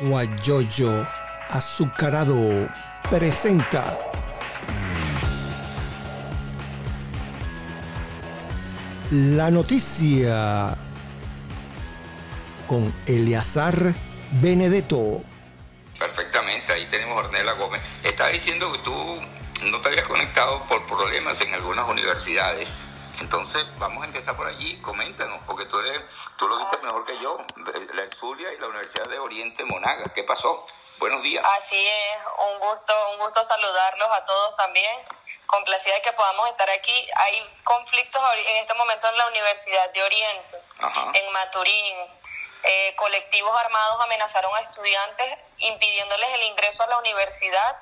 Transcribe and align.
Guayoyo 0.00 1.06
Azucarado 1.48 2.68
presenta 3.08 3.98
la 9.10 9.50
noticia 9.50 10.76
con 12.66 12.92
Eleazar 13.06 13.94
Benedetto. 14.32 15.22
Perfectamente, 15.98 16.72
ahí 16.72 16.86
tenemos 16.90 17.16
a 17.16 17.26
Ornella 17.26 17.52
Gómez. 17.52 17.80
Estaba 18.02 18.30
diciendo 18.30 18.72
que 18.72 18.78
tú 18.78 19.20
no 19.70 19.80
te 19.80 19.88
habías 19.88 20.06
conectado 20.06 20.62
por 20.68 20.84
problemas 20.86 21.40
en 21.40 21.54
algunas 21.54 21.88
universidades. 21.88 22.80
Entonces, 23.20 23.64
vamos 23.78 24.02
a 24.02 24.06
empezar 24.06 24.36
por 24.36 24.46
allí. 24.46 24.80
Coméntanos, 24.82 25.40
porque 25.46 25.64
tú, 25.66 25.78
eres, 25.78 26.02
tú 26.36 26.48
lo 26.48 26.58
viste 26.58 26.76
mejor 26.78 27.04
que 27.04 27.18
yo. 27.18 27.38
La 27.94 28.10
Zulia 28.10 28.52
y 28.52 28.58
la 28.58 28.68
Universidad 28.68 29.08
de 29.08 29.18
Oriente 29.18 29.64
Monaga. 29.64 30.12
¿Qué 30.14 30.22
pasó? 30.22 30.64
Buenos 30.98 31.22
días. 31.22 31.44
Así 31.56 31.76
es, 31.76 32.18
un 32.50 32.58
gusto, 32.60 32.92
un 33.12 33.18
gusto 33.18 33.42
saludarlos 33.42 34.08
a 34.10 34.24
todos 34.24 34.56
también. 34.56 35.00
Complacida 35.46 35.94
de 35.94 36.02
que 36.02 36.12
podamos 36.12 36.48
estar 36.50 36.68
aquí. 36.70 37.08
Hay 37.16 37.60
conflictos 37.64 38.22
en 38.48 38.56
este 38.56 38.74
momento 38.74 39.08
en 39.08 39.16
la 39.16 39.26
Universidad 39.28 39.90
de 39.92 40.02
Oriente, 40.02 40.60
en 41.14 41.32
Maturín. 41.32 41.96
Eh, 42.62 42.94
colectivos 42.96 43.54
armados 43.60 44.00
amenazaron 44.02 44.54
a 44.56 44.60
estudiantes 44.60 45.38
impidiéndoles 45.58 46.30
el 46.32 46.42
ingreso 46.42 46.82
a 46.82 46.86
la 46.88 46.98
universidad 46.98 47.76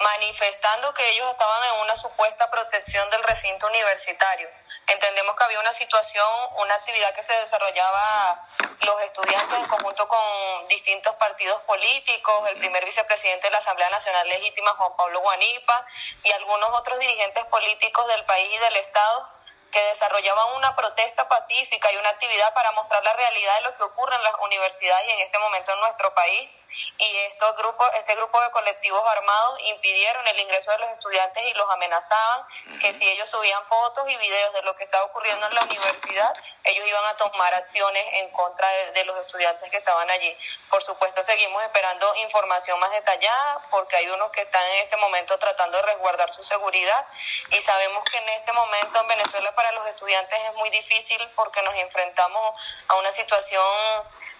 manifestando 0.00 0.92
que 0.94 1.08
ellos 1.10 1.28
estaban 1.30 1.62
en 1.74 1.80
una 1.82 1.96
supuesta 1.96 2.50
protección 2.50 3.08
del 3.10 3.22
recinto 3.24 3.66
universitario. 3.66 4.48
Entendemos 4.86 5.36
que 5.36 5.44
había 5.44 5.60
una 5.60 5.72
situación, 5.72 6.26
una 6.56 6.74
actividad 6.74 7.14
que 7.14 7.22
se 7.22 7.34
desarrollaba 7.34 8.40
los 8.80 9.00
estudiantes 9.02 9.58
en 9.58 9.66
conjunto 9.66 10.08
con 10.08 10.68
distintos 10.68 11.14
partidos 11.16 11.60
políticos, 11.62 12.48
el 12.48 12.58
primer 12.58 12.84
vicepresidente 12.84 13.46
de 13.46 13.50
la 13.50 13.58
Asamblea 13.58 13.90
Nacional 13.90 14.26
Legítima, 14.28 14.74
Juan 14.74 14.96
Pablo 14.96 15.20
Guanipa, 15.20 15.86
y 16.24 16.32
algunos 16.32 16.70
otros 16.72 16.98
dirigentes 16.98 17.44
políticos 17.46 18.06
del 18.08 18.24
país 18.24 18.50
y 18.52 18.58
del 18.58 18.76
Estado 18.76 19.39
que 19.70 19.80
desarrollaban 19.84 20.54
una 20.56 20.74
protesta 20.76 21.28
pacífica 21.28 21.92
y 21.92 21.96
una 21.96 22.10
actividad 22.10 22.52
para 22.54 22.72
mostrar 22.72 23.02
la 23.04 23.12
realidad 23.12 23.54
de 23.56 23.60
lo 23.62 23.74
que 23.74 23.82
ocurre 23.82 24.16
en 24.16 24.22
las 24.22 24.34
universidades 24.40 25.06
y 25.08 25.10
en 25.10 25.20
este 25.20 25.38
momento 25.38 25.72
en 25.72 25.80
nuestro 25.80 26.12
país. 26.14 26.58
Y 26.98 27.16
estos 27.32 27.56
grupos, 27.56 27.88
este 27.94 28.14
grupo 28.14 28.40
de 28.40 28.50
colectivos 28.50 29.02
armados 29.08 29.60
impidieron 29.64 30.26
el 30.26 30.40
ingreso 30.40 30.70
de 30.72 30.78
los 30.78 30.90
estudiantes 30.90 31.44
y 31.44 31.52
los 31.54 31.68
amenazaban 31.70 32.46
que 32.80 32.92
si 32.92 33.08
ellos 33.08 33.28
subían 33.28 33.62
fotos 33.64 34.08
y 34.08 34.16
videos 34.16 34.52
de 34.54 34.62
lo 34.62 34.76
que 34.76 34.84
estaba 34.84 35.04
ocurriendo 35.04 35.46
en 35.46 35.54
la 35.54 35.60
universidad, 35.62 36.32
ellos 36.64 36.86
iban 36.86 37.04
a 37.06 37.16
tomar 37.16 37.54
acciones 37.54 38.06
en 38.12 38.30
contra 38.30 38.68
de, 38.68 38.92
de 38.92 39.04
los 39.04 39.18
estudiantes 39.18 39.70
que 39.70 39.76
estaban 39.76 40.10
allí. 40.10 40.36
Por 40.68 40.82
supuesto, 40.82 41.22
seguimos 41.22 41.62
esperando 41.62 42.14
información 42.16 42.78
más 42.80 42.90
detallada 42.92 43.60
porque 43.70 43.96
hay 43.96 44.08
unos 44.08 44.30
que 44.32 44.42
están 44.42 44.64
en 44.64 44.80
este 44.80 44.96
momento 44.96 45.38
tratando 45.38 45.76
de 45.78 45.82
resguardar 45.82 46.30
su 46.30 46.42
seguridad 46.42 47.06
y 47.50 47.60
sabemos 47.60 48.04
que 48.04 48.18
en 48.18 48.28
este 48.30 48.52
momento 48.52 49.00
en 49.00 49.08
Venezuela 49.08 49.52
para 49.60 49.72
los 49.72 49.86
estudiantes 49.88 50.38
es 50.48 50.54
muy 50.54 50.70
difícil 50.70 51.20
porque 51.36 51.60
nos 51.60 51.74
enfrentamos 51.74 52.54
a 52.88 52.96
una 52.96 53.12
situación 53.12 53.62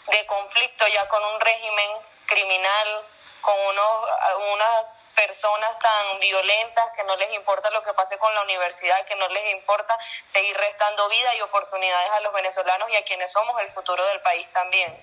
de 0.07 0.25
conflicto 0.25 0.89
ya 0.89 1.07
con 1.09 1.23
un 1.23 1.39
régimen 1.41 1.91
criminal, 2.25 3.05
con 3.43 3.55
unos, 3.69 4.09
unas 4.55 4.87
personas 5.15 5.79
tan 5.79 6.21
violentas 6.21 6.93
que 6.97 7.05
no 7.05 7.17
les 7.17 7.31
importa 7.33 7.69
lo 7.69 7.83
que 7.83 7.93
pase 7.93 8.17
con 8.17 8.35
la 8.35 8.41
universidad, 8.41 9.05
que 9.05 9.15
no 9.17 9.29
les 9.29 9.53
importa 9.53 9.95
seguir 10.27 10.57
restando 10.57 11.07
vida 11.11 11.34
y 11.34 11.43
oportunidades 11.43 12.12
a 12.12 12.21
los 12.21 12.33
venezolanos 12.33 12.89
y 12.89 12.97
a 12.97 13.05
quienes 13.05 13.31
somos 13.31 13.61
el 13.61 13.69
futuro 13.69 14.03
del 14.07 14.23
país 14.23 14.51
también. 14.55 14.99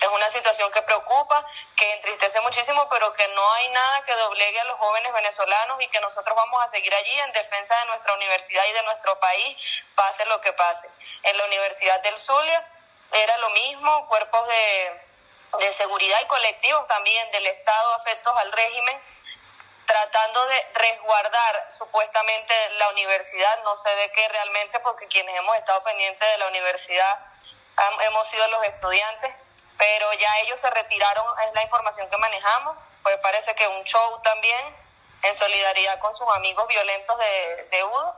Es 0.00 0.08
una 0.08 0.30
situación 0.30 0.70
que 0.72 0.82
preocupa, 0.82 1.44
que 1.76 1.92
entristece 1.94 2.40
muchísimo, 2.40 2.86
pero 2.88 3.12
que 3.14 3.26
no 3.28 3.52
hay 3.52 3.68
nada 3.70 4.04
que 4.04 4.14
doblegue 4.14 4.60
a 4.60 4.64
los 4.64 4.78
jóvenes 4.78 5.12
venezolanos 5.12 5.80
y 5.80 5.88
que 5.88 6.00
nosotros 6.00 6.36
vamos 6.36 6.62
a 6.62 6.68
seguir 6.68 6.94
allí 6.94 7.20
en 7.20 7.32
defensa 7.32 7.78
de 7.78 7.86
nuestra 7.86 8.12
universidad 8.14 8.64
y 8.66 8.72
de 8.72 8.82
nuestro 8.82 9.18
país, 9.18 9.56
pase 9.94 10.24
lo 10.26 10.40
que 10.40 10.52
pase. 10.52 10.88
En 11.22 11.36
la 11.36 11.44
Universidad 11.46 12.00
del 12.02 12.18
Zulia 12.18 12.64
era 13.12 13.36
lo 13.38 13.50
mismo, 13.50 14.06
cuerpos 14.08 14.46
de, 14.48 15.00
de 15.60 15.72
seguridad 15.72 16.20
y 16.20 16.26
colectivos 16.26 16.86
también 16.86 17.30
del 17.30 17.46
Estado 17.46 17.94
afectos 17.94 18.36
al 18.36 18.52
régimen 18.52 19.00
tratando 19.86 20.44
de 20.46 20.66
resguardar 20.74 21.66
supuestamente 21.70 22.54
la 22.78 22.88
universidad, 22.90 23.62
no 23.62 23.74
sé 23.74 23.94
de 23.94 24.10
qué 24.10 24.28
realmente, 24.28 24.80
porque 24.80 25.06
quienes 25.06 25.34
hemos 25.36 25.56
estado 25.56 25.82
pendientes 25.84 26.28
de 26.28 26.38
la 26.38 26.48
universidad 26.48 27.18
hemos 28.00 28.26
sido 28.26 28.46
los 28.48 28.64
estudiantes, 28.64 29.34
pero 29.78 30.12
ya 30.14 30.38
ellos 30.40 30.60
se 30.60 30.70
retiraron, 30.70 31.26
es 31.46 31.54
la 31.54 31.62
información 31.62 32.08
que 32.08 32.16
manejamos, 32.18 32.88
pues 33.02 33.16
parece 33.18 33.54
que 33.54 33.66
un 33.68 33.84
show 33.84 34.20
también 34.22 34.74
en 35.22 35.34
solidaridad 35.34 35.98
con 35.98 36.14
sus 36.14 36.28
amigos 36.34 36.66
violentos 36.68 37.18
de, 37.18 37.68
de 37.70 37.84
UDO, 37.84 38.14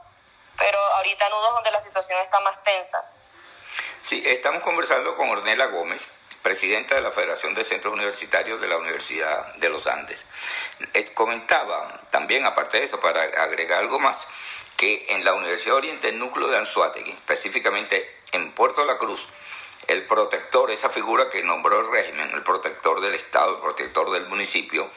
pero 0.57 0.79
ahorita 0.95 1.27
en 1.27 1.33
UDO 1.33 1.47
es 1.47 1.53
donde 1.53 1.71
la 1.71 1.79
situación 1.79 2.19
está 2.19 2.39
más 2.41 2.61
tensa. 2.63 3.03
Sí, 4.01 4.23
estamos 4.25 4.63
conversando 4.63 5.15
con 5.15 5.29
Ornella 5.29 5.65
Gómez, 5.67 6.07
presidenta 6.41 6.95
de 6.95 7.01
la 7.01 7.11
Federación 7.11 7.53
de 7.53 7.63
Centros 7.63 7.93
Universitarios 7.93 8.61
de 8.61 8.67
la 8.67 8.77
Universidad 8.77 9.53
de 9.55 9.69
los 9.69 9.87
Andes. 9.87 10.25
comentaba 11.13 11.99
también, 12.11 12.45
aparte 12.45 12.79
de 12.79 12.85
eso, 12.85 12.99
para 12.99 13.21
agregar 13.21 13.79
algo 13.79 13.99
más, 13.99 14.27
que 14.77 15.05
en 15.09 15.25
la 15.25 15.33
Universidad 15.33 15.75
Oriente, 15.75 16.09
el 16.09 16.19
núcleo 16.19 16.47
de 16.47 16.57
Anzuategui, 16.57 17.11
específicamente 17.11 18.17
en 18.31 18.51
Puerto 18.53 18.85
La 18.85 18.97
Cruz, 18.97 19.27
el 19.89 20.05
protector, 20.05 20.69
esa 20.69 20.89
figura 20.89 21.29
que 21.29 21.41
nombró 21.43 21.79
el 21.79 21.91
régimen, 21.91 22.29
el 22.33 22.43
protector 22.43 23.01
del 23.01 23.15
Estado, 23.15 23.55
el 23.55 23.61
protector 23.61 24.11
del 24.11 24.27
municipio, 24.27 24.89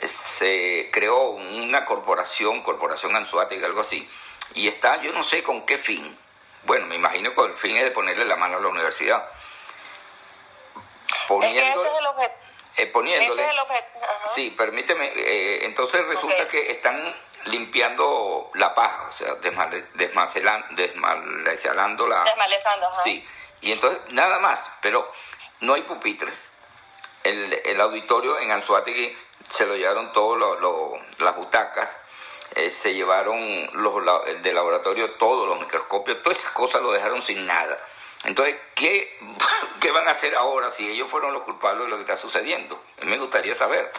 eh, 0.00 0.08
se 0.08 0.88
creó 0.90 1.30
una 1.30 1.84
corporación, 1.84 2.62
Corporación 2.62 3.14
Anzuategui, 3.14 3.62
algo 3.64 3.82
así, 3.82 4.08
y 4.54 4.66
está, 4.66 5.00
yo 5.02 5.12
no 5.12 5.22
sé 5.22 5.42
con 5.42 5.66
qué 5.66 5.76
fin, 5.76 6.16
bueno, 6.62 6.86
me 6.86 6.94
imagino 6.94 7.34
que 7.34 7.42
el 7.42 7.54
fin 7.54 7.76
es 7.76 7.84
de 7.84 7.90
ponerle 7.90 8.24
la 8.24 8.36
mano 8.36 8.56
a 8.56 8.60
la 8.60 8.68
universidad. 8.68 9.28
Es 11.12 11.52
que 11.52 11.58
ese 11.58 11.70
es 11.70 11.98
el 11.98 12.06
objetivo. 12.06 12.40
Eh, 12.76 12.86
poniéndole, 12.86 13.46
sí, 14.34 14.50
permíteme, 14.56 15.12
eh, 15.16 15.66
entonces 15.66 16.06
resulta 16.06 16.48
que 16.48 16.70
están 16.70 17.14
limpiando 17.46 18.50
la 18.54 18.74
paja, 18.74 19.08
o 19.08 19.12
sea, 19.12 19.34
desmalezando, 19.34 20.66
desmalezando 20.76 22.06
la... 22.06 22.24
Desmalezando, 22.24 22.88
ajá. 22.88 23.02
Sí, 23.02 23.26
y 23.60 23.72
entonces, 23.72 24.00
nada 24.10 24.38
más, 24.38 24.70
pero 24.80 25.10
no 25.60 25.74
hay 25.74 25.82
pupitres. 25.82 26.52
El, 27.24 27.52
el 27.52 27.80
auditorio 27.80 28.38
en 28.38 28.50
Anzuategui 28.50 29.16
se 29.50 29.66
lo 29.66 29.76
llevaron 29.76 30.12
todas 30.12 30.58
las 31.18 31.36
butacas, 31.36 31.96
eh, 32.56 32.70
se 32.70 32.94
llevaron 32.94 33.70
los 33.74 33.94
de 34.42 34.52
laboratorio 34.52 35.10
todos 35.12 35.48
los 35.48 35.60
microscopios, 35.60 36.22
todas 36.22 36.38
esas 36.38 36.52
cosas 36.52 36.82
lo 36.82 36.92
dejaron 36.92 37.22
sin 37.22 37.46
nada. 37.46 37.78
Entonces, 38.24 38.56
¿qué, 38.74 39.18
¿qué 39.80 39.90
van 39.90 40.08
a 40.08 40.12
hacer 40.12 40.34
ahora 40.34 40.70
si 40.70 40.90
ellos 40.90 41.08
fueron 41.08 41.32
los 41.32 41.42
culpables 41.42 41.84
de 41.84 41.90
lo 41.90 41.96
que 41.96 42.02
está 42.02 42.16
sucediendo? 42.16 42.80
Me 43.02 43.18
gustaría 43.18 43.54
saber 43.54 43.90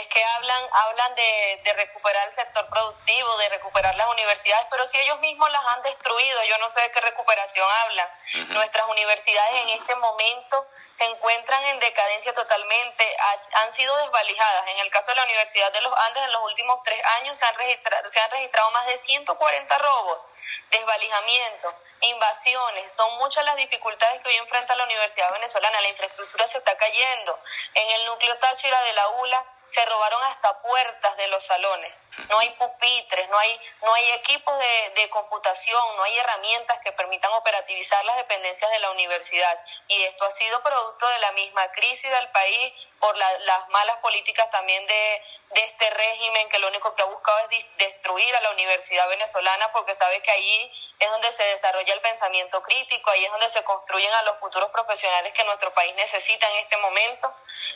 es 0.00 0.06
que 0.08 0.24
hablan, 0.24 0.62
hablan 0.72 1.14
de, 1.14 1.60
de, 1.64 1.72
recuperar 1.74 2.26
el 2.26 2.32
sector 2.32 2.66
productivo, 2.68 3.36
de 3.38 3.48
recuperar 3.50 3.94
las 3.96 4.08
universidades, 4.08 4.66
pero 4.70 4.86
si 4.86 4.98
ellos 4.98 5.20
mismos 5.20 5.50
las 5.50 5.64
han 5.66 5.82
destruido, 5.82 6.44
yo 6.44 6.58
no 6.58 6.68
sé 6.68 6.80
de 6.82 6.90
qué 6.90 7.00
recuperación 7.00 7.66
hablan. 7.84 8.08
Nuestras 8.48 8.86
universidades 8.88 9.54
en 9.62 9.68
este 9.70 9.94
momento 9.96 10.66
se 10.94 11.04
encuentran 11.04 11.62
en 11.64 11.78
decadencia 11.78 12.32
totalmente, 12.32 13.16
han 13.54 13.72
sido 13.72 13.96
desvalijadas. 13.98 14.66
En 14.68 14.78
el 14.78 14.90
caso 14.90 15.12
de 15.12 15.16
la 15.16 15.24
Universidad 15.24 15.72
de 15.72 15.80
los 15.80 15.92
Andes, 15.96 16.24
en 16.24 16.32
los 16.32 16.42
últimos 16.42 16.82
tres 16.82 17.00
años 17.20 17.38
se 17.38 17.46
han 17.46 17.54
registrado, 17.56 18.08
se 18.08 18.20
han 18.20 18.30
registrado 18.30 18.70
más 18.72 18.86
de 18.86 18.96
140 18.96 19.78
robos 19.78 20.26
desvalijamiento, 20.70 21.74
invasiones, 22.00 22.92
son 22.92 23.16
muchas 23.18 23.44
las 23.44 23.56
dificultades 23.56 24.22
que 24.22 24.28
hoy 24.28 24.36
enfrenta 24.36 24.76
la 24.76 24.84
Universidad 24.84 25.32
Venezolana. 25.32 25.80
La 25.80 25.88
infraestructura 25.88 26.46
se 26.46 26.58
está 26.58 26.76
cayendo. 26.76 27.38
En 27.74 27.88
el 27.90 28.06
núcleo 28.06 28.36
Táchira 28.38 28.80
de 28.82 28.92
la 28.92 29.08
ULA 29.08 29.44
se 29.66 29.84
robaron 29.84 30.22
hasta 30.24 30.60
puertas 30.62 31.16
de 31.16 31.28
los 31.28 31.44
salones. 31.44 31.92
No 32.28 32.38
hay 32.38 32.50
pupitres, 32.50 33.28
no 33.28 33.38
hay, 33.38 33.60
no 33.82 33.94
hay 33.94 34.10
equipos 34.12 34.58
de, 34.58 34.92
de, 34.96 35.08
computación, 35.10 35.96
no 35.96 36.02
hay 36.02 36.18
herramientas 36.18 36.78
que 36.80 36.92
permitan 36.92 37.32
operativizar 37.32 38.04
las 38.04 38.16
dependencias 38.16 38.70
de 38.70 38.78
la 38.80 38.90
universidad. 38.90 39.58
Y 39.88 40.02
esto 40.02 40.24
ha 40.24 40.30
sido 40.30 40.62
producto 40.62 41.08
de 41.08 41.18
la 41.20 41.32
misma 41.32 41.70
crisis 41.72 42.10
del 42.10 42.28
país, 42.30 42.72
por 43.00 43.16
las 43.16 43.68
malas 43.68 43.98
políticas 43.98 44.50
también 44.50 44.84
de, 44.86 45.22
de, 45.50 45.60
este 45.60 45.90
régimen 45.90 46.48
que 46.48 46.58
lo 46.58 46.68
único 46.68 46.94
que 46.94 47.02
ha 47.02 47.06
buscado 47.06 47.38
es 47.50 47.66
destruir 47.76 48.34
a 48.34 48.40
la 48.40 48.50
universidad 48.50 49.08
venezolana 49.08 49.70
porque 49.72 49.94
sabe 49.94 50.20
que 50.20 50.30
ahí 50.30 50.72
es 50.98 51.10
donde 51.10 51.30
se 51.30 51.44
desarrolla 51.44 51.94
el 51.94 52.00
pensamiento 52.00 52.60
crítico, 52.62 53.10
ahí 53.10 53.24
es 53.24 53.30
donde 53.30 53.48
se 53.48 53.62
construyen 53.62 54.12
a 54.14 54.22
los 54.22 54.38
futuros 54.38 54.70
profesionales 54.70 55.32
que 55.32 55.44
nuestro 55.44 55.72
país 55.72 55.94
necesita 55.94 56.50
en 56.50 56.56
este 56.56 56.76
momento 56.78 57.32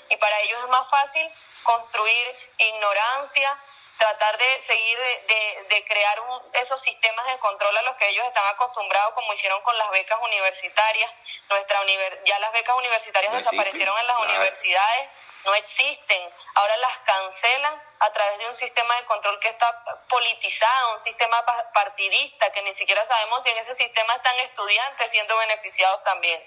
y 0.08 0.16
para 0.16 0.40
ellos 0.40 0.58
es 0.60 0.68
más 0.68 0.88
fácil 0.90 1.28
construir 1.62 2.36
ignorancia, 2.58 3.56
tratar 3.98 4.36
de 4.38 4.60
seguir, 4.60 4.98
de, 4.98 5.84
crear 5.86 6.22
esos 6.54 6.80
sistemas 6.80 7.26
de 7.26 7.38
control 7.38 7.76
a 7.76 7.82
los 7.82 7.96
que 7.96 8.08
ellos 8.08 8.26
están 8.26 8.46
acostumbrados, 8.46 9.14
como 9.14 9.32
hicieron 9.32 9.60
con 9.62 9.76
las 9.78 9.90
becas 9.90 10.18
universitarias. 10.22 11.10
Nuestra 11.50 11.78
ya 12.24 12.38
las 12.38 12.52
becas 12.52 12.76
universitarias 12.76 13.32
desaparecieron 13.32 13.98
en 13.98 14.06
las 14.06 14.18
universidades, 14.18 15.08
no 15.44 15.54
existen. 15.54 16.30
Ahora 16.54 16.76
las 16.78 16.98
cancelan 16.98 17.82
a 18.00 18.12
través 18.12 18.38
de 18.38 18.46
un 18.46 18.54
sistema 18.54 18.96
de 18.96 19.04
control 19.04 19.38
que 19.40 19.48
está 19.48 19.84
politizado, 20.08 20.94
un 20.94 21.00
sistema 21.00 21.44
partidista, 21.72 22.50
que 22.52 22.62
ni 22.62 22.74
siquiera 22.74 23.04
sabemos 23.04 23.42
si 23.42 23.50
en 23.50 23.58
ese 23.58 23.74
sistema 23.74 24.14
están 24.14 24.38
estudiantes 24.40 25.10
siendo 25.10 25.36
beneficiados 25.36 26.02
también. 26.04 26.42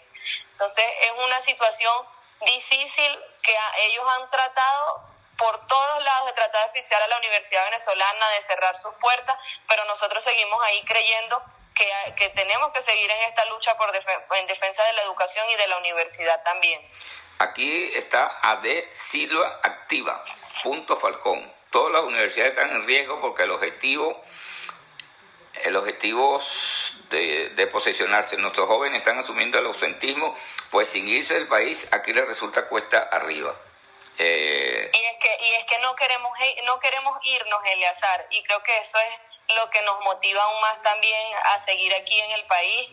Entonces 0.52 0.86
es 1.02 1.12
una 1.12 1.40
situación 1.42 2.06
difícil 2.42 3.20
que 3.44 3.58
ellos 3.80 4.06
han 4.08 4.30
tratado 4.30 5.15
por 5.38 5.68
todos 5.68 6.04
lados 6.04 6.28
de 6.28 6.34
tratar 6.34 6.62
de 6.62 6.68
asfixiar 6.68 7.02
a 7.02 7.08
la 7.08 7.18
Universidad 7.18 7.66
Venezolana, 7.66 8.30
de 8.30 8.42
cerrar 8.42 8.76
sus 8.78 8.94
puertas, 8.96 9.38
pero 9.68 9.84
nosotros 9.86 10.24
seguimos 10.24 10.62
ahí 10.64 10.84
creyendo 10.86 11.42
que, 11.74 11.88
que 12.16 12.30
tenemos 12.30 12.72
que 12.72 12.82
seguir 12.82 13.10
en 13.12 13.22
esta 13.30 13.46
lucha 13.46 13.76
por 13.78 13.94
en 13.96 14.48
defensa 14.48 14.84
de 14.84 14.94
la 14.94 15.04
educación 15.04 15.50
y 15.50 15.56
de 15.56 15.68
la 15.68 15.78
universidad 15.78 16.42
también. 16.44 16.82
Aquí 17.40 17.92
está 17.96 18.40
AD 18.42 18.66
Silva 18.92 19.60
Activa, 19.62 20.24
punto 20.64 20.96
Falcón. 20.96 21.52
Todas 21.70 21.92
las 21.92 22.04
universidades 22.04 22.54
están 22.54 22.70
en 22.70 22.88
riesgo 22.88 23.20
porque 23.20 23.44
el 23.44 23.52
objetivo, 23.52 24.24
el 25.66 25.76
objetivo 25.76 26.42
de, 27.10 27.50
de 27.50 27.68
posesionarse, 27.68 28.38
nuestros 28.38 28.68
jóvenes 28.68 29.00
están 29.00 29.20
asumiendo 29.20 29.60
el 29.60 29.66
ausentismo, 29.66 30.34
pues 30.72 30.88
sin 30.90 31.10
irse 31.10 31.34
del 31.34 31.48
país 31.48 31.92
aquí 31.92 32.14
les 32.14 32.26
resulta 32.26 32.68
cuesta 32.68 33.00
arriba. 33.12 33.54
Eh, 34.18 34.92
y 34.94 35.06
es 35.06 35.18
que 35.18 35.38
y 35.42 35.54
es 35.56 35.66
que 35.66 35.78
no 35.80 35.96
queremos 35.96 36.32
no 36.64 36.80
queremos 36.80 37.20
irnos 37.24 37.66
Eleazar 37.66 38.28
y 38.30 38.42
creo 38.44 38.64
que 38.64 38.78
eso 38.78 38.98
es 39.00 39.56
lo 39.56 39.70
que 39.70 39.82
nos 39.82 40.00
motiva 40.06 40.42
aún 40.42 40.62
más 40.62 40.82
también 40.82 41.34
a 41.44 41.60
seguir 41.60 41.94
aquí 41.94 42.20
en 42.20 42.32
el 42.32 42.44
país 42.46 42.90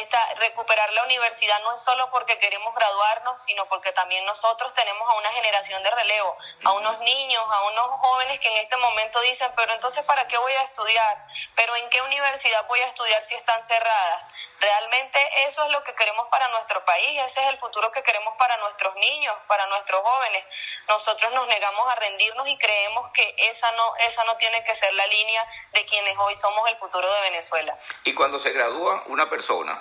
esta, 0.00 0.34
recuperar 0.34 0.90
la 0.92 1.04
universidad 1.04 1.60
no 1.62 1.74
es 1.74 1.82
solo 1.82 2.08
porque 2.10 2.38
queremos 2.38 2.74
graduarnos, 2.74 3.42
sino 3.42 3.66
porque 3.66 3.92
también 3.92 4.24
nosotros 4.24 4.72
tenemos 4.72 5.08
a 5.10 5.14
una 5.14 5.30
generación 5.32 5.82
de 5.82 5.90
relevo, 5.90 6.36
a 6.64 6.72
unos 6.72 6.98
niños, 7.00 7.44
a 7.50 7.62
unos 7.66 8.00
jóvenes 8.00 8.40
que 8.40 8.48
en 8.48 8.56
este 8.58 8.76
momento 8.76 9.20
dicen, 9.20 9.50
pero 9.56 9.72
entonces 9.74 10.04
¿para 10.06 10.26
qué 10.26 10.38
voy 10.38 10.52
a 10.52 10.62
estudiar? 10.62 11.26
¿Pero 11.54 11.76
en 11.76 11.88
qué 11.90 12.00
universidad 12.00 12.66
voy 12.66 12.80
a 12.80 12.86
estudiar 12.86 13.22
si 13.24 13.34
están 13.34 13.62
cerradas? 13.62 14.22
Realmente 14.60 15.20
eso 15.46 15.64
es 15.64 15.70
lo 15.70 15.84
que 15.84 15.94
queremos 15.94 16.26
para 16.28 16.48
nuestro 16.48 16.84
país, 16.84 17.20
ese 17.24 17.40
es 17.40 17.46
el 17.48 17.58
futuro 17.58 17.92
que 17.92 18.02
queremos 18.02 18.34
para 18.36 18.56
nuestros 18.58 18.94
niños, 18.96 19.34
para 19.46 19.66
nuestros 19.66 20.02
jóvenes. 20.02 20.44
Nosotros 20.88 21.32
nos 21.32 21.46
negamos 21.46 21.88
a 21.88 21.94
rendirnos 21.94 22.48
y 22.48 22.58
creemos 22.58 23.12
que 23.12 23.36
esa 23.38 23.70
no, 23.72 23.94
esa 24.06 24.24
no 24.24 24.36
tiene 24.36 24.64
que 24.64 24.74
ser 24.74 24.92
la 24.94 25.06
línea 25.06 25.46
de 25.72 25.84
quienes 25.86 26.18
hoy 26.18 26.34
somos 26.34 26.68
el 26.68 26.76
futuro 26.76 27.12
de 27.12 27.20
Venezuela. 27.20 27.78
Y 28.02 28.14
cuando 28.14 28.40
se 28.40 28.50
gradúa 28.50 29.04
una 29.06 29.30
persona, 29.30 29.80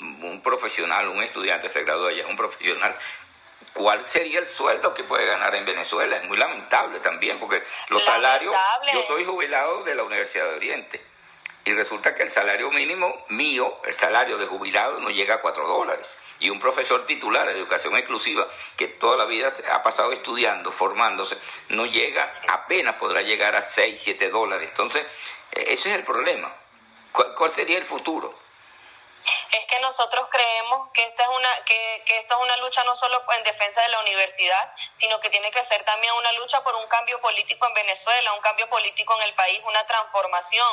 un 0.00 0.40
profesional, 0.40 1.08
un 1.08 1.22
estudiante 1.22 1.68
se 1.68 1.82
gradúa 1.82 2.12
ya 2.12 2.22
es 2.22 2.28
un 2.28 2.36
profesional, 2.36 2.96
¿cuál 3.72 4.04
sería 4.04 4.38
el 4.38 4.46
sueldo 4.46 4.94
que 4.94 5.02
puede 5.02 5.26
ganar 5.26 5.52
en 5.56 5.64
Venezuela? 5.64 6.16
Es 6.16 6.24
muy 6.24 6.36
lamentable 6.36 7.00
también, 7.00 7.40
porque 7.40 7.60
los 7.88 8.04
salarios, 8.04 8.54
yo 8.92 9.02
soy 9.02 9.24
jubilado 9.24 9.82
de 9.82 9.96
la 9.96 10.04
Universidad 10.04 10.44
de 10.44 10.54
Oriente 10.54 11.11
y 11.64 11.72
resulta 11.72 12.14
que 12.14 12.24
el 12.24 12.30
salario 12.30 12.70
mínimo 12.70 13.24
mío, 13.28 13.80
el 13.84 13.92
salario 13.92 14.36
de 14.36 14.46
jubilado, 14.46 14.98
no 15.00 15.10
llega 15.10 15.36
a 15.36 15.40
4 15.40 15.66
dólares. 15.66 16.18
Y 16.40 16.50
un 16.50 16.58
profesor 16.58 17.06
titular 17.06 17.46
de 17.46 17.52
educación 17.52 17.96
exclusiva 17.96 18.48
que 18.76 18.88
toda 18.88 19.16
la 19.16 19.26
vida 19.26 19.52
ha 19.72 19.82
pasado 19.82 20.10
estudiando, 20.10 20.72
formándose, 20.72 21.38
no 21.68 21.86
llega, 21.86 22.28
apenas 22.48 22.96
podrá 22.96 23.22
llegar 23.22 23.54
a 23.54 23.62
6, 23.62 24.00
7 24.02 24.28
dólares. 24.30 24.68
Entonces, 24.70 25.06
e, 25.52 25.72
ese 25.72 25.90
es 25.90 25.96
el 25.96 26.04
problema. 26.04 26.52
¿Cuál 27.12 27.50
sería 27.50 27.78
el 27.78 27.84
futuro? 27.84 28.41
Es 29.52 29.66
que 29.66 29.78
nosotros 29.80 30.28
creemos 30.30 30.90
que 30.92 31.04
esta 31.04 31.22
es 31.24 31.28
una 31.28 31.64
que, 31.66 32.02
que 32.06 32.18
esto 32.18 32.34
es 32.34 32.40
una 32.40 32.56
lucha 32.56 32.82
no 32.84 32.94
solo 32.96 33.22
en 33.36 33.42
defensa 33.44 33.82
de 33.82 33.88
la 33.88 34.00
universidad, 34.00 34.72
sino 34.94 35.20
que 35.20 35.28
tiene 35.28 35.50
que 35.50 35.62
ser 35.62 35.84
también 35.84 36.12
una 36.14 36.32
lucha 36.32 36.62
por 36.64 36.74
un 36.74 36.86
cambio 36.88 37.20
político 37.20 37.66
en 37.66 37.74
Venezuela, 37.74 38.32
un 38.32 38.40
cambio 38.40 38.68
político 38.68 39.14
en 39.16 39.22
el 39.24 39.34
país, 39.34 39.60
una 39.64 39.84
transformación 39.86 40.68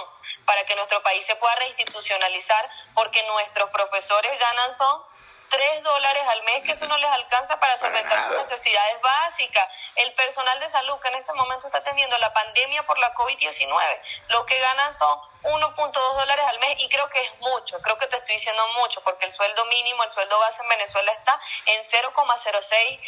para 0.45 0.65
que 0.65 0.75
nuestro 0.75 1.03
país 1.03 1.25
se 1.25 1.35
pueda 1.35 1.55
reinstitucionalizar, 1.55 2.69
porque 2.93 3.21
nuestros 3.23 3.69
profesores 3.69 4.39
ganan 4.39 4.73
son 4.73 5.08
tres 5.50 5.84
dólares 5.84 6.24
al 6.28 6.44
mes, 6.44 6.63
que 6.63 6.72
eso 6.72 6.88
no 6.88 6.98
les 6.98 7.12
alcanza 7.12 7.60
para 7.60 7.75
solventar 7.75 8.22
sus 8.22 8.38
necesidades 8.38 9.01
básicas. 9.01 9.69
El 9.96 10.13
personal 10.13 10.60
de 10.60 10.69
salud 10.69 11.00
que 11.01 11.07
en 11.10 11.16
este 11.16 11.34
momento 11.34 11.68
está 11.68 11.80
atendiendo 11.80 12.18
la 12.19 12.34
pandemia 12.34 12.84
por 12.84 12.98
la 13.00 13.13
COVID-19, 13.13 14.01
lo 14.30 14.46
que 14.46 14.60
ganan 14.60 14.94
son 14.94 15.19
1.2 15.44 15.92
dólares 15.92 16.46
al 16.48 16.60
mes 16.60 16.80
y 16.80 16.90
creo 16.90 17.10
que 17.10 17.22
es 17.22 17.40
mucho, 17.40 17.81
creo 17.81 17.98
que 17.98 18.07
te 18.07 18.18
estoy 18.18 18.36
diciendo 18.36 18.66
mucho, 18.80 19.01
porque 19.01 19.25
el 19.25 19.31
sueldo 19.31 19.66
mínimo, 19.66 20.04
el 20.04 20.12
sueldo 20.12 20.38
base 20.40 20.62
en 20.62 20.69
Venezuela 20.69 21.12
está 21.12 21.40
en 21.66 21.81
0,06 21.81 23.00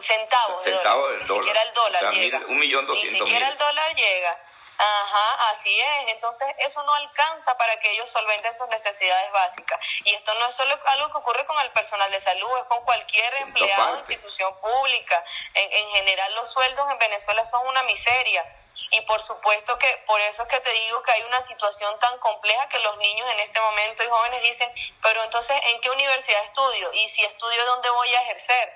centavos. 0.00 0.62
Centavos 0.62 1.12
Ni 1.20 1.26
siquiera 1.26 1.62
el 1.62 1.74
dólar 1.74 2.14
llega. 2.14 2.38
un 2.48 2.58
millón 2.58 2.86
Ni 2.86 3.06
siquiera 3.06 3.48
el 3.48 3.56
dólar 3.56 3.94
llega. 3.94 4.38
Ajá, 4.78 5.50
así 5.50 5.76
es. 5.80 6.08
Entonces, 6.08 6.48
eso 6.58 6.82
no 6.84 6.94
alcanza 6.94 7.56
para 7.58 7.78
que 7.80 7.90
ellos 7.90 8.08
solventen 8.08 8.54
sus 8.54 8.68
necesidades 8.68 9.32
básicas. 9.32 9.80
Y 10.04 10.14
esto 10.14 10.32
no 10.34 10.46
es 10.46 10.54
solo 10.54 10.78
algo 10.86 11.10
que 11.10 11.18
ocurre 11.18 11.44
con 11.46 11.58
el 11.60 11.70
personal 11.72 12.10
de 12.12 12.20
salud, 12.20 12.58
es 12.58 12.64
con 12.64 12.84
cualquier 12.84 13.34
empleado 13.42 13.92
de 13.92 13.98
institución 13.98 14.54
pública. 14.60 15.24
En, 15.54 15.72
en 15.72 15.90
general, 15.90 16.34
los 16.36 16.48
sueldos 16.50 16.88
en 16.92 16.98
Venezuela 16.98 17.44
son 17.44 17.66
una 17.66 17.82
miseria. 17.82 18.44
Y 18.90 19.00
por 19.02 19.20
supuesto 19.20 19.76
que 19.78 19.88
por 20.06 20.20
eso 20.20 20.44
es 20.44 20.48
que 20.48 20.60
te 20.60 20.70
digo 20.70 21.02
que 21.02 21.10
hay 21.10 21.22
una 21.24 21.42
situación 21.42 21.98
tan 21.98 22.16
compleja 22.20 22.68
que 22.68 22.78
los 22.78 22.96
niños 22.98 23.28
en 23.30 23.40
este 23.40 23.60
momento 23.60 24.04
y 24.04 24.08
jóvenes 24.08 24.42
dicen, 24.42 24.72
pero 25.02 25.24
entonces, 25.24 25.60
¿en 25.66 25.80
qué 25.80 25.90
universidad 25.90 26.42
estudio? 26.44 26.92
Y 26.92 27.08
si 27.08 27.24
estudio, 27.24 27.64
¿dónde 27.66 27.90
voy 27.90 28.14
a 28.14 28.22
ejercer? 28.22 28.72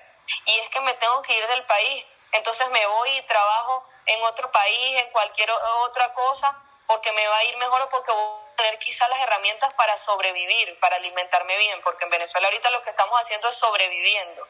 Y 0.47 0.59
es 0.59 0.69
que 0.71 0.81
me 0.81 0.95
tengo 0.95 1.23
que 1.23 1.35
ir 1.35 1.47
del 1.47 1.65
país. 1.65 2.05
Entonces 2.33 2.69
me 2.71 2.85
voy 2.87 3.11
y 3.19 3.23
trabajo 3.23 3.87
en 4.07 4.23
otro 4.25 4.51
país, 4.51 4.97
en 5.03 5.11
cualquier 5.11 5.51
otra 5.85 6.13
cosa, 6.15 6.57
porque 6.87 7.13
me 7.13 7.27
va 7.27 7.39
a 7.39 7.45
ir 7.45 7.57
mejor 7.57 7.83
o 7.83 7.89
porque 7.89 8.13
voy 8.13 8.21
a 8.21 8.57
tener 8.57 8.79
quizás 8.79 9.09
las 9.09 9.21
herramientas 9.21 9.73
para 9.75 9.97
sobrevivir, 9.97 10.79
para 10.81 10.97
alimentarme 10.97 11.57
bien, 11.57 11.81
porque 11.83 12.05
en 12.05 12.11
Venezuela 12.11 12.49
ahorita 12.49 12.71
lo 12.71 12.83
que 12.83 12.91
estamos 12.91 13.21
haciendo 13.21 13.49
es 13.49 13.57
sobreviviendo. 13.57 14.47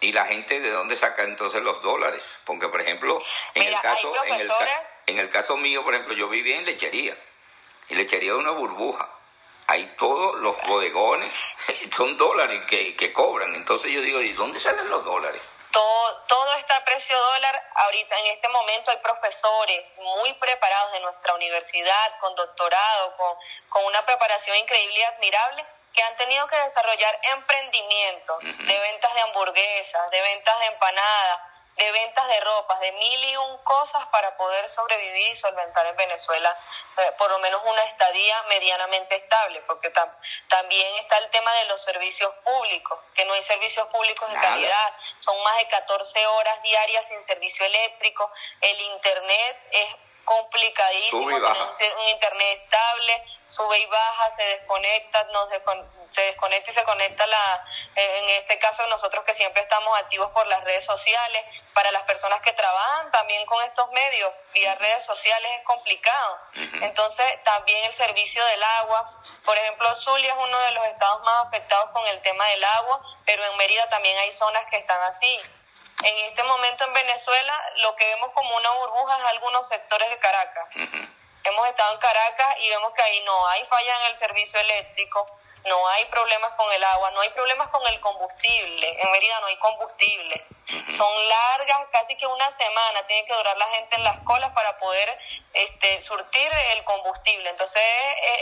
¿Y 0.00 0.12
la 0.12 0.26
gente 0.26 0.60
de 0.60 0.70
dónde 0.70 0.94
saca 0.94 1.22
entonces 1.22 1.62
los 1.62 1.80
dólares? 1.80 2.38
Porque, 2.44 2.68
por 2.68 2.80
ejemplo, 2.80 3.22
en, 3.54 3.62
el, 3.62 3.80
caso, 3.80 4.12
en, 4.24 4.34
el, 4.34 4.50
en 5.06 5.18
el 5.18 5.30
caso 5.30 5.56
mío, 5.56 5.82
por 5.82 5.94
ejemplo, 5.94 6.14
yo 6.14 6.28
viví 6.28 6.52
en 6.52 6.66
lechería. 6.66 7.16
Y 7.88 7.94
lechería 7.94 8.32
es 8.32 8.36
una 8.36 8.50
burbuja. 8.50 9.08
Ahí 9.68 9.94
todos 9.98 10.36
los 10.36 10.60
bodegones 10.66 11.32
son 11.96 12.18
dólares 12.18 12.62
que, 12.68 12.94
que 12.94 13.12
cobran. 13.12 13.54
Entonces 13.54 13.90
yo 13.90 14.02
digo, 14.02 14.20
¿y 14.20 14.34
dónde 14.34 14.60
salen 14.60 14.90
los 14.90 15.04
dólares? 15.04 15.40
Todo, 15.76 16.16
todo 16.26 16.54
está 16.54 16.76
a 16.76 16.84
precio 16.84 17.18
dólar. 17.20 17.62
Ahorita 17.74 18.18
en 18.18 18.26
este 18.28 18.48
momento 18.48 18.90
hay 18.90 18.96
profesores 18.96 19.98
muy 19.98 20.32
preparados 20.34 20.92
de 20.92 21.00
nuestra 21.00 21.34
universidad, 21.34 22.18
con 22.18 22.34
doctorado, 22.34 23.14
con, 23.18 23.36
con 23.68 23.84
una 23.84 24.00
preparación 24.06 24.56
increíble 24.56 24.98
y 24.98 25.02
admirable, 25.02 25.66
que 25.92 26.02
han 26.02 26.16
tenido 26.16 26.46
que 26.46 26.56
desarrollar 26.56 27.20
emprendimientos 27.34 28.44
de 28.44 28.80
ventas 28.80 29.14
de 29.14 29.20
hamburguesas, 29.20 30.10
de 30.10 30.22
ventas 30.22 30.58
de 30.60 30.66
empanadas, 30.66 31.40
de 31.76 31.92
ventas 31.92 32.26
de 32.26 32.40
ropas, 32.40 32.80
de 32.80 32.92
mil 32.92 33.24
y 33.24 33.36
un 33.36 33.58
cosas 33.58 34.06
para 34.06 34.36
poder 34.36 34.68
sobrevivir 34.68 35.28
y 35.28 35.34
solventar 35.34 35.86
en 35.86 35.96
Venezuela 35.96 36.56
eh, 36.98 37.12
por 37.18 37.30
lo 37.30 37.38
menos 37.38 37.60
una 37.64 37.84
estadía 37.84 38.42
medianamente 38.44 39.14
estable, 39.16 39.60
porque 39.66 39.92
también 40.48 40.96
está 40.96 41.18
el 41.18 41.28
tema 41.30 41.52
de 41.54 41.64
los 41.66 41.82
servicios 41.82 42.32
públicos, 42.44 42.98
que 43.14 43.24
no 43.26 43.34
hay 43.34 43.42
servicios 43.42 43.86
públicos 43.88 44.28
de 44.30 44.36
calidad, 44.36 44.92
son 45.18 45.40
más 45.42 45.58
de 45.58 45.68
14 45.68 46.26
horas 46.26 46.62
diarias 46.62 47.08
sin 47.08 47.20
servicio 47.20 47.66
eléctrico, 47.66 48.30
el 48.62 48.80
Internet 48.80 49.58
es 49.72 49.96
complicadísimo, 50.26 51.28
tener 51.78 51.96
un, 51.96 52.08
internet 52.08 52.60
estable, 52.62 53.24
sube 53.46 53.78
y 53.78 53.86
baja, 53.86 54.30
se 54.30 54.42
desconecta, 54.42 55.24
nos 55.32 55.48
se 56.10 56.22
desconecta 56.22 56.70
y 56.70 56.74
se 56.74 56.82
conecta 56.82 57.26
la, 57.26 57.64
en 57.94 58.28
este 58.30 58.58
caso 58.58 58.86
nosotros 58.88 59.24
que 59.24 59.34
siempre 59.34 59.62
estamos 59.62 59.96
activos 59.98 60.30
por 60.32 60.46
las 60.48 60.62
redes 60.64 60.84
sociales, 60.84 61.44
para 61.72 61.92
las 61.92 62.02
personas 62.02 62.40
que 62.40 62.52
trabajan 62.52 63.10
también 63.12 63.46
con 63.46 63.62
estos 63.62 63.90
medios, 63.92 64.32
vía 64.52 64.74
redes 64.74 65.04
sociales 65.04 65.50
es 65.58 65.64
complicado. 65.64 66.40
Entonces 66.82 67.42
también 67.44 67.84
el 67.84 67.94
servicio 67.94 68.44
del 68.44 68.62
agua, 68.64 69.22
por 69.44 69.56
ejemplo 69.56 69.94
Zulia 69.94 70.32
es 70.32 70.38
uno 70.38 70.58
de 70.58 70.72
los 70.72 70.86
estados 70.86 71.22
más 71.22 71.46
afectados 71.46 71.90
con 71.90 72.06
el 72.08 72.20
tema 72.22 72.46
del 72.48 72.64
agua, 72.64 73.00
pero 73.24 73.44
en 73.44 73.56
Mérida 73.58 73.88
también 73.88 74.18
hay 74.18 74.32
zonas 74.32 74.66
que 74.70 74.76
están 74.76 75.00
así. 75.02 75.40
En 76.04 76.16
este 76.26 76.42
momento 76.44 76.84
en 76.84 76.92
Venezuela 76.92 77.72
lo 77.76 77.96
que 77.96 78.06
vemos 78.06 78.30
como 78.32 78.56
una 78.56 78.70
burbuja 78.72 79.18
es 79.18 79.24
algunos 79.24 79.68
sectores 79.68 80.10
de 80.10 80.18
Caracas. 80.18 80.68
Hemos 81.44 81.68
estado 81.68 81.94
en 81.94 82.00
Caracas 82.00 82.56
y 82.60 82.68
vemos 82.68 82.92
que 82.92 83.02
ahí 83.02 83.20
no 83.24 83.46
hay 83.48 83.64
falla 83.64 84.00
en 84.00 84.10
el 84.10 84.16
servicio 84.16 84.60
eléctrico, 84.60 85.26
no 85.66 85.88
hay 85.88 86.04
problemas 86.06 86.54
con 86.54 86.72
el 86.72 86.82
agua, 86.84 87.10
no 87.10 87.20
hay 87.20 87.30
problemas 87.30 87.68
con 87.70 87.86
el 87.86 88.00
combustible. 88.00 89.00
En 89.00 89.10
Mérida 89.10 89.40
no 89.40 89.46
hay 89.46 89.56
combustible. 89.58 90.44
Son 90.90 91.28
largas, 91.28 91.86
casi 91.92 92.16
que 92.16 92.26
una 92.26 92.50
semana 92.50 93.06
tiene 93.06 93.24
que 93.24 93.34
durar 93.34 93.56
la 93.56 93.68
gente 93.68 93.96
en 93.96 94.04
las 94.04 94.18
colas 94.20 94.50
para 94.52 94.78
poder 94.78 95.16
este, 95.54 96.00
surtir 96.00 96.50
el 96.72 96.84
combustible. 96.84 97.50
Entonces 97.50 97.82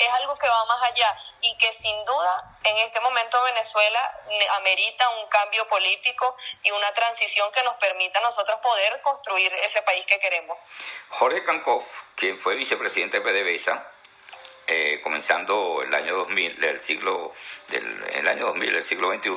es, 0.01 0.11
algo 0.15 0.37
que 0.37 0.49
va 0.49 0.65
más 0.67 0.83
allá 0.83 1.19
y 1.41 1.57
que 1.59 1.73
sin 1.73 2.05
duda 2.05 2.57
en 2.65 2.77
este 2.79 3.01
momento 3.01 3.43
Venezuela 3.43 4.21
amerita 4.57 5.09
un 5.21 5.29
cambio 5.29 5.67
político 5.69 6.37
y 6.63 6.71
una 6.71 6.93
transición 6.93 7.51
que 7.53 7.63
nos 7.63 7.75
permita 7.77 8.21
a 8.21 8.23
nosotros 8.23 8.59
poder 8.61 9.03
construir 9.03 9.53
ese 9.63 9.83
país 9.83 10.07
que 10.07 10.19
queremos. 10.19 10.57
Jorge 11.11 11.45
Cancov, 11.45 11.85
quien 12.15 12.39
fue 12.39 12.55
vicepresidente 12.55 13.21
de 13.21 13.25
PDVSA, 13.25 13.94
eh, 14.67 15.01
comenzando 15.03 15.83
el 15.83 15.93
año 15.95 16.17
2000, 16.17 16.61
del 16.61 16.81
siglo, 16.81 17.33
del 17.69 17.85
el 18.15 18.29
año 18.29 18.47
2000, 18.47 18.73
del 18.73 18.85
siglo 18.85 19.13
XXI, 19.13 19.31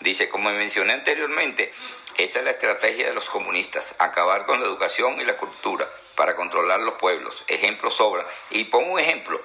dice, 0.00 0.28
como 0.28 0.50
mencioné 0.50 0.94
anteriormente, 0.94 1.72
esa 2.16 2.38
es 2.38 2.44
la 2.44 2.50
estrategia 2.50 3.06
de 3.06 3.14
los 3.14 3.28
comunistas, 3.30 3.96
acabar 3.98 4.46
con 4.46 4.60
la 4.60 4.66
educación 4.66 5.20
y 5.20 5.24
la 5.24 5.36
cultura 5.36 5.88
para 6.14 6.36
controlar 6.36 6.80
los 6.80 6.94
pueblos. 6.94 7.44
Ejemplos 7.48 7.94
sobran. 7.94 8.26
Y 8.50 8.64
pongo 8.64 8.92
un 8.92 9.00
ejemplo. 9.00 9.40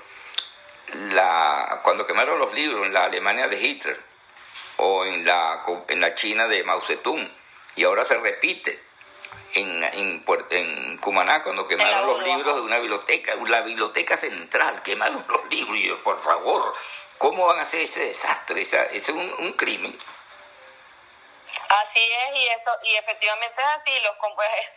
La, 1.14 1.82
cuando 1.84 2.06
quemaron 2.06 2.40
los 2.40 2.54
libros 2.54 2.86
en 2.86 2.94
la 2.94 3.04
Alemania 3.04 3.48
de 3.48 3.60
Hitler 3.60 4.00
o 4.78 5.06
en 5.06 5.26
la, 5.26 5.64
en 5.90 6.00
la 6.00 6.14
China 6.14 6.48
de 6.48 6.64
Mao 6.64 6.80
Zedong, 6.82 7.30
y 7.76 7.84
ahora 7.84 8.04
se 8.04 8.18
repite 8.18 8.87
en, 9.54 9.84
en, 9.84 10.26
en 10.52 10.98
Cumaná 10.98 11.44
cuando 11.44 11.68
quemaron 11.68 12.08
los 12.08 12.24
libros 12.24 12.56
de 12.56 12.62
una 12.62 12.80
biblioteca, 12.80 13.36
la 13.48 13.62
biblioteca 13.62 14.18
central, 14.18 14.82
quemaron 14.84 15.24
los 15.28 15.46
libros, 15.50 15.78
y 15.78 15.88
yo, 15.88 16.04
por 16.04 16.22
favor, 16.22 16.74
¿cómo 17.18 17.46
van 17.46 17.60
a 17.60 17.64
hacer 17.64 17.82
ese 17.82 18.06
desastre? 18.06 18.62
Ese 18.62 18.88
es 18.92 19.10
un 19.10 19.54
crimen. 19.54 19.98
Así 21.70 22.00
es, 22.02 22.36
y 22.36 22.48
eso, 22.48 22.72
y 22.84 22.96
efectivamente 22.96 23.62
es 23.62 23.68
así, 23.68 24.00
los, 24.00 24.16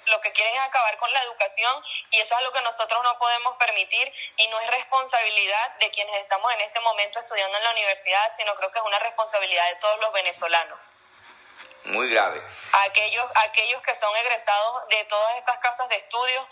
lo 0.07 0.21
que 0.21 0.33
quieren 0.33 0.55
es 0.55 0.61
acabar 0.61 0.99
con 0.99 1.13
la 1.13 1.23
educación 1.23 1.85
y 2.11 2.21
eso 2.21 2.37
es 2.37 2.43
lo 2.43 2.53
que 2.53 2.61
nosotros 2.63 3.01
no 3.05 3.17
podemos 3.17 3.57
permitir 3.59 4.13
y 4.37 4.49
no 4.49 4.59
es 4.59 4.71
responsabilidad 4.71 5.77
de 5.79 5.91
quienes 5.91 6.15
estamos 6.17 6.53
en 6.53 6.63
este 6.63 6.81
momento 6.81 7.21
estudiando 7.21 7.57
en 7.57 7.65
la 7.65 7.71
universidad, 7.71 8.33
sino 8.37 8.57
creo 8.57 8.73
que 8.73 8.81
es 8.81 8.85
una 8.85 8.99
responsabilidad 8.99 9.69
de 9.69 9.77
todos 9.77 10.01
los 10.01 10.13
venezolanos. 10.13 10.79
Muy 11.85 12.11
grave. 12.11 12.43
Aquellos, 12.87 13.27
aquellos 13.37 13.83
que 13.83 13.95
son 13.95 14.15
egresados 14.17 14.89
de 14.89 15.05
todas 15.05 15.37
estas 15.39 15.59
casas 15.59 15.89
de 15.89 15.97
estudios 15.97 16.47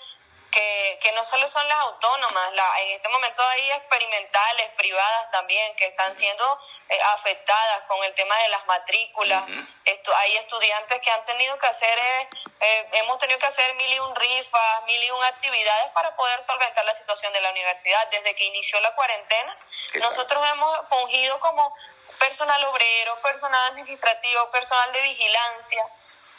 que, 0.50 0.98
que 1.02 1.12
no 1.12 1.24
solo 1.24 1.46
son 1.48 1.66
las 1.68 1.78
autónomas, 1.78 2.52
la, 2.54 2.80
en 2.80 2.92
este 2.92 3.08
momento 3.08 3.42
hay 3.42 3.70
experimentales, 3.72 4.70
privadas 4.76 5.30
también, 5.30 5.76
que 5.76 5.86
están 5.86 6.14
siendo 6.16 6.60
eh, 6.88 6.98
afectadas 7.14 7.82
con 7.82 8.02
el 8.04 8.14
tema 8.14 8.36
de 8.38 8.48
las 8.48 8.66
matrículas. 8.66 9.44
Esto, 9.84 10.14
hay 10.16 10.36
estudiantes 10.36 11.00
que 11.02 11.10
han 11.10 11.24
tenido 11.24 11.58
que 11.58 11.66
hacer, 11.66 11.98
eh, 11.98 12.28
eh, 12.60 12.88
hemos 12.94 13.18
tenido 13.18 13.38
que 13.38 13.46
hacer 13.46 13.74
mil 13.74 13.92
y 13.92 13.98
un 13.98 14.14
rifas, 14.16 14.84
mil 14.84 15.02
y 15.02 15.10
un 15.10 15.22
actividades 15.24 15.92
para 15.92 16.14
poder 16.16 16.42
solventar 16.42 16.84
la 16.84 16.94
situación 16.94 17.32
de 17.32 17.40
la 17.40 17.50
universidad. 17.50 18.08
Desde 18.08 18.34
que 18.34 18.44
inició 18.44 18.80
la 18.80 18.94
cuarentena, 18.94 19.56
nosotros 19.94 20.44
hemos 20.50 20.88
fungido 20.88 21.38
como 21.40 21.74
personal 22.18 22.62
obrero, 22.64 23.16
personal 23.22 23.72
administrativo, 23.72 24.50
personal 24.50 24.92
de 24.92 25.02
vigilancia. 25.02 25.82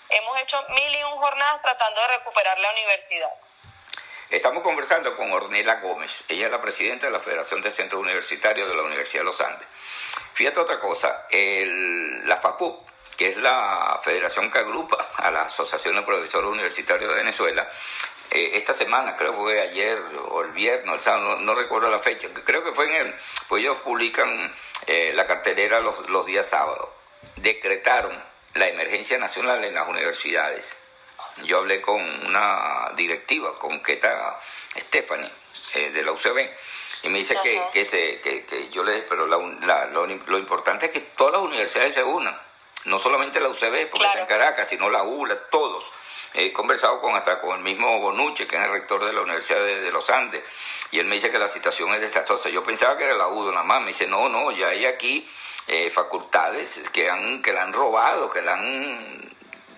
Hemos 0.10 0.40
hecho 0.40 0.62
mil 0.70 0.96
y 0.96 1.04
un 1.04 1.12
jornadas 1.12 1.62
tratando 1.62 2.02
de 2.02 2.08
recuperar 2.08 2.58
la 2.60 2.72
universidad. 2.72 3.30
Estamos 4.30 4.62
conversando 4.62 5.16
con 5.16 5.32
Ornella 5.32 5.76
Gómez. 5.76 6.24
Ella 6.28 6.46
es 6.46 6.52
la 6.52 6.62
presidenta 6.62 7.08
de 7.08 7.12
la 7.12 7.20
Federación 7.20 7.62
de 7.62 7.72
Centros 7.72 8.02
Universitarios 8.02 8.70
de 8.70 8.76
la 8.76 8.84
Universidad 8.84 9.22
de 9.22 9.26
los 9.26 9.42
Andes. 9.42 9.68
Fíjate 10.34 10.60
otra 10.60 10.80
cosa, 10.80 11.28
la 11.32 12.38
FAPUP, 12.38 12.88
que 13.20 13.28
es 13.28 13.36
la 13.36 14.00
federación 14.02 14.50
que 14.50 14.60
agrupa 14.60 14.96
a 15.18 15.30
la 15.30 15.42
Asociación 15.42 15.94
de 15.94 16.04
Profesores 16.04 16.50
Universitarios 16.50 17.10
de 17.10 17.18
Venezuela, 17.18 17.70
eh, 18.32 18.52
esta 18.54 18.74
semana, 18.74 19.18
creo 19.18 19.32
que 19.32 19.38
fue 19.38 19.60
ayer 19.60 20.02
o 20.30 20.42
el 20.42 20.54
viernes, 20.54 21.06
no, 21.06 21.54
recuerdo 21.54 21.90
la 21.90 22.00
fecha, 22.00 22.30
creo 22.46 22.64
que 22.64 22.72
fue 22.72 22.86
en 22.86 23.08
el, 23.08 23.16
pues 23.50 23.62
ellos 23.62 23.78
publican 23.80 24.56
eh, 24.88 25.12
la 25.14 25.28
cartelera 25.28 25.82
los, 25.82 26.08
los 26.10 26.26
días 26.26 26.48
sábados, 26.48 26.88
decretaron 27.36 28.18
la 28.54 28.70
emergencia 28.70 29.18
nacional 29.18 29.66
en 29.66 29.74
las 29.74 29.90
universidades. 29.90 30.82
Yo 31.44 31.58
hablé 31.58 31.82
con 31.82 32.02
una 32.26 32.94
directiva, 32.96 33.60
con 33.60 33.84
Keta 33.84 34.40
Stephanie, 34.78 35.30
eh, 35.74 35.92
de 35.92 36.04
la 36.04 36.14
UCB, 36.14 36.50
y 37.04 37.10
me 37.10 37.18
dice 37.18 37.36
que, 37.44 37.62
que, 37.74 37.84
se, 37.84 38.22
que, 38.22 38.70
yo 38.70 38.82
le 38.82 39.00
pero 39.00 39.28
lo, 39.28 39.42
lo, 39.42 40.38
importante 40.38 40.86
es 40.86 40.94
que 40.94 41.02
todas 41.02 41.34
las 41.34 41.42
universidades 41.42 41.94
se 41.94 42.04
unan, 42.06 42.40
no 42.86 43.00
solamente 43.00 43.40
la 43.40 43.50
UCB, 43.50 43.90
porque 43.90 44.06
está 44.06 44.20
en 44.22 44.26
Caracas, 44.26 44.68
sino 44.70 44.90
la 44.90 45.04
ULA, 45.04 45.38
todos. 45.50 45.86
He 46.34 46.54
conversado 46.54 47.02
con 47.02 47.16
hasta 47.16 47.42
con 47.42 47.58
el 47.58 47.64
mismo 47.64 48.00
Bonucci, 48.00 48.46
que 48.46 48.56
es 48.56 48.64
el 48.64 48.72
rector 48.72 49.04
de 49.04 49.14
la 49.14 49.22
Universidad 49.22 49.60
de, 49.60 49.92
los 49.92 50.10
Andes, 50.10 50.44
y 50.92 51.00
él 51.00 51.06
me 51.06 51.16
dice 51.16 51.32
que 51.32 51.40
la 51.40 51.48
situación 51.48 51.94
es 51.94 52.02
desastrosa. 52.02 52.50
Yo 52.50 52.64
pensaba 52.64 52.98
que 52.98 53.06
era 53.06 53.16
la 53.16 53.28
UDO 53.28 53.52
nada 53.52 53.64
más, 53.64 53.82
me 53.82 53.88
dice, 53.88 54.08
no, 54.08 54.30
no, 54.30 54.52
ya 54.52 54.68
hay 54.68 54.86
aquí 54.86 55.28
eh, 55.68 55.90
facultades 55.90 56.82
que, 56.94 57.10
han, 57.10 57.42
que 57.42 57.52
la 57.52 57.64
han 57.64 57.74
robado, 57.74 58.30
que 58.30 58.42
la 58.42 58.54
han 58.54 59.30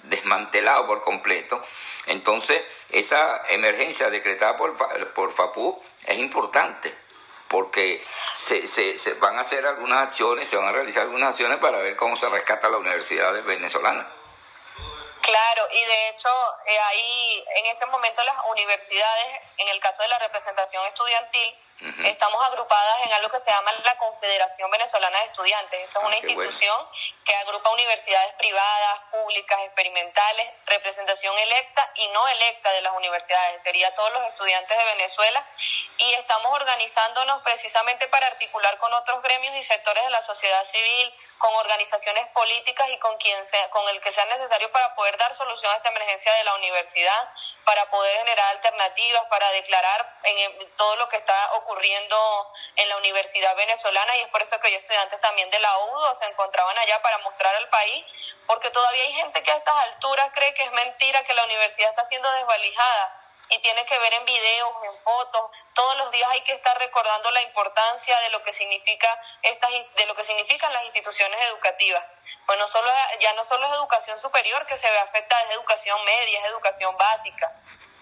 desmantelado 0.03 0.85
por 0.87 1.01
completo. 1.01 1.63
Entonces, 2.07 2.61
esa 2.89 3.43
emergencia 3.49 4.09
decretada 4.09 4.57
por, 4.57 4.75
por 5.13 5.31
FAPU 5.31 5.81
es 6.07 6.17
importante 6.17 6.93
porque 7.51 8.01
se, 8.33 8.65
se, 8.65 9.13
van 9.15 9.37
a 9.37 9.41
hacer 9.41 9.67
algunas 9.67 10.07
acciones, 10.07 10.47
se 10.47 10.55
van 10.55 10.67
a 10.67 10.71
realizar 10.71 11.03
algunas 11.03 11.31
acciones 11.31 11.59
para 11.59 11.79
ver 11.79 11.97
cómo 11.97 12.15
se 12.15 12.29
rescata 12.29 12.69
la 12.69 12.77
universidad 12.77 13.33
venezolana. 13.43 14.07
Claro, 15.21 15.67
y 15.71 15.85
de 15.85 16.09
hecho 16.09 16.29
eh, 16.65 16.79
ahí 16.79 17.45
en 17.57 17.65
este 17.67 17.85
momento 17.87 18.23
las 18.23 18.37
universidades, 18.49 19.27
en 19.57 19.67
el 19.67 19.79
caso 19.81 20.01
de 20.01 20.09
la 20.09 20.19
representación 20.19 20.85
estudiantil, 20.87 21.55
estamos 22.05 22.43
agrupadas 22.45 23.05
en 23.05 23.13
algo 23.13 23.29
que 23.29 23.39
se 23.39 23.49
llama 23.49 23.71
la 23.83 23.97
Confederación 23.97 24.69
Venezolana 24.69 25.17
de 25.19 25.25
Estudiantes. 25.25 25.79
Esta 25.79 25.99
es 25.99 26.03
ah, 26.03 26.07
una 26.07 26.17
institución 26.17 26.87
que 27.25 27.35
agrupa 27.35 27.71
universidades 27.71 28.33
privadas, 28.33 28.99
públicas, 29.11 29.59
experimentales, 29.61 30.47
representación 30.67 31.37
electa 31.39 31.91
y 31.95 32.07
no 32.09 32.27
electa 32.27 32.71
de 32.73 32.81
las 32.81 32.93
universidades. 32.93 33.63
Sería 33.63 33.93
todos 33.95 34.11
los 34.13 34.23
estudiantes 34.25 34.77
de 34.77 34.85
Venezuela 34.85 35.43
y 35.97 36.13
estamos 36.13 36.53
organizándonos 36.53 37.41
precisamente 37.41 38.07
para 38.09 38.27
articular 38.27 38.77
con 38.77 38.93
otros 38.93 39.21
gremios 39.23 39.55
y 39.55 39.63
sectores 39.63 40.03
de 40.03 40.09
la 40.11 40.21
sociedad 40.21 40.63
civil, 40.63 41.13
con 41.39 41.53
organizaciones 41.55 42.27
políticas 42.27 42.89
y 42.91 42.97
con 42.99 43.17
quien 43.17 43.43
sea, 43.43 43.69
con 43.71 43.87
el 43.89 43.99
que 44.01 44.11
sea 44.11 44.25
necesario 44.25 44.71
para 44.71 44.93
poder 44.93 45.17
dar 45.17 45.33
solución 45.33 45.71
a 45.73 45.77
esta 45.77 45.89
emergencia 45.89 46.31
de 46.33 46.43
la 46.43 46.53
universidad, 46.55 47.29
para 47.65 47.89
poder 47.89 48.17
generar 48.17 48.49
alternativas, 48.51 49.25
para 49.25 49.49
declarar 49.51 50.19
en 50.23 50.75
todo 50.75 50.95
lo 50.97 51.09
que 51.09 51.17
está 51.17 51.53
ocurriendo 51.53 51.70
en 52.75 52.89
la 52.89 52.97
universidad 52.97 53.55
venezolana 53.55 54.15
y 54.17 54.21
es 54.21 54.27
por 54.29 54.41
eso 54.41 54.59
que 54.59 54.69
los 54.69 54.81
estudiantes 54.81 55.19
también 55.19 55.49
de 55.49 55.59
la 55.59 55.77
UDO 55.77 56.13
se 56.15 56.25
encontraban 56.25 56.77
allá 56.77 57.01
para 57.01 57.17
mostrar 57.19 57.55
al 57.55 57.69
país, 57.69 58.05
porque 58.47 58.69
todavía 58.69 59.03
hay 59.03 59.13
gente 59.13 59.41
que 59.43 59.51
a 59.51 59.57
estas 59.57 59.75
alturas 59.75 60.31
cree 60.33 60.53
que 60.53 60.63
es 60.63 60.71
mentira 60.71 61.23
que 61.23 61.33
la 61.33 61.45
universidad 61.45 61.89
está 61.89 62.03
siendo 62.03 62.31
desvalijada 62.31 63.17
y 63.49 63.59
tiene 63.59 63.85
que 63.85 63.99
ver 63.99 64.13
en 64.13 64.25
videos, 64.25 64.71
en 64.83 64.95
fotos. 65.03 65.51
Todos 65.73 65.97
los 65.97 66.11
días 66.11 66.29
hay 66.31 66.41
que 66.41 66.53
estar 66.53 66.77
recordando 66.79 67.31
la 67.31 67.41
importancia 67.41 68.17
de 68.21 68.29
lo 68.29 68.41
que 68.43 68.53
significa 68.53 69.09
estas, 69.41 69.71
de 69.95 70.05
lo 70.05 70.15
que 70.15 70.23
significan 70.23 70.71
las 70.71 70.85
instituciones 70.85 71.39
educativas. 71.49 72.03
Pues 72.45 72.57
no 72.59 72.67
solo, 72.67 72.89
ya 73.19 73.33
no 73.33 73.43
solo 73.43 73.67
es 73.67 73.73
educación 73.73 74.17
superior 74.17 74.65
que 74.65 74.77
se 74.77 74.89
ve 74.89 74.99
afectada, 74.99 75.41
es 75.43 75.51
educación 75.51 76.03
media, 76.05 76.39
es 76.39 76.45
educación 76.45 76.95
básica. 76.97 77.51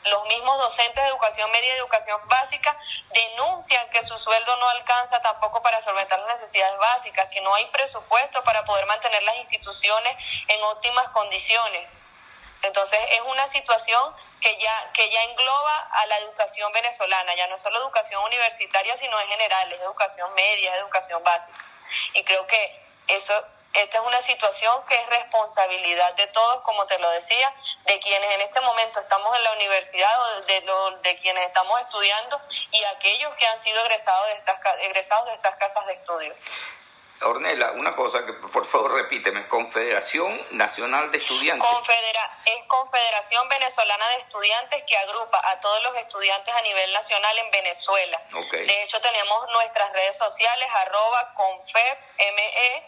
Los 0.05 0.25
mismos 0.27 0.57
docentes 0.59 1.03
de 1.03 1.09
educación 1.09 1.51
media 1.51 1.75
y 1.75 1.77
educación 1.77 2.19
básica 2.27 2.77
denuncian 3.13 3.89
que 3.89 4.01
su 4.03 4.17
sueldo 4.17 4.55
no 4.57 4.69
alcanza 4.69 5.21
tampoco 5.21 5.61
para 5.61 5.81
solventar 5.81 6.19
las 6.19 6.39
necesidades 6.39 6.77
básicas, 6.77 7.29
que 7.29 7.41
no 7.41 7.53
hay 7.55 7.65
presupuesto 7.67 8.43
para 8.43 8.63
poder 8.65 8.85
mantener 8.85 9.21
las 9.23 9.35
instituciones 9.37 10.15
en 10.47 10.63
óptimas 10.63 11.09
condiciones. 11.09 12.01
Entonces 12.61 12.99
es 13.11 13.21
una 13.21 13.47
situación 13.47 14.13
que 14.41 14.57
ya, 14.57 14.91
que 14.93 15.09
ya 15.09 15.23
engloba 15.23 15.89
a 15.91 16.05
la 16.07 16.17
educación 16.19 16.71
venezolana, 16.73 17.33
ya 17.35 17.47
no 17.47 17.55
es 17.55 17.61
solo 17.61 17.79
educación 17.79 18.23
universitaria, 18.23 18.95
sino 18.97 19.19
en 19.19 19.27
general, 19.29 19.71
es 19.71 19.79
educación 19.79 20.33
media, 20.33 20.71
es 20.71 20.79
educación 20.79 21.23
básica. 21.23 21.59
Y 22.13 22.23
creo 22.23 22.45
que 22.47 22.83
eso, 23.07 23.33
esta 23.73 23.99
es 23.99 24.03
una 24.03 24.21
situación 24.21 24.83
que 24.87 24.95
es 24.95 25.07
responsabilidad 25.07 26.13
de 26.15 26.27
todos, 26.27 26.61
como 26.61 26.85
te 26.87 26.97
lo 26.99 27.09
decía, 27.11 27.53
de 27.85 27.99
quienes 27.99 28.31
en 28.31 28.41
este 28.41 28.61
momento 28.61 28.99
estamos 28.99 29.35
en 29.35 29.43
la 29.43 29.53
universidad 29.53 30.21
o 30.21 30.41
de, 30.41 30.61
de 31.03 31.15
quienes 31.17 31.47
estamos 31.47 31.79
estudiando 31.81 32.41
y 32.71 32.83
aquellos 32.85 33.33
que 33.35 33.45
han 33.47 33.59
sido 33.59 33.79
egresados 33.81 34.27
de 34.27 34.33
estas, 34.33 34.59
egresados 34.81 35.27
de 35.27 35.33
estas 35.35 35.55
casas 35.55 35.85
de 35.85 35.93
estudio. 35.93 36.35
Ornella, 37.21 37.71
una 37.71 37.95
cosa 37.95 38.25
que 38.25 38.33
por 38.33 38.65
favor 38.65 38.93
repíteme, 38.93 39.47
Confederación 39.47 40.41
Nacional 40.51 41.11
de 41.11 41.17
Estudiantes. 41.17 41.67
Confedera 41.67 42.31
es 42.45 42.65
Confederación 42.65 43.47
Venezolana 43.49 44.07
de 44.09 44.15
Estudiantes 44.17 44.83
que 44.87 44.97
agrupa 44.97 45.41
a 45.43 45.59
todos 45.59 45.83
los 45.83 45.95
estudiantes 45.97 46.53
a 46.53 46.61
nivel 46.61 46.93
nacional 46.93 47.37
en 47.37 47.51
Venezuela. 47.51 48.21
De 48.51 48.83
hecho 48.83 49.01
tenemos 49.01 49.51
nuestras 49.51 49.91
redes 49.93 50.17
sociales 50.17 50.69
arroba 50.75 51.33
confebme 51.33 52.83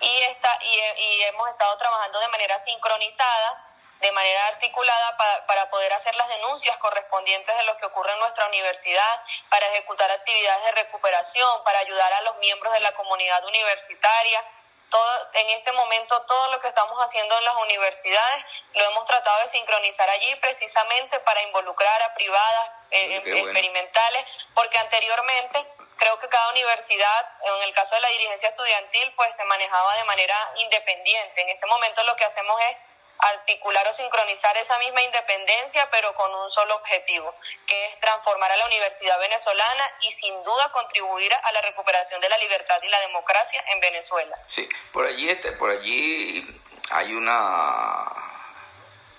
y, 0.00 0.22
está, 0.22 0.58
y, 0.62 1.02
y 1.02 1.22
hemos 1.24 1.48
estado 1.48 1.76
trabajando 1.78 2.20
de 2.20 2.28
manera 2.28 2.58
sincronizada 2.58 3.65
de 4.00 4.12
manera 4.12 4.46
articulada 4.48 5.16
para 5.46 5.70
poder 5.70 5.92
hacer 5.92 6.14
las 6.16 6.28
denuncias 6.28 6.76
correspondientes 6.78 7.56
de 7.56 7.62
lo 7.64 7.76
que 7.76 7.86
ocurre 7.86 8.12
en 8.12 8.18
nuestra 8.18 8.46
universidad, 8.46 9.22
para 9.48 9.66
ejecutar 9.68 10.10
actividades 10.10 10.64
de 10.64 10.72
recuperación, 10.72 11.64
para 11.64 11.78
ayudar 11.80 12.12
a 12.12 12.20
los 12.22 12.36
miembros 12.38 12.72
de 12.72 12.80
la 12.80 12.92
comunidad 12.92 13.44
universitaria. 13.44 14.44
Todo, 14.90 15.30
en 15.34 15.50
este 15.50 15.72
momento 15.72 16.22
todo 16.22 16.48
lo 16.52 16.60
que 16.60 16.68
estamos 16.68 16.96
haciendo 16.98 17.36
en 17.36 17.44
las 17.44 17.56
universidades 17.56 18.44
lo 18.74 18.84
hemos 18.84 19.04
tratado 19.04 19.40
de 19.40 19.48
sincronizar 19.48 20.08
allí 20.10 20.32
precisamente 20.36 21.18
para 21.20 21.42
involucrar 21.42 22.02
a 22.02 22.14
privadas 22.14 22.70
eh, 22.92 23.16
experimentales, 23.16 24.24
porque 24.54 24.78
anteriormente 24.78 25.66
creo 25.96 26.18
que 26.20 26.28
cada 26.28 26.50
universidad, 26.50 27.32
en 27.42 27.62
el 27.64 27.74
caso 27.74 27.94
de 27.96 28.00
la 28.02 28.08
dirigencia 28.10 28.50
estudiantil, 28.50 29.12
pues 29.16 29.34
se 29.34 29.44
manejaba 29.44 29.96
de 29.96 30.04
manera 30.04 30.52
independiente. 30.56 31.40
En 31.40 31.48
este 31.48 31.66
momento 31.66 32.02
lo 32.04 32.14
que 32.16 32.24
hacemos 32.24 32.60
es 32.60 32.76
articular 33.18 33.86
o 33.88 33.92
sincronizar 33.92 34.56
esa 34.56 34.78
misma 34.78 35.02
independencia, 35.02 35.88
pero 35.90 36.14
con 36.14 36.34
un 36.34 36.50
solo 36.50 36.76
objetivo, 36.76 37.34
que 37.66 37.86
es 37.86 37.98
transformar 37.98 38.52
a 38.52 38.56
la 38.56 38.66
universidad 38.66 39.18
venezolana 39.18 39.90
y 40.00 40.12
sin 40.12 40.42
duda 40.42 40.70
contribuir 40.72 41.32
a 41.34 41.52
la 41.52 41.62
recuperación 41.62 42.20
de 42.20 42.28
la 42.28 42.38
libertad 42.38 42.76
y 42.82 42.88
la 42.88 43.00
democracia 43.00 43.62
en 43.72 43.80
Venezuela. 43.80 44.36
Sí, 44.48 44.68
por 44.92 45.06
allí 45.06 45.28
este, 45.28 45.52
por 45.52 45.70
allí 45.70 46.46
hay 46.90 47.14
una 47.14 48.26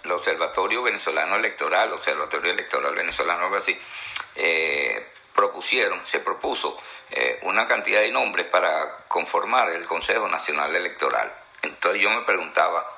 el 0.07 0.11
Observatorio 0.13 0.83
Venezolano 0.83 1.35
Electoral, 1.35 1.91
Observatorio 1.91 2.51
Electoral 2.51 2.95
Venezolano, 2.95 3.45
algo 3.45 3.57
así, 3.57 3.77
eh, 4.35 5.05
propusieron, 5.35 6.05
se 6.05 6.19
propuso 6.19 6.81
eh, 7.11 7.39
una 7.43 7.67
cantidad 7.67 7.99
de 7.99 8.11
nombres 8.11 8.47
para 8.47 8.99
conformar 9.07 9.69
el 9.69 9.85
Consejo 9.85 10.27
Nacional 10.27 10.75
Electoral. 10.75 11.31
Entonces 11.61 12.01
yo 12.01 12.09
me 12.09 12.21
preguntaba, 12.21 12.89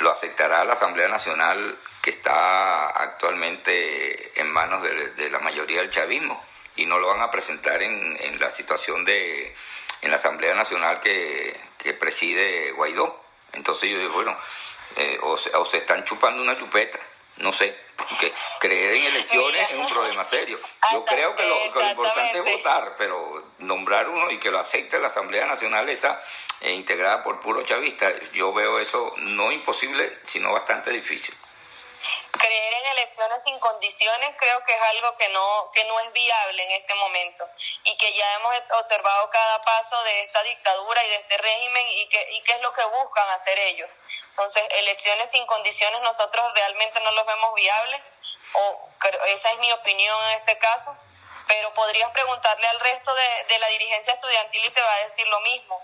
lo 0.00 0.10
aceptará 0.10 0.64
la 0.64 0.74
Asamblea 0.74 1.08
Nacional 1.08 1.76
que 2.02 2.10
está 2.10 2.90
actualmente 2.90 4.40
en 4.40 4.50
manos 4.50 4.82
de, 4.82 5.30
la 5.30 5.38
mayoría 5.40 5.80
del 5.80 5.90
chavismo 5.90 6.42
y 6.76 6.86
no 6.86 6.98
lo 6.98 7.08
van 7.08 7.20
a 7.20 7.30
presentar 7.30 7.82
en, 7.82 8.16
en 8.20 8.38
la 8.38 8.50
situación 8.50 9.04
de 9.04 9.54
en 10.02 10.10
la 10.10 10.16
Asamblea 10.16 10.54
Nacional 10.54 11.00
que, 11.00 11.56
preside 11.98 12.70
Guaidó. 12.72 13.18
Entonces 13.54 13.90
yo 13.90 13.98
digo, 13.98 14.12
bueno, 14.12 14.36
eh, 14.96 15.18
o, 15.22 15.32
o 15.32 15.64
se 15.64 15.78
están 15.78 16.04
chupando 16.04 16.42
una 16.42 16.56
chupeta, 16.56 16.98
no 17.38 17.52
sé, 17.52 17.76
porque 17.96 18.32
creer 18.60 18.94
en 18.94 19.06
elecciones 19.06 19.70
es 19.70 19.76
un 19.76 19.86
problema 19.86 20.24
serio. 20.24 20.58
Yo 20.92 21.04
creo 21.04 21.34
que 21.34 21.46
lo, 21.46 21.88
importante 21.90 22.38
es 22.38 22.44
votar, 22.44 22.94
pero 22.96 23.44
nombrar 23.58 24.08
uno 24.08 24.30
y 24.30 24.38
que 24.38 24.50
lo 24.50 24.58
acepte 24.58 24.98
la 24.98 25.08
Asamblea 25.08 25.46
Nacional 25.46 25.88
esa 25.88 26.20
eh, 26.60 26.72
integrada 26.72 27.22
por 27.22 27.40
puro 27.40 27.62
chavista, 27.62 28.12
yo 28.32 28.52
veo 28.52 28.78
eso 28.78 29.14
no 29.18 29.52
imposible, 29.52 30.10
sino 30.10 30.52
bastante 30.52 30.90
difícil. 30.90 31.34
Creer 32.38 32.74
en 32.74 32.86
elecciones 32.86 33.42
sin 33.42 33.58
condiciones 33.58 34.34
creo 34.38 34.62
que 34.64 34.74
es 34.74 34.80
algo 34.80 35.16
que 35.16 35.28
no, 35.30 35.70
que 35.72 35.84
no 35.84 35.98
es 36.00 36.12
viable 36.12 36.62
en 36.62 36.70
este 36.72 36.94
momento 36.94 37.48
y 37.84 37.96
que 37.96 38.14
ya 38.14 38.34
hemos 38.34 38.54
observado 38.78 39.28
cada 39.30 39.60
paso 39.60 40.02
de 40.04 40.22
esta 40.22 40.42
dictadura 40.42 41.04
y 41.04 41.08
de 41.08 41.16
este 41.16 41.36
régimen 41.36 41.86
y, 41.90 42.08
que, 42.08 42.32
y 42.32 42.40
qué 42.42 42.52
es 42.52 42.62
lo 42.62 42.72
que 42.72 42.84
buscan 42.84 43.28
hacer 43.30 43.58
ellos. 43.58 43.90
Entonces, 44.30 44.62
elecciones 44.70 45.30
sin 45.30 45.44
condiciones 45.46 46.00
nosotros 46.02 46.52
realmente 46.54 47.00
no 47.00 47.10
los 47.10 47.26
vemos 47.26 47.54
viables, 47.54 48.00
o 48.52 48.88
esa 49.26 49.52
es 49.52 49.58
mi 49.58 49.72
opinión 49.72 50.16
en 50.28 50.38
este 50.38 50.56
caso, 50.58 50.96
pero 51.46 51.74
podrías 51.74 52.10
preguntarle 52.12 52.66
al 52.68 52.80
resto 52.80 53.14
de, 53.14 53.44
de 53.48 53.58
la 53.58 53.68
dirigencia 53.68 54.12
estudiantil 54.12 54.64
y 54.64 54.70
te 54.70 54.80
va 54.80 54.94
a 54.94 54.98
decir 54.98 55.26
lo 55.26 55.40
mismo. 55.40 55.82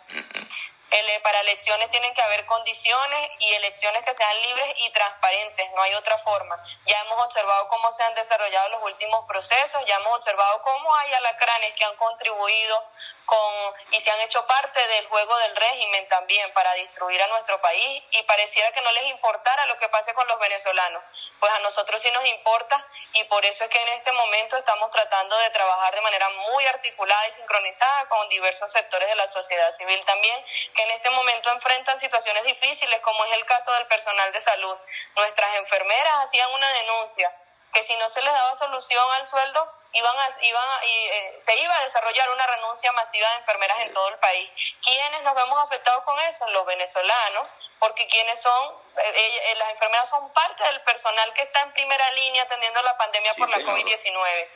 Eh, 0.96 1.20
para 1.24 1.40
elecciones 1.40 1.90
tienen 1.90 2.14
que 2.14 2.22
haber 2.22 2.46
condiciones 2.46 3.30
y 3.40 3.52
elecciones 3.54 4.04
que 4.04 4.14
sean 4.14 4.42
libres 4.42 4.74
y 4.78 4.90
transparentes, 4.90 5.68
no 5.72 5.82
hay 5.82 5.92
otra 5.94 6.16
forma. 6.18 6.56
Ya 6.86 7.00
hemos 7.00 7.18
observado 7.26 7.66
cómo 7.66 7.90
se 7.90 8.04
han 8.04 8.14
desarrollado 8.14 8.68
los 8.68 8.82
últimos 8.84 9.26
procesos, 9.26 9.84
ya 9.86 9.96
hemos 9.96 10.14
observado 10.14 10.62
cómo 10.62 10.94
hay 10.94 11.12
alacranes 11.14 11.74
que 11.74 11.84
han 11.84 11.96
contribuido 11.96 12.84
con 13.26 13.74
y 13.90 14.00
se 14.00 14.10
han 14.10 14.20
hecho 14.20 14.44
parte 14.46 14.86
del 14.88 15.06
juego 15.06 15.36
del 15.38 15.56
régimen 15.56 16.08
también 16.08 16.50
para 16.52 16.72
destruir 16.74 17.22
a 17.22 17.28
nuestro 17.28 17.60
país 17.60 18.02
y 18.10 18.22
pareciera 18.24 18.72
que 18.72 18.80
no 18.80 18.92
les 18.92 19.04
importara 19.04 19.66
lo 19.66 19.78
que 19.78 19.88
pase 19.88 20.12
con 20.14 20.26
los 20.28 20.38
venezolanos. 20.38 21.02
Pues 21.38 21.52
a 21.52 21.58
nosotros 21.60 22.00
sí 22.00 22.10
nos 22.10 22.24
importa 22.26 22.84
y 23.12 23.24
por 23.24 23.44
eso 23.44 23.64
es 23.64 23.70
que 23.70 23.80
en 23.80 23.88
este 23.88 24.12
momento 24.12 24.56
estamos 24.56 24.90
tratando 24.90 25.36
de 25.38 25.50
trabajar 25.50 25.94
de 25.94 26.00
manera 26.00 26.28
muy 26.30 26.66
articulada 26.66 27.28
y 27.28 27.32
sincronizada 27.32 28.08
con 28.08 28.28
diversos 28.28 28.70
sectores 28.72 29.08
de 29.08 29.14
la 29.14 29.26
sociedad 29.26 29.70
civil 29.72 30.02
también 30.04 30.44
que 30.74 30.82
en 30.82 30.90
este 30.90 31.10
momento 31.10 31.50
enfrentan 31.50 31.98
situaciones 31.98 32.44
difíciles 32.44 33.00
como 33.00 33.24
es 33.26 33.32
el 33.32 33.44
caso 33.46 33.72
del 33.74 33.86
personal 33.86 34.32
de 34.32 34.40
salud. 34.40 34.76
Nuestras 35.16 35.54
enfermeras 35.56 36.14
hacían 36.24 36.52
una 36.52 36.68
denuncia 36.72 37.32
que 37.74 37.82
si 37.82 37.94
no 37.96 38.08
se 38.08 38.22
les 38.22 38.32
daba 38.32 38.54
solución 38.54 39.04
al 39.14 39.26
sueldo, 39.26 39.68
iban 39.92 40.16
a, 40.16 40.28
iban 40.42 40.64
eh, 40.84 41.34
se 41.38 41.54
iba 41.56 41.76
a 41.76 41.82
desarrollar 41.82 42.30
una 42.30 42.46
renuncia 42.46 42.92
masiva 42.92 43.28
de 43.30 43.36
enfermeras 43.36 43.78
en 43.80 43.92
todo 43.92 44.08
el 44.08 44.18
país. 44.18 44.48
¿Quiénes 44.82 45.22
nos 45.22 45.34
vemos 45.34 45.62
afectados 45.62 46.04
con 46.04 46.18
eso? 46.20 46.48
Los 46.50 46.64
venezolanos, 46.66 47.48
porque 47.80 48.06
quienes 48.06 48.40
son, 48.40 48.74
eh, 48.96 49.40
eh, 49.50 49.54
las 49.56 49.70
enfermeras 49.70 50.08
son 50.08 50.32
parte 50.32 50.64
del 50.64 50.80
personal 50.82 51.34
que 51.34 51.42
está 51.42 51.62
en 51.62 51.72
primera 51.72 52.10
línea 52.12 52.44
atendiendo 52.44 52.80
la 52.82 52.96
pandemia 52.96 53.32
por 53.34 53.50
la 53.50 53.58
COVID-19 53.58 54.48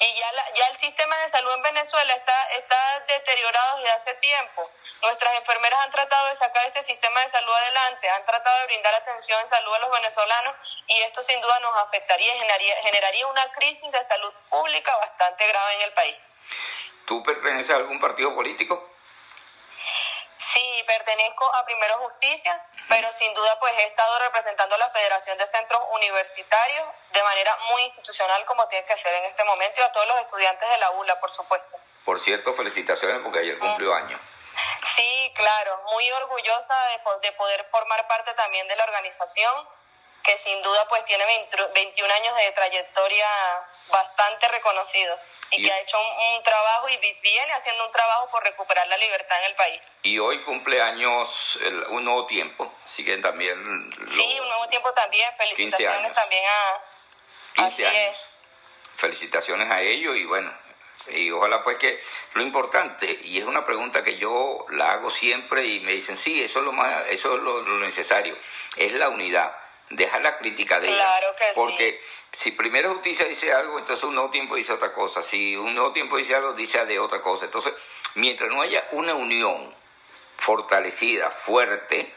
y 0.00 0.14
ya, 0.14 0.30
ya 0.54 0.66
el 0.66 0.76
sistema 0.76 1.16
de 1.18 1.28
salud 1.28 1.52
en 1.54 1.62
Venezuela 1.62 2.14
está, 2.14 2.50
está 2.52 3.00
deteriorado 3.06 3.76
desde 3.76 3.90
hace 3.90 4.14
tiempo. 4.14 4.68
Nuestras 5.02 5.34
enfermeras 5.34 5.80
han 5.80 5.90
tratado 5.90 6.28
de 6.28 6.34
sacar 6.34 6.66
este 6.66 6.82
sistema 6.82 7.20
de 7.20 7.28
salud 7.28 7.52
adelante, 7.52 8.10
han 8.10 8.24
tratado 8.24 8.58
de 8.60 8.66
brindar 8.66 8.94
atención 8.94 9.40
en 9.40 9.46
salud 9.46 9.74
a 9.74 9.78
los 9.78 9.90
venezolanos 9.90 10.54
y 10.88 11.00
esto 11.02 11.22
sin 11.22 11.40
duda 11.40 11.58
nos 11.60 11.76
afectaría 11.76 12.34
y 12.34 12.38
generaría, 12.38 12.76
generaría 12.82 13.26
una 13.26 13.52
crisis 13.52 13.90
de 13.92 14.04
salud 14.04 14.32
pública 14.50 14.96
bastante 14.96 15.46
grave 15.46 15.74
en 15.74 15.80
el 15.82 15.92
país. 15.92 16.16
¿Tú 17.06 17.22
perteneces 17.22 17.70
a 17.70 17.76
algún 17.76 18.00
partido 18.00 18.34
político? 18.34 18.93
Sí, 20.54 20.84
pertenezco 20.86 21.52
a 21.52 21.64
Primero 21.64 21.98
Justicia, 21.98 22.64
pero 22.88 23.10
sin 23.10 23.34
duda 23.34 23.58
pues 23.58 23.74
he 23.76 23.86
estado 23.86 24.20
representando 24.20 24.76
a 24.76 24.78
la 24.78 24.88
Federación 24.88 25.36
de 25.36 25.48
Centros 25.48 25.82
Universitarios 25.96 26.86
de 27.12 27.22
manera 27.24 27.58
muy 27.72 27.82
institucional 27.82 28.44
como 28.44 28.64
tiene 28.68 28.86
que 28.86 28.96
ser 28.96 29.12
en 29.14 29.24
este 29.24 29.42
momento 29.42 29.80
y 29.80 29.82
a 29.82 29.90
todos 29.90 30.06
los 30.06 30.16
estudiantes 30.20 30.70
de 30.70 30.78
la 30.78 30.92
ULA, 30.92 31.18
por 31.18 31.32
supuesto. 31.32 31.76
Por 32.04 32.20
cierto, 32.20 32.52
felicitaciones 32.54 33.20
porque 33.24 33.40
ayer 33.40 33.58
cumplió 33.58 33.90
mm. 33.90 33.96
año. 33.96 34.18
Sí, 34.84 35.32
claro, 35.34 35.82
muy 35.90 36.08
orgullosa 36.12 36.76
de, 36.86 37.28
de 37.28 37.32
poder 37.32 37.66
formar 37.72 38.06
parte 38.06 38.32
también 38.34 38.68
de 38.68 38.76
la 38.76 38.84
organización 38.84 39.68
que 40.24 40.38
sin 40.38 40.60
duda 40.62 40.88
pues 40.88 41.04
tiene 41.04 41.24
21 41.74 42.14
años 42.14 42.36
de 42.36 42.52
trayectoria 42.52 43.26
bastante 43.90 44.48
reconocido 44.48 45.16
y, 45.50 45.64
que 45.64 45.72
ha 45.72 45.80
hecho 45.80 45.98
un, 45.98 46.42
trabajo 46.42 46.88
y 46.88 46.96
viene 46.96 47.52
haciendo 47.52 47.84
un 47.86 47.92
trabajo 47.92 48.30
por 48.30 48.42
recuperar 48.42 48.88
la 48.88 48.96
libertad 48.96 49.38
en 49.40 49.44
el 49.50 49.54
país. 49.54 49.96
Y 50.02 50.18
hoy 50.18 50.40
cumple 50.40 50.80
años 50.80 51.58
un 51.90 52.04
nuevo 52.04 52.26
tiempo, 52.26 52.72
siguen 52.86 53.22
también... 53.22 53.58
sí, 54.08 54.38
un 54.40 54.48
nuevo 54.48 54.68
tiempo 54.68 54.92
también, 54.92 55.30
felicitaciones 55.36 56.12
también 56.12 56.44
a... 56.44 56.80
15 57.54 57.86
años. 57.86 58.16
Felicitaciones 58.96 59.70
a 59.70 59.80
ellos 59.80 60.16
y 60.16 60.24
bueno, 60.24 60.52
y 61.08 61.30
ojalá 61.30 61.62
pues 61.62 61.76
que 61.78 62.00
lo 62.34 62.42
importante, 62.42 63.20
y 63.24 63.38
es 63.38 63.44
una 63.44 63.64
pregunta 63.64 64.02
que 64.02 64.16
yo 64.16 64.66
la 64.70 64.92
hago 64.92 65.10
siempre 65.10 65.66
y 65.66 65.80
me 65.80 65.92
dicen, 65.92 66.16
sí, 66.16 66.42
eso 66.42 66.60
es 66.60 66.64
lo, 66.64 66.72
más, 66.72 67.04
eso 67.08 67.36
es 67.36 67.42
lo, 67.42 67.62
necesario, 67.78 68.36
es 68.76 68.92
la 68.92 69.08
unidad, 69.08 69.54
deja 69.90 70.18
la 70.20 70.38
crítica 70.38 70.80
de 70.80 70.88
claro 70.88 71.34
que 71.36 71.44
porque 71.54 72.00
si 72.34 72.50
primero 72.50 72.92
justicia 72.92 73.26
dice 73.26 73.52
algo, 73.52 73.78
entonces 73.78 74.04
un 74.04 74.14
nuevo 74.14 74.30
tiempo 74.30 74.56
dice 74.56 74.72
otra 74.72 74.92
cosa. 74.92 75.22
Si 75.22 75.56
un 75.56 75.74
nuevo 75.74 75.92
tiempo 75.92 76.16
dice 76.16 76.34
algo, 76.34 76.52
dice 76.52 76.84
de 76.84 76.98
otra 76.98 77.22
cosa. 77.22 77.44
Entonces, 77.44 77.72
mientras 78.16 78.50
no 78.50 78.60
haya 78.60 78.84
una 78.92 79.14
unión 79.14 79.74
fortalecida, 80.36 81.30
fuerte, 81.30 82.12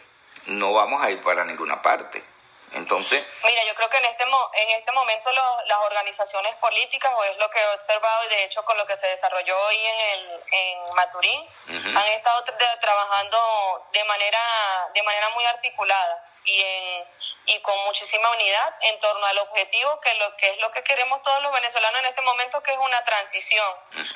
no 0.47 0.73
vamos 0.73 1.03
a 1.03 1.11
ir 1.11 1.21
para 1.21 1.45
ninguna 1.45 1.81
parte. 1.81 2.23
Entonces. 2.73 3.23
Mira, 3.45 3.63
yo 3.65 3.75
creo 3.75 3.89
que 3.89 3.97
en 3.97 4.05
este, 4.05 4.23
en 4.23 4.69
este 4.71 4.91
momento 4.91 5.31
las 5.31 5.79
organizaciones 5.85 6.53
políticas, 6.55 7.13
o 7.15 7.23
es 7.23 7.37
lo 7.37 7.49
que 7.49 7.59
he 7.59 7.67
observado 7.67 8.25
y 8.25 8.29
de 8.29 8.43
hecho 8.43 8.65
con 8.65 8.77
lo 8.77 8.85
que 8.85 8.97
se 8.97 9.07
desarrolló 9.07 9.57
hoy 9.57 9.77
en, 9.77 9.99
el, 9.99 10.41
en 10.51 10.95
Maturín, 10.95 11.47
han 11.69 12.07
estado 12.07 12.43
trabajando 12.81 13.87
de 13.93 14.03
manera, 14.03 14.39
de 14.93 15.03
manera 15.03 15.29
muy 15.29 15.45
articulada 15.45 16.23
y, 16.47 16.61
en, 16.61 17.05
y 17.45 17.59
con 17.59 17.77
muchísima 17.85 18.31
unidad 18.31 18.75
en 18.81 18.99
torno 18.99 19.25
al 19.25 19.37
objetivo 19.39 19.99
que, 20.01 20.13
lo, 20.15 20.35
que 20.37 20.49
es 20.49 20.59
lo 20.59 20.71
que 20.71 20.83
queremos 20.83 21.21
todos 21.21 21.41
los 21.43 21.51
venezolanos 21.51 21.99
en 21.99 22.07
este 22.07 22.21
momento, 22.21 22.63
que 22.63 22.71
es 22.71 22.77
una 22.79 23.03
transición. 23.03 23.67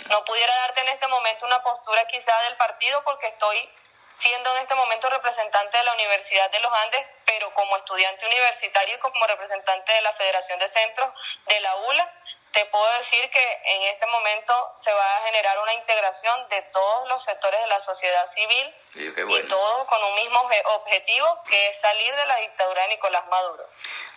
No 0.09 0.25
pudiera 0.25 0.55
darte 0.55 0.81
en 0.81 0.89
este 0.89 1.07
momento 1.07 1.45
una 1.45 1.61
postura 1.61 2.05
quizá 2.07 2.37
del 2.43 2.57
partido 2.57 3.03
porque 3.03 3.27
estoy 3.27 3.69
siendo 4.13 4.56
en 4.56 4.62
este 4.62 4.76
momento 4.76 5.10
representante 5.10 5.78
de 5.78 5.84
la 5.84 5.93
Universidad 5.93 6.50
de 6.52 6.60
los 6.60 6.71
Andes, 6.74 7.06
pero 7.26 7.54
como 7.54 7.78
estudiante 7.78 8.26
universitario 8.26 8.95
y 8.95 9.00
como 9.00 9.26
representante 9.28 9.93
de 9.93 10.02
la 10.02 10.13
Federación 10.13 10.60
de 10.60 10.67
Centros 10.67 11.10
de 11.47 11.60
la 11.60 11.76
ULA, 11.76 12.13
te 12.52 12.65
puedo 12.65 12.97
decir 12.97 13.30
que 13.30 13.62
en 13.65 13.84
este 13.84 14.06
momento 14.08 14.74
se 14.76 14.91
va 14.91 15.17
a 15.17 15.21
generar 15.21 15.58
una 15.60 15.74
integración 15.74 16.50
de 16.50 16.62
todos 16.63 17.08
los 17.08 17.24
sectores 17.24 17.62
de 17.62 17.67
la 17.67 17.80
sociedad 17.80 18.26
civil 18.26 18.76
y 18.95 19.43
todos 19.47 19.88
con 19.88 20.04
un 20.04 20.15
mismo 20.15 20.41
objetivo 20.76 21.43
que 21.47 21.69
es 21.69 21.80
salir 21.80 22.13
de 22.13 22.26
la 22.26 22.36
dictadura 22.38 22.82
de 22.84 22.88
Nicolás 22.89 23.26
Maduro. 23.28 23.65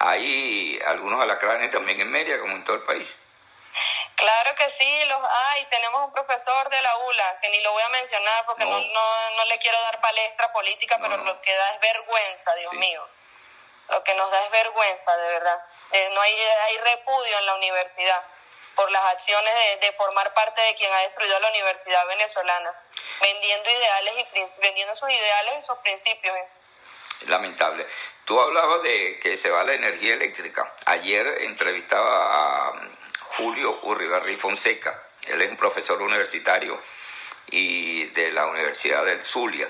Hay 0.01 0.81
algunos 0.87 1.21
alacranes 1.21 1.71
también 1.71 2.01
en 2.01 2.11
Mérida, 2.11 2.41
como 2.41 2.57
en 2.57 2.65
todo 2.65 2.77
el 2.77 2.83
país. 2.83 3.17
Claro 4.25 4.57
que 4.57 4.71
sí, 4.71 5.05
los 5.05 5.21
hay. 5.23 5.67
Tenemos 5.67 6.07
un 6.07 6.13
profesor 6.15 6.71
de 6.71 6.81
la 6.81 6.97
ULA, 6.97 7.41
que 7.43 7.51
ni 7.51 7.61
lo 7.61 7.73
voy 7.73 7.83
a 7.83 7.91
mencionar 7.91 8.47
porque 8.47 8.65
no, 8.65 8.81
no, 8.81 9.45
le 9.45 9.59
quiero 9.59 9.79
dar 9.83 10.01
palestra 10.01 10.51
política, 10.51 10.97
pero 10.99 11.19
lo 11.19 11.43
que 11.43 11.55
da 11.55 11.75
es 11.75 11.81
vergüenza, 11.81 12.55
Dios 12.55 12.73
mío. 12.73 13.07
Lo 13.91 14.03
que 14.03 14.15
nos 14.15 14.31
da 14.31 14.43
es 14.43 14.51
vergüenza, 14.51 15.15
de 15.15 15.29
verdad. 15.29 15.63
Eh, 15.93 16.09
no 16.15 16.23
hay, 16.23 16.41
hay 16.41 16.79
repudio 16.79 17.39
en 17.39 17.45
la 17.45 17.55
universidad 17.57 18.25
por 18.75 18.91
las 18.91 19.05
acciones 19.13 19.55
de, 19.83 19.93
formar 19.93 20.33
parte 20.33 20.63
de 20.63 20.75
quien 20.75 20.91
ha 20.91 21.01
destruido 21.01 21.39
la 21.41 21.51
universidad 21.51 22.07
venezolana, 22.07 22.73
vendiendo 23.21 23.71
ideales 23.71 24.15
y 24.17 24.61
vendiendo 24.63 24.95
sus 24.95 25.11
ideales 25.11 25.55
y 25.59 25.61
sus 25.61 25.77
principios. 25.81 26.35
Lamentable. 27.27 27.87
Tú 28.25 28.41
hablabas 28.41 28.83
de 28.85 29.21
que 29.21 29.37
se 29.37 29.51
va 29.51 29.65
la 29.65 29.75
energía 29.75 30.15
eléctrica. 30.15 30.73
Ayer 30.87 31.27
entrevistaba 31.43 32.69
a 32.69 32.73
Julio 33.37 33.81
Urribarri 33.83 34.37
Fonseca. 34.37 35.03
Él 35.27 35.43
es 35.43 35.51
un 35.51 35.57
profesor 35.57 36.01
universitario 36.03 36.81
y 37.51 38.07
de 38.07 38.31
la 38.33 38.47
Universidad 38.47 39.05
del 39.05 39.21
Zulia. 39.21 39.69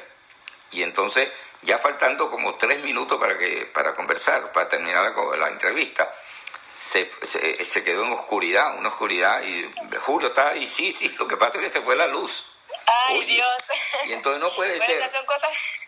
Y 0.73 0.83
entonces, 0.83 1.31
ya 1.63 1.79
faltando 1.79 2.29
como 2.29 2.57
tres 2.57 2.81
minutos 2.83 3.19
para, 3.19 3.39
que, 3.39 3.67
para 3.67 3.95
conversar, 3.95 4.53
para 4.53 4.69
terminar 4.69 5.15
la, 5.15 5.37
la 5.37 5.49
entrevista, 5.49 6.13
se, 6.75 7.09
se, 7.65 7.85
quedó 7.85 8.05
en 8.05 8.13
oscuridad, 8.13 8.77
una 8.77 8.89
oscuridad, 8.89 9.43
y 9.43 9.71
Julio 10.01 10.29
está 10.29 10.49
ahí, 10.49 10.67
sí, 10.67 10.93
sí, 10.93 11.09
lo 11.19 11.29
que 11.29 11.37
pasa 11.37 11.59
es 11.59 11.65
que 11.65 11.71
se 11.71 11.81
fue 11.81 11.95
la 11.95 12.09
luz. 12.09 12.51
Ay, 13.07 13.25
Dios. 13.25 13.57
Y 14.07 14.13
entonces 14.13 14.43
no 14.43 14.53
puede 14.55 14.79
ser. 14.81 15.11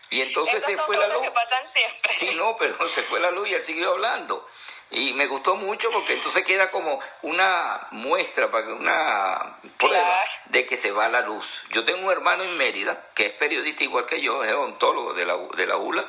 y 0.09 0.21
entonces 0.21 0.63
se 0.63 0.77
fue 0.77 0.97
la 0.97 1.07
luz. 1.09 1.23
Que 1.23 1.31
pasan 1.31 1.63
siempre. 1.73 2.11
Sí, 2.13 2.31
no, 2.35 2.55
pero 2.55 2.87
se 2.87 3.03
fue 3.03 3.19
la 3.19 3.31
luz 3.31 3.49
y 3.49 3.55
él 3.55 3.61
siguió 3.61 3.91
hablando. 3.91 4.47
Y 4.89 5.13
me 5.13 5.27
gustó 5.27 5.55
mucho 5.55 5.91
porque 5.91 6.13
entonces 6.13 6.45
queda 6.45 6.71
como 6.71 6.99
una 7.21 7.87
muestra, 7.91 8.49
para 8.49 8.73
una 8.73 9.57
prueba 9.77 10.23
de 10.45 10.65
que 10.65 10.77
se 10.77 10.91
va 10.91 11.09
la 11.09 11.21
luz. 11.21 11.63
Yo 11.71 11.83
tengo 11.83 12.05
un 12.05 12.11
hermano 12.11 12.43
en 12.43 12.55
Mérida 12.55 13.05
que 13.13 13.25
es 13.25 13.33
periodista 13.33 13.83
igual 13.83 14.05
que 14.05 14.21
yo, 14.21 14.43
es 14.43 14.53
odontólogo 14.53 15.13
de 15.13 15.25
la, 15.25 15.37
de 15.55 15.65
la 15.65 15.75
ULA, 15.75 16.05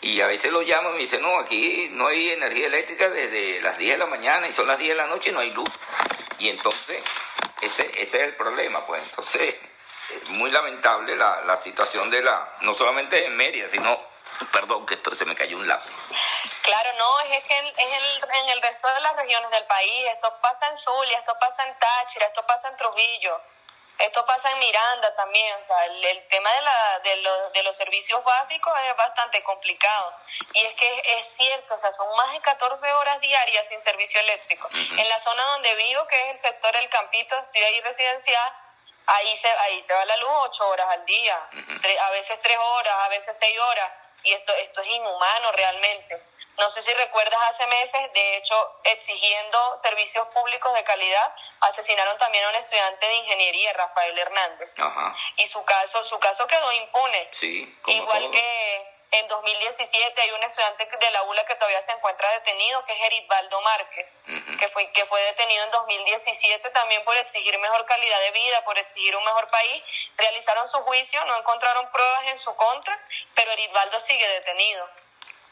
y 0.00 0.20
a 0.20 0.26
veces 0.26 0.52
lo 0.52 0.62
llamo 0.62 0.90
y 0.90 0.92
me 0.94 0.98
dice, 1.00 1.18
no, 1.18 1.38
aquí 1.38 1.88
no 1.92 2.08
hay 2.08 2.30
energía 2.32 2.66
eléctrica 2.66 3.08
desde 3.08 3.60
las 3.62 3.78
10 3.78 3.92
de 3.92 3.98
la 3.98 4.06
mañana 4.06 4.46
y 4.46 4.52
son 4.52 4.66
las 4.66 4.78
10 4.78 4.90
de 4.90 4.96
la 4.96 5.06
noche 5.06 5.30
y 5.30 5.32
no 5.32 5.40
hay 5.40 5.50
luz. 5.50 5.70
Y 6.38 6.48
entonces, 6.50 7.02
ese, 7.62 7.90
ese 8.00 8.20
es 8.20 8.28
el 8.28 8.34
problema, 8.34 8.84
pues 8.86 9.02
entonces, 9.02 9.54
es 10.10 10.30
muy 10.30 10.50
lamentable 10.50 11.16
la, 11.16 11.42
la 11.46 11.56
situación 11.56 12.10
de 12.10 12.22
la, 12.22 12.56
no 12.62 12.74
solamente 12.74 13.24
en 13.24 13.36
Mérida, 13.36 13.68
sino 13.68 13.98
Perdón, 14.52 14.86
que 14.86 14.94
esto 14.94 15.14
se 15.14 15.24
me 15.24 15.36
cayó 15.36 15.56
un 15.56 15.68
lápiz. 15.68 15.90
Claro, 16.62 16.92
no, 16.98 17.20
es 17.20 17.44
que 17.44 17.58
en, 17.58 17.66
el, 17.66 18.24
en 18.34 18.48
el 18.50 18.62
resto 18.62 18.88
de 18.88 19.00
las 19.00 19.16
regiones 19.16 19.50
del 19.50 19.64
país, 19.66 20.06
esto 20.06 20.38
pasa 20.40 20.66
en 20.68 20.76
Zulia, 20.76 21.18
esto 21.18 21.36
pasa 21.38 21.66
en 21.66 21.78
Táchira, 21.78 22.26
esto 22.26 22.44
pasa 22.46 22.68
en 22.68 22.76
Trujillo, 22.76 23.40
esto 23.98 24.26
pasa 24.26 24.50
en 24.50 24.58
Miranda 24.58 25.14
también, 25.14 25.54
o 25.60 25.64
sea, 25.64 25.84
el, 25.86 26.26
tema 26.28 26.50
de, 26.52 26.62
la, 26.62 26.98
de, 27.04 27.16
los, 27.16 27.52
de 27.52 27.62
los 27.62 27.76
servicios 27.76 28.24
básicos 28.24 28.72
es 28.88 28.96
bastante 28.96 29.42
complicado. 29.44 30.12
Y 30.52 30.60
es 30.60 30.72
que 30.74 31.02
es, 31.18 31.28
cierto, 31.28 31.74
o 31.74 31.76
sea, 31.76 31.92
son 31.92 32.14
más 32.16 32.32
de 32.32 32.40
14 32.40 32.92
horas 32.92 33.20
diarias 33.20 33.68
sin 33.68 33.80
servicio 33.80 34.20
eléctrico. 34.20 34.68
En 34.72 35.08
la 35.08 35.18
zona 35.20 35.44
donde 35.52 35.74
vivo, 35.76 36.06
que 36.08 36.20
es 36.22 36.30
el 36.30 36.38
sector 36.38 36.74
del 36.74 36.88
Campito, 36.88 37.38
estoy 37.38 37.62
ahí 37.62 37.80
residencial, 37.82 38.52
ahí 39.06 39.36
se, 39.36 39.48
ahí 39.48 39.80
se 39.80 39.94
va 39.94 40.04
la 40.06 40.16
luz 40.16 40.30
8 40.32 40.68
horas 40.68 40.88
al 40.90 41.04
día, 41.06 41.48
a 42.06 42.10
veces 42.10 42.40
3 42.40 42.58
horas, 42.58 42.94
a 42.98 43.08
veces 43.10 43.36
6 43.38 43.58
horas 43.60 43.92
y 44.24 44.32
esto, 44.32 44.52
esto 44.54 44.80
es 44.80 44.88
inhumano 44.88 45.52
realmente. 45.52 46.20
No 46.58 46.70
sé 46.70 46.82
si 46.82 46.94
recuerdas 46.94 47.40
hace 47.48 47.66
meses, 47.66 48.12
de 48.12 48.36
hecho, 48.36 48.54
exigiendo 48.84 49.76
servicios 49.76 50.26
públicos 50.28 50.72
de 50.74 50.84
calidad, 50.84 51.34
asesinaron 51.60 52.16
también 52.18 52.44
a 52.44 52.50
un 52.50 52.54
estudiante 52.54 53.06
de 53.06 53.14
ingeniería, 53.14 53.72
Rafael 53.72 54.16
Hernández. 54.16 54.70
Y 55.36 55.46
su 55.46 55.64
caso, 55.64 56.04
su 56.04 56.18
caso 56.20 56.46
quedó 56.46 56.72
impune. 56.72 57.28
Sí, 57.32 57.76
Igual 57.86 58.30
que 58.30 58.93
en 59.18 59.28
2017 59.28 60.22
hay 60.22 60.30
un 60.32 60.42
estudiante 60.42 60.86
de 60.86 61.10
la 61.12 61.22
ULA 61.22 61.46
que 61.46 61.54
todavía 61.54 61.80
se 61.80 61.92
encuentra 61.92 62.30
detenido, 62.32 62.84
que 62.84 62.92
es 62.92 63.00
Eritbaldo 63.00 63.60
Márquez, 63.60 64.18
que, 64.58 64.68
fue, 64.68 64.90
que 64.90 65.06
fue 65.06 65.22
detenido 65.22 65.62
en 65.64 65.70
2017 65.70 66.70
también 66.70 67.04
por 67.04 67.16
exigir 67.16 67.56
mejor 67.58 67.86
calidad 67.86 68.18
de 68.20 68.30
vida, 68.32 68.64
por 68.64 68.76
exigir 68.76 69.14
un 69.16 69.24
mejor 69.24 69.46
país. 69.48 69.84
Realizaron 70.16 70.66
su 70.66 70.78
juicio, 70.82 71.24
no 71.26 71.36
encontraron 71.36 71.90
pruebas 71.92 72.24
en 72.26 72.38
su 72.38 72.56
contra, 72.56 72.98
pero 73.34 73.52
Eritbaldo 73.52 74.00
sigue 74.00 74.26
detenido. 74.28 74.88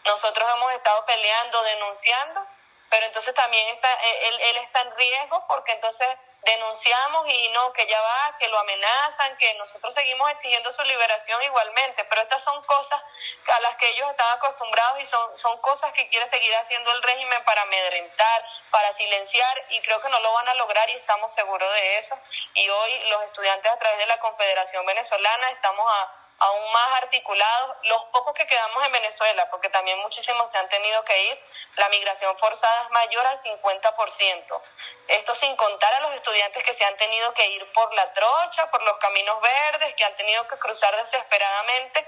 Nosotros 0.06 0.48
hemos 0.56 0.72
estado 0.72 1.06
peleando, 1.06 1.62
denunciando, 1.62 2.44
pero 2.90 3.06
entonces 3.06 3.32
también 3.34 3.68
está, 3.68 3.92
él, 3.92 4.40
él 4.40 4.56
está 4.56 4.80
en 4.80 4.96
riesgo 4.96 5.44
porque 5.46 5.72
entonces 5.72 6.08
denunciamos 6.44 7.28
y 7.28 7.48
no, 7.50 7.72
que 7.72 7.86
ya 7.86 8.00
va, 8.00 8.36
que 8.38 8.48
lo 8.48 8.58
amenazan, 8.58 9.36
que 9.36 9.54
nosotros 9.54 9.94
seguimos 9.94 10.30
exigiendo 10.30 10.72
su 10.72 10.82
liberación 10.82 11.42
igualmente, 11.42 12.04
pero 12.04 12.22
estas 12.22 12.42
son 12.42 12.62
cosas 12.64 13.00
a 13.46 13.60
las 13.60 13.76
que 13.76 13.88
ellos 13.90 14.10
están 14.10 14.36
acostumbrados 14.36 15.00
y 15.00 15.06
son, 15.06 15.36
son 15.36 15.56
cosas 15.58 15.92
que 15.92 16.08
quiere 16.08 16.26
seguir 16.26 16.54
haciendo 16.56 16.90
el 16.92 17.02
régimen 17.02 17.42
para 17.44 17.62
amedrentar, 17.62 18.44
para 18.70 18.92
silenciar 18.92 19.64
y 19.70 19.80
creo 19.82 20.00
que 20.00 20.08
no 20.08 20.18
lo 20.20 20.32
van 20.32 20.48
a 20.48 20.54
lograr 20.54 20.88
y 20.90 20.94
estamos 20.94 21.32
seguros 21.32 21.72
de 21.72 21.98
eso. 21.98 22.16
Y 22.54 22.68
hoy 22.68 22.98
los 23.10 23.22
estudiantes 23.24 23.70
a 23.70 23.78
través 23.78 23.98
de 23.98 24.06
la 24.06 24.18
Confederación 24.18 24.84
Venezolana 24.86 25.50
estamos 25.50 25.86
a 25.90 26.21
aún 26.38 26.72
más 26.72 27.02
articulados, 27.02 27.76
los 27.84 28.04
pocos 28.06 28.34
que 28.34 28.46
quedamos 28.46 28.84
en 28.84 28.92
Venezuela, 28.92 29.48
porque 29.50 29.68
también 29.68 29.98
muchísimos 30.00 30.50
se 30.50 30.58
han 30.58 30.68
tenido 30.68 31.04
que 31.04 31.22
ir, 31.24 31.40
la 31.76 31.88
migración 31.88 32.36
forzada 32.38 32.82
es 32.82 32.90
mayor 32.90 33.26
al 33.26 33.38
50%. 33.40 34.62
Esto 35.08 35.34
sin 35.34 35.54
contar 35.56 35.94
a 35.94 36.00
los 36.00 36.14
estudiantes 36.14 36.62
que 36.64 36.74
se 36.74 36.84
han 36.84 36.96
tenido 36.96 37.32
que 37.34 37.46
ir 37.46 37.72
por 37.72 37.92
la 37.94 38.12
trocha, 38.12 38.70
por 38.70 38.82
los 38.82 38.96
caminos 38.98 39.40
verdes, 39.40 39.94
que 39.94 40.04
han 40.04 40.16
tenido 40.16 40.46
que 40.48 40.58
cruzar 40.58 40.96
desesperadamente 40.96 42.06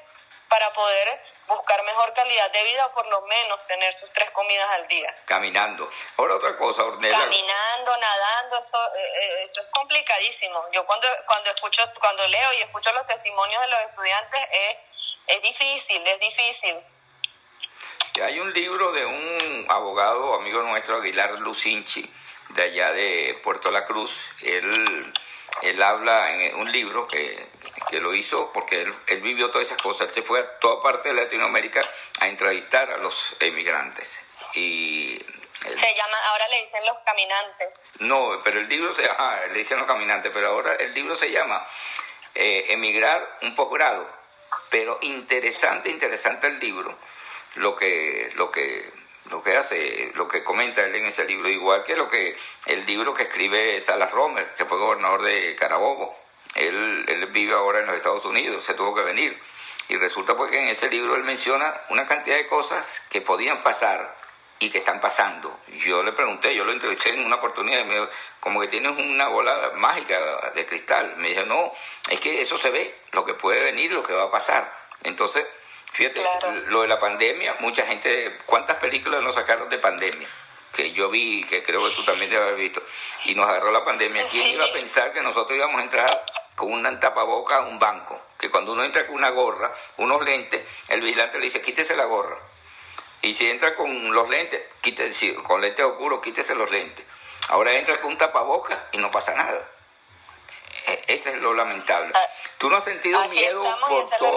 para 0.49 0.73
poder 0.73 1.21
buscar 1.49 1.83
mejor 1.85 2.13
calidad 2.13 2.51
de 2.51 2.63
vida 2.65 2.87
o 2.87 2.93
por 2.93 3.07
lo 3.07 3.21
menos 3.23 3.67
tener 3.67 3.93
sus 3.95 4.11
tres 4.13 4.31
comidas 4.31 4.71
al 4.71 4.89
día. 4.89 5.15
Caminando. 5.25 5.91
Ahora 6.17 6.37
otra 6.37 6.57
cosa, 6.57 6.85
Ornella. 6.85 7.19
Caminando, 7.19 7.97
nadando, 7.97 8.59
eso, 8.59 8.79
eh, 8.97 9.13
eh, 9.21 9.43
eso 9.43 9.61
es 9.61 9.67
complicadísimo. 9.69 10.65
Yo 10.73 10.85
cuando, 10.87 11.09
cuando 11.27 11.51
escucho, 11.51 11.83
cuando 12.01 12.27
leo 12.29 12.53
y 12.55 12.63
escucho 12.63 12.93
los 12.93 13.05
testimonios 13.05 13.61
de 13.63 13.69
los 13.69 13.81
estudiantes 13.81 14.41
es, 14.53 14.77
es 15.27 15.43
difícil, 15.43 16.07
es 16.07 16.21
difícil. 16.21 16.81
Hay 18.23 18.39
un 18.39 18.53
libro 18.53 18.93
de 18.93 19.05
un 19.05 19.67
abogado, 19.69 20.35
amigo 20.35 20.63
nuestro, 20.63 20.99
Aguilar 20.99 21.33
Lucinchi, 21.41 22.09
de 22.51 22.63
allá 22.63 22.93
de 22.93 23.41
Puerto 23.43 23.73
La 23.73 23.87
Cruz. 23.87 24.25
Él, 24.43 25.13
él 25.63 25.83
habla 25.83 26.31
en 26.31 26.55
un 26.55 26.71
libro 26.71 27.09
que 27.09 27.49
que 27.89 28.01
lo 28.01 28.15
hizo 28.15 28.53
porque 28.53 28.83
él, 28.83 29.21
vivió 29.21 29.51
todas 29.51 29.69
esas 29.69 29.81
cosas. 29.81 30.09
Él 30.09 30.15
se 30.15 30.23
fue 30.23 30.41
a 30.41 30.59
toda 30.59 30.83
parte 30.83 31.09
de 31.09 31.15
Latinoamérica 31.15 31.89
a 32.21 32.29
entrevistar 32.29 32.91
a 32.91 32.97
los 32.99 33.37
emigrantes. 33.41 34.21
Y 34.55 35.19
se 35.61 35.95
llama, 35.95 36.19
ahora 36.29 36.49
le 36.49 36.61
dicen 36.61 36.85
los 36.87 36.97
caminantes. 37.05 37.93
No, 38.01 38.39
pero 38.43 38.61
el 38.61 38.69
libro 38.69 38.95
se 38.95 39.03
llama, 39.03 39.41
le 39.49 39.59
dicen 39.59 39.79
los 39.79 39.87
caminantes, 39.87 40.31
pero 40.33 40.49
ahora 40.49 40.75
el 40.75 40.93
libro 40.95 41.17
se 41.17 41.31
llama 41.31 41.67
eh, 42.35 42.67
Emigrar 42.69 43.39
un 43.43 43.55
posgrado. 43.55 44.09
Pero 44.71 44.99
interesante, 45.03 45.91
interesante 45.91 46.47
el 46.47 46.59
libro, 46.59 46.97
lo 47.57 47.77
que, 47.77 48.31
lo 48.35 48.51
que, 48.51 48.89
lo 49.31 49.43
que 49.43 49.57
hace, 49.57 50.13
lo 50.15 50.29
que 50.29 50.45
comenta 50.45 50.83
él 50.83 50.95
en 50.95 51.07
ese 51.07 51.25
libro, 51.25 51.49
igual 51.49 51.83
que 51.83 51.97
lo 51.97 52.09
que 52.09 52.37
el 52.67 52.85
libro 52.87 53.15
que 53.15 53.25
escribe 53.25 53.81
Salas 53.81 54.13
Romer, 54.13 54.55
que 54.55 54.65
fue 54.65 54.79
gobernador 54.79 55.23
de 55.23 55.57
Carabobo 55.57 56.24
él, 56.55 57.05
él 57.09 57.27
vive 57.27 57.55
ahora 57.55 57.81
en 57.81 57.87
los 57.87 57.97
Estados 57.97 58.25
Unidos, 58.25 58.65
se 58.65 58.75
tuvo 58.75 58.95
que 58.95 59.03
venir. 59.03 59.39
Y 59.89 59.97
resulta 59.97 60.35
porque 60.37 60.61
en 60.61 60.69
ese 60.69 60.89
libro 60.89 61.15
él 61.15 61.25
menciona 61.25 61.75
una 61.91 62.07
cantidad 62.07 62.37
de 62.37 62.47
cosas 62.47 63.07
que 63.11 63.21
podían 63.21 63.61
pasar 63.61 64.17
y 64.59 64.71
que 64.71 64.79
están 64.79 65.01
pasando. 65.01 65.59
Yo 65.69 66.03
le 66.03 66.13
pregunté, 66.13 66.55
yo 66.55 66.65
lo 66.65 66.73
entrevisté 66.73 67.11
en 67.11 67.25
una 67.25 67.37
oportunidad 67.37 67.81
y 67.81 67.85
me 67.85 67.95
dijo, 67.95 68.09
como 68.41 68.61
que 68.61 68.69
tienes 68.69 68.97
una 68.97 69.29
bola 69.29 69.73
mágica 69.77 70.19
de 70.55 70.65
cristal. 70.65 71.17
Me 71.19 71.31
dijo, 71.31 71.45
no, 71.45 71.73
es 72.09 72.21
que 72.21 72.41
eso 72.41 72.57
se 72.57 72.71
ve, 72.71 72.95
lo 73.13 73.25
que 73.25 73.35
puede 73.35 73.63
venir, 73.63 73.93
lo 73.93 74.03
que 74.03 74.15
va 74.15 74.25
a 74.25 74.31
pasar. 74.31 74.73
Entonces, 75.03 75.45
fíjate, 75.93 76.23
lo 76.69 76.83
de 76.83 76.89
la 76.89 76.99
pandemia, 76.99 77.57
mucha 77.61 77.85
gente, 77.85 78.35
¿cuántas 78.47 78.77
películas 78.77 79.23
nos 79.23 79.35
sacaron 79.35 79.69
de 79.69 79.79
pandemia? 79.79 80.29
que 80.75 80.91
yo 80.91 81.09
vi, 81.09 81.45
que 81.45 81.63
creo 81.63 81.89
que 81.89 81.95
tú 81.95 82.03
también 82.03 82.29
debes 82.29 82.49
haber 82.49 82.59
visto, 82.59 82.83
y 83.27 83.37
nos 83.37 83.49
agarró 83.49 83.71
la 83.71 83.85
pandemia. 83.85 84.27
¿Quién 84.27 84.49
iba 84.49 84.65
a 84.65 84.73
pensar 84.73 85.13
que 85.13 85.21
nosotros 85.21 85.57
íbamos 85.57 85.81
a 85.81 85.85
entrar 85.85 86.25
con 86.55 86.73
un 86.73 87.01
tapaboca 87.01 87.57
a 87.57 87.61
un 87.61 87.79
banco, 87.79 88.21
que 88.39 88.51
cuando 88.51 88.73
uno 88.73 88.85
entra 88.85 89.07
con 89.07 89.17
una 89.17 89.31
gorra, 89.31 89.73
unos 89.97 90.25
lentes, 90.25 90.63
el 90.89 91.01
vigilante 91.01 91.39
le 91.39 91.45
dice, 91.45 91.63
quítese 91.63 91.97
la 91.97 92.05
gorra. 92.05 92.37
Y 93.23 93.33
si 93.33 93.49
entra 93.49 93.75
con 93.75 94.13
los 94.13 94.29
lentes, 94.29 94.63
quítese, 94.81 95.35
con 95.37 95.61
lentes 95.61 95.85
oscuros, 95.85 96.23
quítese 96.23 96.55
los 96.55 96.71
lentes. 96.71 97.05
Ahora 97.49 97.73
entra 97.73 98.01
con 98.01 98.13
un 98.13 98.19
tapaboca 98.19 98.89
y 98.93 98.99
no 98.99 99.11
pasa 99.11 99.35
nada. 99.35 99.69
E, 100.87 101.05
ese 101.09 101.31
es 101.31 101.37
lo 101.39 101.55
lamentable. 101.55 102.13
Ah, 102.15 102.21
¿Tú 102.59 102.69
no 102.71 102.77
has 102.77 102.85
sentido 102.85 103.23
miedo 103.29 103.63
por 103.89 104.09
todo? 104.19 104.37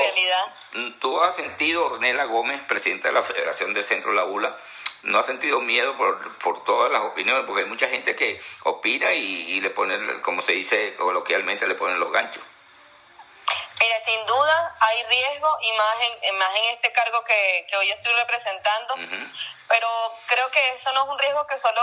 ¿Tú 1.00 1.22
has 1.22 1.36
sentido, 1.36 1.86
Ornella 1.86 2.26
Gómez, 2.26 2.62
presidenta 2.68 3.10
de 3.10 3.14
la 3.14 3.22
Federación 3.22 3.74
de 3.74 3.84
Centro 3.84 4.14
La 4.14 4.26
ULA, 4.26 4.58
no 5.04 5.20
has 5.20 5.26
sentido 5.26 5.60
miedo 5.62 5.96
por, 5.98 6.38
por 6.40 6.64
todas 6.64 6.92
las 6.92 7.02
opiniones? 7.02 7.46
Porque 7.46 7.64
hay 7.64 7.70
mucha 7.70 7.88
gente 7.88 8.16
que 8.16 8.42
opina 8.64 9.12
y, 9.12 9.60
le 9.62 9.70
pone, 9.70 10.22
como 10.22 10.42
se 10.42 10.54
dice 10.54 10.96
coloquialmente, 10.96 11.68
le 11.68 11.76
ponen 11.76 12.00
los 12.00 12.12
ganchos. 12.12 12.44
Mira, 13.80 14.00
sin 14.00 14.26
duda 14.26 14.76
hay 14.80 15.04
riesgo 15.06 15.58
y 15.62 15.72
más 15.74 15.98
en, 16.24 16.38
más 16.38 16.56
en 16.56 16.64
este 16.66 16.92
cargo 16.92 17.24
que, 17.24 17.68
hoy 17.78 17.92
estoy 17.92 18.14
representando, 18.14 18.96
pero 19.68 19.88
creo 20.28 20.50
que 20.50 20.70
eso 20.74 20.92
no 20.94 21.04
es 21.04 21.10
un 21.10 21.20
riesgo 21.20 21.46
que 21.46 21.58
solo 21.58 21.82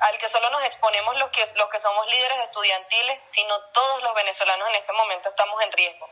al 0.00 0.18
que 0.18 0.28
solo 0.28 0.50
nos 0.50 0.62
exponemos 0.64 1.16
los 1.16 1.30
que, 1.30 1.44
los 1.54 1.70
que 1.70 1.80
somos 1.80 2.06
líderes 2.08 2.38
estudiantiles, 2.40 3.20
sino 3.26 3.58
todos 3.72 4.02
los 4.02 4.14
venezolanos 4.14 4.68
en 4.68 4.74
este 4.74 4.92
momento 4.92 5.28
estamos 5.28 5.62
en 5.62 5.72
riesgo. 5.72 6.08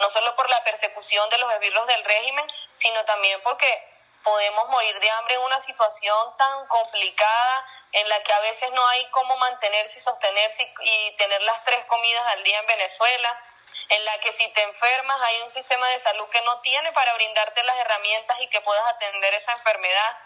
No 0.00 0.10
solo 0.10 0.34
por 0.34 0.48
la 0.50 0.62
persecución 0.64 1.28
de 1.30 1.38
los 1.38 1.52
esbirros 1.54 1.86
del 1.86 2.04
régimen, 2.04 2.46
sino 2.74 3.04
también 3.04 3.40
porque 3.42 3.99
podemos 4.22 4.68
morir 4.68 4.98
de 5.00 5.10
hambre 5.10 5.34
en 5.34 5.40
una 5.42 5.60
situación 5.60 6.36
tan 6.36 6.66
complicada 6.66 7.66
en 7.92 8.08
la 8.08 8.22
que 8.22 8.32
a 8.32 8.40
veces 8.40 8.70
no 8.72 8.86
hay 8.88 9.04
cómo 9.10 9.36
mantenerse 9.38 9.98
y 9.98 10.02
sostenerse 10.02 10.72
y 10.82 11.16
tener 11.16 11.42
las 11.42 11.64
tres 11.64 11.84
comidas 11.86 12.26
al 12.28 12.42
día 12.42 12.58
en 12.58 12.66
Venezuela, 12.66 13.42
en 13.88 14.04
la 14.04 14.18
que 14.20 14.32
si 14.32 14.46
te 14.52 14.62
enfermas 14.62 15.20
hay 15.20 15.42
un 15.42 15.50
sistema 15.50 15.88
de 15.88 15.98
salud 15.98 16.28
que 16.30 16.40
no 16.42 16.58
tiene 16.60 16.92
para 16.92 17.12
brindarte 17.14 17.62
las 17.64 17.76
herramientas 17.78 18.40
y 18.40 18.48
que 18.48 18.60
puedas 18.60 18.86
atender 18.86 19.34
esa 19.34 19.52
enfermedad 19.52 20.16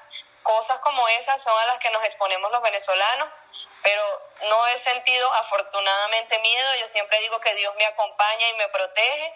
Cosas 0.44 0.78
como 0.80 1.08
esas 1.08 1.42
son 1.42 1.58
a 1.58 1.66
las 1.66 1.78
que 1.78 1.90
nos 1.90 2.04
exponemos 2.04 2.52
los 2.52 2.60
venezolanos, 2.60 3.30
pero 3.82 4.02
no 4.50 4.66
he 4.66 4.76
sentido 4.76 5.32
afortunadamente 5.36 6.38
miedo. 6.40 6.74
Yo 6.80 6.86
siempre 6.86 7.18
digo 7.20 7.40
que 7.40 7.54
Dios 7.54 7.74
me 7.76 7.86
acompaña 7.86 8.50
y 8.50 8.54
me 8.56 8.68
protege 8.68 9.34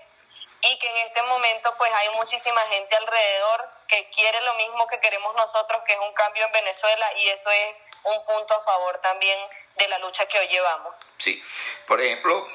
y 0.63 0.79
que 0.79 0.89
en 0.89 1.07
este 1.07 1.23
momento 1.23 1.73
pues 1.79 1.93
hay 1.93 2.09
muchísima 2.17 2.61
gente 2.71 2.97
alrededor 2.97 3.69
que 3.87 4.09
quiere 4.11 4.41
lo 4.43 4.55
mismo 4.55 4.87
que 4.87 5.01
queremos 5.01 5.35
nosotros, 5.37 5.83
que 5.87 5.93
es 5.95 6.01
un 6.01 6.13
cambio 6.15 6.45
en 6.47 6.53
Venezuela 6.53 7.07
y 7.17 7.29
eso 7.29 7.51
es 7.51 7.75
un 8.05 8.25
punto 8.25 8.55
a 8.55 8.61
favor 8.61 8.99
también 8.99 9.39
de 9.77 9.89
la 9.89 9.99
lucha 9.99 10.27
que 10.27 10.39
hoy 10.39 10.49
llevamos. 10.49 10.95
Sí, 11.19 11.43
por 11.87 12.01
ejemplo, 12.01 12.49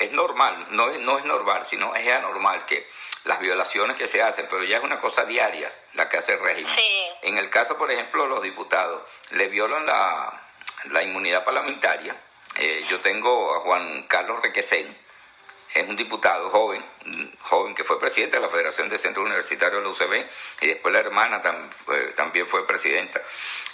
es 0.00 0.10
normal, 0.12 0.66
no 0.70 0.88
es, 0.90 0.98
no 1.00 1.18
es 1.18 1.24
normal, 1.24 1.64
sino 1.64 1.94
es 1.94 2.08
anormal 2.08 2.64
que 2.66 2.88
las 3.24 3.40
violaciones 3.40 3.96
que 3.96 4.08
se 4.08 4.22
hacen, 4.22 4.46
pero 4.48 4.64
ya 4.64 4.78
es 4.78 4.82
una 4.82 5.00
cosa 5.00 5.24
diaria 5.24 5.70
la 5.94 6.08
que 6.08 6.16
hace 6.16 6.34
el 6.34 6.40
régimen. 6.40 6.72
En 7.22 7.38
el 7.38 7.50
caso, 7.50 7.76
por 7.76 7.90
ejemplo, 7.90 8.26
los 8.26 8.42
diputados, 8.42 9.02
le 9.30 9.48
violan 9.48 9.84
la, 9.86 10.32
la 10.84 11.02
inmunidad 11.02 11.44
parlamentaria. 11.44 12.16
Eh, 12.56 12.84
yo 12.88 13.00
tengo 13.00 13.54
a 13.54 13.60
Juan 13.60 14.04
Carlos 14.04 14.40
Requesén, 14.40 14.96
es 15.74 15.88
un 15.88 15.96
diputado 15.96 16.50
joven, 16.50 16.84
joven 17.42 17.74
que 17.74 17.84
fue 17.84 17.98
presidente 17.98 18.36
de 18.36 18.42
la 18.42 18.48
Federación 18.48 18.88
de 18.88 18.98
Centros 18.98 19.26
Universitarios 19.26 19.80
de 19.80 19.84
la 19.84 19.90
UCB 19.90 20.26
y 20.62 20.66
después 20.66 20.92
la 20.92 21.00
hermana 21.00 21.42
también 22.16 22.46
fue 22.46 22.66
presidenta. 22.66 23.20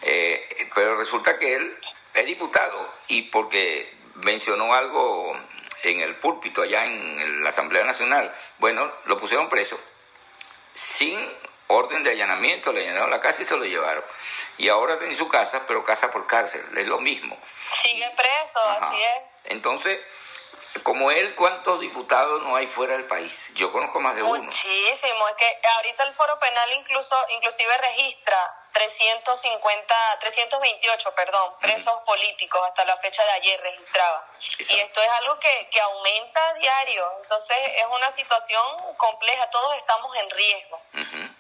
Eh, 0.02 0.68
pero 0.74 0.96
resulta 0.96 1.38
que 1.38 1.54
él 1.54 1.78
es 2.14 2.26
diputado 2.26 2.92
y 3.08 3.22
porque 3.22 3.92
mencionó 4.16 4.74
algo 4.74 5.36
en 5.82 6.00
el 6.00 6.14
púlpito 6.16 6.62
allá 6.62 6.84
en 6.86 7.42
la 7.42 7.50
Asamblea 7.50 7.84
Nacional, 7.84 8.34
bueno, 8.58 8.90
lo 9.06 9.18
pusieron 9.18 9.48
preso 9.48 9.78
sin 10.74 11.18
orden 11.68 12.02
de 12.02 12.10
allanamiento, 12.10 12.72
le 12.72 12.82
allanaron 12.82 13.10
la 13.10 13.20
casa 13.20 13.42
y 13.42 13.44
se 13.44 13.56
lo 13.56 13.64
llevaron. 13.64 14.04
Y 14.58 14.68
ahora 14.68 14.94
está 14.94 15.06
en 15.06 15.16
su 15.16 15.28
casa, 15.28 15.64
pero 15.66 15.84
casa 15.84 16.10
por 16.10 16.26
cárcel, 16.26 16.62
es 16.76 16.86
lo 16.86 17.00
mismo. 17.00 17.36
Sigue 17.72 18.08
preso, 18.16 18.60
así 18.68 18.96
es. 19.02 19.38
Entonces, 19.44 19.98
como 20.82 21.10
él, 21.10 21.34
¿cuántos 21.34 21.80
diputados 21.80 22.42
no 22.42 22.56
hay 22.56 22.66
fuera 22.66 22.94
del 22.94 23.06
país? 23.06 23.52
Yo 23.54 23.72
conozco 23.72 24.00
más 24.00 24.14
de 24.16 24.22
uno. 24.22 24.42
Muchísimo, 24.42 25.28
es 25.28 25.34
que 25.36 25.58
ahorita 25.76 26.04
el 26.04 26.12
Foro 26.12 26.38
Penal 26.38 26.72
incluso 26.72 27.16
inclusive 27.30 27.76
registra 27.78 28.64
350, 28.72 29.94
328, 30.20 31.14
perdón, 31.14 31.54
presos 31.60 31.94
políticos 32.04 32.60
hasta 32.66 32.84
la 32.84 32.96
fecha 32.96 33.24
de 33.24 33.30
ayer 33.30 33.60
registraba. 33.60 34.26
Y 34.58 34.78
esto 34.80 35.00
es 35.00 35.10
algo 35.10 35.38
que, 35.38 35.68
que 35.70 35.80
aumenta 35.80 36.48
a 36.48 36.54
diario, 36.54 37.12
entonces 37.22 37.56
es 37.76 37.86
una 37.92 38.10
situación 38.10 38.64
compleja, 38.96 39.48
todos 39.50 39.76
estamos 39.76 40.16
en 40.16 40.30
riesgo, 40.30 40.80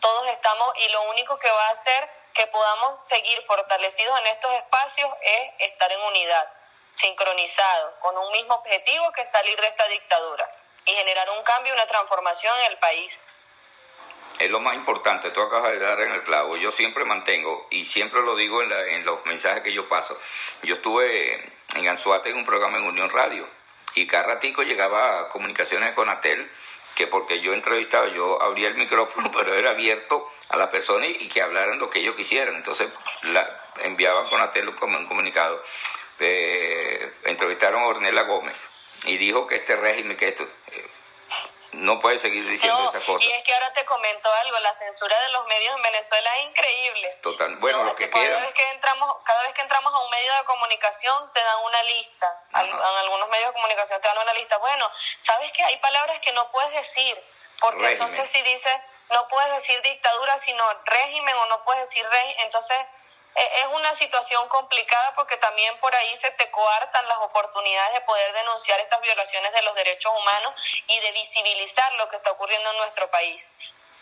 todos 0.00 0.28
estamos 0.28 0.78
y 0.78 0.88
lo 0.88 1.02
único 1.10 1.36
que 1.38 1.50
va 1.50 1.68
a 1.68 1.70
hacer 1.70 2.08
que 2.34 2.46
podamos 2.48 2.98
seguir 2.98 3.40
fortalecidos 3.42 4.18
en 4.18 4.26
estos 4.26 4.52
espacios 4.54 5.10
es 5.22 5.50
estar 5.58 5.90
en 5.90 6.00
unidad 6.00 6.48
sincronizado, 6.94 7.94
con 8.00 8.16
un 8.16 8.32
mismo 8.32 8.54
objetivo 8.54 9.12
que 9.12 9.26
salir 9.26 9.60
de 9.60 9.66
esta 9.66 9.86
dictadura 9.88 10.50
y 10.86 10.92
generar 10.92 11.28
un 11.30 11.42
cambio, 11.44 11.74
una 11.74 11.86
transformación 11.86 12.58
en 12.60 12.72
el 12.72 12.78
país. 12.78 13.20
Es 14.38 14.50
lo 14.50 14.60
más 14.60 14.74
importante, 14.74 15.30
tú 15.30 15.40
acabas 15.42 15.72
de 15.72 15.78
dar 15.78 16.00
en 16.00 16.12
el 16.12 16.22
clavo. 16.24 16.56
Yo 16.56 16.72
siempre 16.72 17.04
mantengo, 17.04 17.66
y 17.70 17.84
siempre 17.84 18.22
lo 18.22 18.34
digo 18.34 18.62
en, 18.62 18.72
en 18.72 19.04
los 19.04 19.24
mensajes 19.26 19.62
que 19.62 19.72
yo 19.72 19.88
paso. 19.88 20.18
Yo 20.62 20.74
estuve 20.74 21.34
en 21.76 21.88
Anzuate 21.88 22.30
en 22.30 22.36
un 22.36 22.44
programa 22.44 22.78
en 22.78 22.84
Unión 22.84 23.10
Radio, 23.10 23.48
y 23.94 24.06
cada 24.06 24.24
ratico 24.24 24.62
llegaba 24.62 25.20
a 25.20 25.28
comunicaciones 25.28 25.94
con 25.94 26.08
Atel, 26.08 26.50
que 26.96 27.06
porque 27.06 27.40
yo 27.40 27.52
entrevistaba, 27.52 28.08
yo 28.08 28.42
abría 28.42 28.68
el 28.68 28.74
micrófono, 28.74 29.30
pero 29.36 29.54
era 29.54 29.70
abierto 29.70 30.30
a 30.50 30.56
las 30.56 30.68
personas 30.68 31.08
y, 31.08 31.28
que 31.28 31.42
hablaran 31.42 31.78
lo 31.78 31.90
que 31.90 32.00
ellos 32.00 32.16
quisieran. 32.16 32.56
Entonces 32.56 32.88
la, 33.22 33.60
enviaban 33.82 34.26
con 34.26 34.40
Atel 34.40 34.68
un 34.68 35.06
comunicado 35.06 35.62
eh, 36.20 37.12
entrevistaron 37.24 37.82
a 37.82 37.86
Ornella 37.86 38.22
Gómez 38.22 38.68
y 39.06 39.16
dijo 39.18 39.46
que 39.46 39.56
este 39.56 39.76
régimen, 39.76 40.16
que 40.16 40.28
esto, 40.28 40.44
eh, 40.44 40.90
no 41.72 41.98
puede 41.98 42.18
seguir 42.18 42.46
diciendo 42.48 42.88
esas 42.88 43.02
cosas. 43.04 43.26
Y 43.26 43.32
es 43.32 43.44
que 43.44 43.52
ahora 43.52 43.72
te 43.72 43.84
comento 43.84 44.32
algo, 44.32 44.58
la 44.60 44.72
censura 44.74 45.20
de 45.22 45.28
los 45.30 45.46
medios 45.46 45.76
en 45.76 45.82
Venezuela 45.82 46.36
es 46.36 46.44
increíble. 46.44 47.10
Total, 47.22 47.56
bueno, 47.56 47.84
lo 47.84 47.94
que 47.94 48.08
cada 48.08 48.40
Vez 48.40 48.54
que 48.54 48.70
entramos, 48.70 49.16
cada 49.24 49.42
vez 49.42 49.52
que 49.54 49.62
entramos 49.62 49.92
a 49.92 49.98
un 49.98 50.10
medio 50.10 50.34
de 50.34 50.44
comunicación 50.44 51.30
te 51.32 51.40
dan 51.40 51.58
una 51.64 51.82
lista, 51.82 52.44
en 52.54 52.72
algunos 52.72 53.28
medios 53.28 53.48
de 53.48 53.54
comunicación 53.54 54.00
te 54.00 54.08
dan 54.08 54.18
una 54.18 54.34
lista. 54.34 54.56
Bueno, 54.58 54.90
sabes 55.18 55.50
que 55.52 55.62
hay 55.64 55.76
palabras 55.78 56.20
que 56.20 56.32
no 56.32 56.50
puedes 56.50 56.72
decir, 56.74 57.18
porque 57.60 57.92
entonces 57.92 58.28
si 58.30 58.40
dices, 58.42 58.74
no 59.10 59.26
puedes 59.28 59.52
decir 59.54 59.80
dictadura, 59.82 60.38
sino 60.38 60.64
régimen 60.84 61.34
o 61.36 61.46
no 61.46 61.64
puedes 61.64 61.88
decir 61.88 62.06
rey, 62.08 62.36
entonces 62.40 62.78
es 63.34 63.66
una 63.74 63.94
situación 63.94 64.48
complicada 64.48 65.14
porque 65.14 65.36
también 65.36 65.76
por 65.78 65.94
ahí 65.94 66.16
se 66.16 66.30
te 66.32 66.50
coartan 66.50 67.08
las 67.08 67.18
oportunidades 67.18 67.94
de 67.94 68.00
poder 68.02 68.32
denunciar 68.32 68.78
estas 68.80 69.00
violaciones 69.00 69.52
de 69.52 69.62
los 69.62 69.74
derechos 69.74 70.12
humanos 70.16 70.54
y 70.88 71.00
de 71.00 71.12
visibilizar 71.12 71.92
lo 71.94 72.08
que 72.08 72.16
está 72.16 72.30
ocurriendo 72.30 72.70
en 72.70 72.76
nuestro 72.78 73.10
país. 73.10 73.48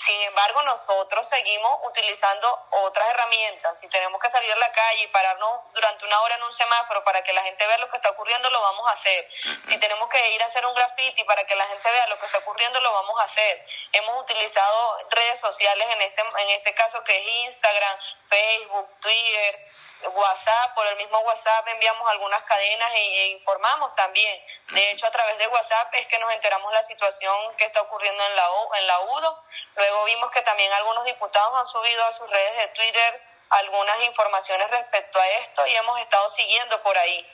Sin 0.03 0.21
embargo, 0.23 0.61
nosotros 0.65 1.29
seguimos 1.29 1.79
utilizando 1.85 2.67
otras 2.71 3.09
herramientas. 3.09 3.79
Si 3.79 3.87
tenemos 3.87 4.21
que 4.21 4.29
salir 4.31 4.51
a 4.53 4.57
la 4.57 4.73
calle 4.73 5.05
y 5.05 5.07
pararnos 5.07 5.61
durante 5.73 6.05
una 6.05 6.21
hora 6.23 6.35
en 6.35 6.43
un 6.43 6.53
semáforo 6.53 7.05
para 7.05 7.23
que 7.23 7.33
la 7.33 7.41
gente 7.45 7.65
vea 7.65 7.79
lo 7.79 7.89
que 7.89 7.99
está 7.99 8.11
ocurriendo, 8.11 8.51
lo 8.51 8.61
vamos 8.61 8.89
a 8.89 8.95
hacer. 8.95 9.31
Si 9.65 9.79
tenemos 9.79 10.09
que 10.09 10.31
ir 10.33 10.43
a 10.43 10.47
hacer 10.47 10.67
un 10.67 10.75
graffiti 10.75 11.23
para 11.23 11.45
que 11.45 11.55
la 11.55 11.65
gente 11.67 11.89
vea 11.89 12.09
lo 12.09 12.19
que 12.19 12.27
está 12.27 12.39
ocurriendo, 12.39 12.81
lo 12.81 12.93
vamos 12.93 13.21
a 13.21 13.23
hacer. 13.23 13.65
Hemos 13.93 14.21
utilizado 14.23 15.09
redes 15.11 15.39
sociales 15.39 15.89
en 15.89 16.03
este, 16.03 16.21
en 16.21 16.51
este 16.51 16.75
caso 16.75 17.05
que 17.05 17.17
es 17.17 17.27
Instagram, 17.47 17.97
Facebook, 18.29 18.99
Twitter, 18.99 19.69
WhatsApp, 20.09 20.75
por 20.75 20.87
el 20.87 20.97
mismo 20.97 21.19
WhatsApp 21.21 21.67
enviamos 21.69 22.09
algunas 22.11 22.43
cadenas 22.45 22.93
e, 22.95 22.99
e, 22.99 23.27
informamos 23.29 23.95
también. 23.95 24.43
De 24.71 24.91
hecho, 24.91 25.07
a 25.07 25.11
través 25.11 25.39
de 25.39 25.47
WhatsApp 25.49 25.95
es 25.95 26.07
que 26.07 26.19
nos 26.19 26.33
enteramos 26.33 26.73
la 26.73 26.83
situación 26.83 27.57
que 27.57 27.65
está 27.65 27.81
ocurriendo 27.83 28.25
en 28.25 28.37
la, 28.37 28.49
en 28.79 28.87
la 28.87 29.01
UDO 29.01 29.43
Luego 29.77 30.05
vimos 30.05 30.31
que 30.31 30.43
también 30.43 30.73
algunos 30.73 31.05
diputados 31.05 31.55
han 31.59 31.67
subido 31.67 32.05
a 32.05 32.13
sus 32.13 32.29
redes 32.29 32.57
de 32.57 32.69
Twitter 32.69 33.23
algunas 33.51 34.01
informaciones 34.03 34.71
respecto 34.71 35.21
a 35.21 35.29
esto 35.29 35.67
y 35.67 35.77
hemos 35.77 36.01
estado 36.01 36.29
siguiendo 36.31 36.83
por 36.83 36.97
ahí, 36.97 37.27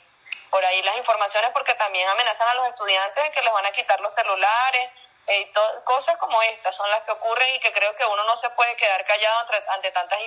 por 0.49 0.63
ahí 0.65 0.81
las 0.83 0.97
informaciones 0.97 1.51
porque 1.51 1.75
también 1.75 2.07
amenazan 2.09 2.49
a 2.49 2.53
los 2.55 2.67
estudiantes 2.67 3.29
que 3.31 3.41
les 3.41 3.53
van 3.53 3.65
a 3.65 3.71
quitar 3.71 3.99
los 4.01 4.13
celulares, 4.13 4.89
eh, 5.29 5.51
cosas 5.83 6.17
como 6.17 6.41
estas 6.41 6.75
son 6.75 6.89
las 6.89 7.03
que 7.03 7.11
ocurren 7.11 7.53
y 7.53 7.59
que 7.59 7.71
creo 7.71 7.95
que 7.95 8.03
uno 8.03 8.23
no 8.25 8.35
se 8.35 8.49
puede 8.51 8.75
quedar 8.75 9.05
callado 9.05 9.39
ante, 9.75 9.91
tantas, 9.91 10.19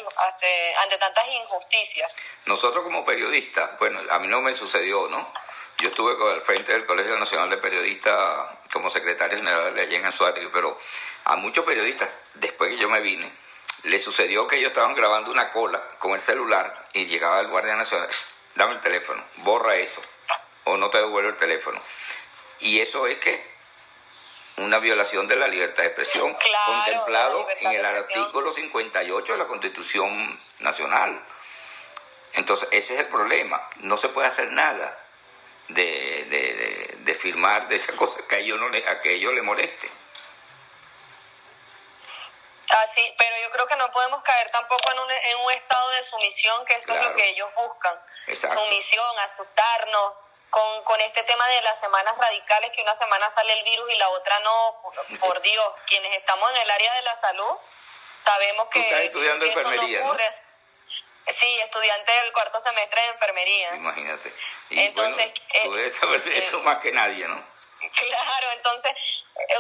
ante, 0.79 0.99
tantas 0.99 1.29
injusticias. 1.29 2.15
Nosotros 2.47 2.85
como 2.85 3.05
periodistas, 3.05 3.77
bueno, 3.79 4.01
a 4.11 4.19
mí 4.21 4.29
no 4.29 4.41
me 4.41 4.55
sucedió, 4.55 5.09
¿no? 5.09 5.33
Yo 5.79 5.89
estuve 5.89 6.13
al 6.33 6.43
frente 6.43 6.71
del 6.71 6.87
Colegio 6.87 7.19
Nacional 7.19 7.51
de 7.51 7.57
Periodistas 7.57 8.49
como 8.73 8.91
secretario 8.91 9.39
general 9.39 9.75
de 9.75 9.83
allí 9.83 9.97
en 9.97 10.05
Anzuategui, 10.05 10.51
pero 10.53 10.79
a 11.25 11.35
muchos 11.35 11.65
periodistas, 11.65 12.17
después 12.35 12.71
que 12.71 12.79
yo 12.79 12.89
me 12.89 13.01
vine, 13.01 13.33
le 13.85 13.99
sucedió 13.99 14.47
que 14.47 14.57
ellos 14.59 14.69
estaban 14.69 14.95
grabando 14.95 15.33
una 15.33 15.51
cola 15.51 15.83
con 15.99 16.13
el 16.13 16.21
celular 16.21 16.87
y 16.93 17.07
llegaba 17.07 17.41
el 17.41 17.49
Guardia 17.49 17.75
Nacional, 17.75 18.09
dame 18.55 18.75
el 18.75 18.81
teléfono, 18.81 19.21
borra 19.39 19.75
eso, 19.75 20.01
o 20.65 20.77
no 20.77 20.91
te 20.91 20.99
devuelvo 20.99 21.31
el 21.31 21.37
teléfono. 21.37 21.81
Y 22.61 22.81
eso 22.81 23.09
es 23.09 23.19
que 23.19 23.52
una 24.59 24.79
violación 24.79 25.27
de 25.29 25.37
la 25.37 25.49
libertad 25.49 25.83
de 25.83 25.89
expresión, 25.89 26.37
contemplado 26.67 27.49
en 27.61 27.73
el 27.73 27.85
artículo 27.85 28.53
58 28.53 29.33
de 29.33 29.39
la 29.39 29.47
Constitución 29.47 30.39
Nacional. 30.61 31.21
Entonces, 32.35 32.69
ese 32.71 32.95
es 32.95 33.01
el 33.01 33.09
problema. 33.09 33.69
No 33.81 33.97
se 33.97 34.09
puede 34.09 34.29
hacer 34.29 34.51
nada 34.53 34.99
de, 35.69 36.97
de, 37.01 37.15
firmar 37.15 37.69
de 37.69 37.77
esa 37.77 37.93
cosa 37.97 38.21
que 38.27 38.37
a 38.37 38.39
ellos, 38.39 38.59
no 38.59 38.69
le, 38.69 38.87
a 38.89 39.01
que 39.01 39.15
ellos 39.15 39.33
le 39.33 39.43
moleste. 39.43 39.91
Así, 42.69 43.07
ah, 43.07 43.15
pero 43.19 43.37
yo 43.43 43.51
creo 43.51 43.67
que 43.67 43.77
no 43.77 43.91
podemos 43.93 44.23
caer 44.23 44.51
tampoco 44.51 44.91
en 44.93 44.99
un, 44.99 45.11
en 45.11 45.37
un 45.45 45.53
estado 45.53 45.91
de 45.91 46.03
sumisión, 46.03 46.65
que 46.65 46.75
eso 46.75 46.95
es 46.95 47.03
lo 47.03 47.15
que 47.15 47.29
ellos 47.29 47.49
buscan. 47.55 47.95
Sumisión, 48.35 49.19
asustarnos, 49.19 50.15
con, 50.53 50.85
con 50.85 51.01
este 51.01 51.23
tema 51.23 51.49
de 51.49 51.63
las 51.63 51.81
semanas 51.81 52.15
radicales, 52.19 52.73
que 52.73 52.83
una 52.83 52.95
semana 52.95 53.27
sale 53.31 53.55
el 53.55 53.65
virus 53.65 53.91
y 53.91 53.97
la 53.97 54.11
otra 54.11 54.39
no, 54.41 54.83
por, 55.19 55.41
Dios, 55.41 55.67
quienes 55.87 56.13
estamos 56.13 56.51
en 56.51 56.59
el 56.59 56.71
área 56.71 56.93
de 56.93 57.03
la 57.03 57.17
salud, 57.17 57.57
sabemos 58.21 58.69
que, 58.69 58.81
estás 58.81 59.01
estudiando 59.01 59.47
enfermería, 59.47 60.01
no 60.01 60.09
ocurre. 60.09 60.29
Sí, 61.31 61.59
estudiante 61.61 62.13
del 62.13 62.33
cuarto 62.35 62.61
semestre 62.61 63.01
de 63.01 63.09
enfermería. 63.09 63.77
Imagínate. 63.77 64.31
entonces, 64.69 65.33
bueno, 65.65 65.91
saber 65.91 66.21
eh, 66.29 66.37
eso 66.37 66.61
más 66.65 66.79
que 66.81 66.93
nadie, 66.93 67.27
¿no? 67.27 67.43
Claro, 67.95 68.53
entonces 68.53 68.95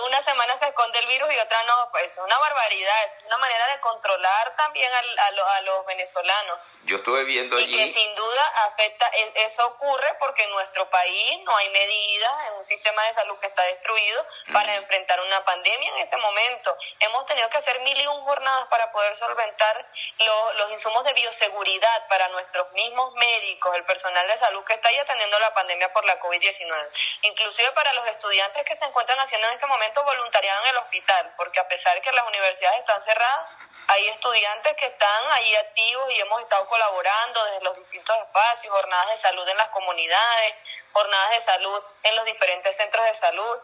una 0.04 0.20
semana 0.20 0.56
se 0.56 0.68
esconde 0.68 0.98
el 0.98 1.06
virus 1.06 1.32
y 1.32 1.38
otra 1.38 1.62
no, 1.64 1.88
pues 1.90 2.04
es 2.04 2.18
una 2.18 2.38
barbaridad, 2.38 3.04
es 3.04 3.20
una 3.26 3.38
manera 3.38 3.66
de 3.68 3.80
controlar 3.80 4.54
también 4.56 4.92
a, 4.92 5.26
a, 5.56 5.60
los 5.62 5.86
venezolanos. 5.86 6.60
Yo 6.84 6.96
estuve 6.96 7.24
viendo 7.24 7.56
allí... 7.56 7.74
Y 7.74 7.86
que 7.86 7.92
sin 7.92 8.14
duda 8.14 8.52
afecta, 8.66 9.08
e, 9.14 9.32
eso 9.44 9.66
ocurre 9.66 10.14
porque 10.18 10.42
en 10.42 10.50
nuestro 10.50 10.88
país 10.90 11.42
no 11.44 11.56
hay 11.56 11.70
medidas, 11.70 12.32
en 12.48 12.54
un 12.54 12.64
sistema 12.64 13.02
de 13.04 13.14
salud 13.14 13.38
que 13.40 13.46
está 13.46 13.62
destruido 13.64 14.26
para 14.52 14.74
enfrentar 14.74 15.20
una 15.20 15.42
pandemia 15.44 15.90
en 15.90 15.98
este 15.98 16.16
momento. 16.18 16.76
Hemos 17.00 17.24
tenido 17.26 17.48
que 17.48 17.58
hacer 17.58 17.80
mil 17.80 17.98
y 17.98 18.06
un 18.06 18.22
jornadas 18.24 18.68
para 18.68 18.92
poder 18.92 19.16
solventar 19.16 19.86
los 20.56 20.70
insumos 20.70 21.04
de 21.04 21.12
bioseguridad 21.14 22.08
para 22.08 22.28
nuestros 22.28 22.70
mismos 22.72 23.14
médicos, 23.14 23.74
el 23.76 23.84
personal 23.84 24.26
de 24.28 24.36
salud 24.36 24.64
que 24.64 24.74
está 24.74 24.88
ahí 24.88 24.98
atendiendo 24.98 25.38
la 25.38 25.52
pandemia 25.54 25.92
por 25.92 26.04
la 26.04 26.20
COVID-19. 26.20 26.88
Inclusive 27.22 27.72
para 27.72 27.92
los 27.94 28.06
estudiantes 28.06 28.64
que 28.64 28.74
se 28.74 28.84
encuentran 28.84 29.18
haciendo 29.18 29.48
en 29.48 29.54
este 29.54 29.61
momento 29.66 30.02
voluntariado 30.04 30.62
en 30.64 30.70
el 30.70 30.76
hospital, 30.78 31.34
porque 31.36 31.60
a 31.60 31.68
pesar 31.68 31.94
de 31.94 32.00
que 32.00 32.12
las 32.12 32.26
universidades 32.26 32.80
están 32.80 33.00
cerradas, 33.00 33.50
hay 33.88 34.08
estudiantes 34.08 34.76
que 34.76 34.86
están 34.86 35.30
ahí 35.32 35.54
activos 35.56 36.10
y 36.12 36.20
hemos 36.20 36.40
estado 36.42 36.66
colaborando 36.66 37.44
desde 37.44 37.64
los 37.64 37.76
distintos 37.76 38.16
espacios, 38.18 38.72
jornadas 38.72 39.10
de 39.10 39.16
salud 39.16 39.48
en 39.48 39.56
las 39.56 39.68
comunidades, 39.70 40.54
jornadas 40.92 41.30
de 41.32 41.40
salud 41.40 41.82
en 42.02 42.16
los 42.16 42.24
diferentes 42.24 42.76
centros 42.76 43.04
de 43.04 43.14
salud. 43.14 43.58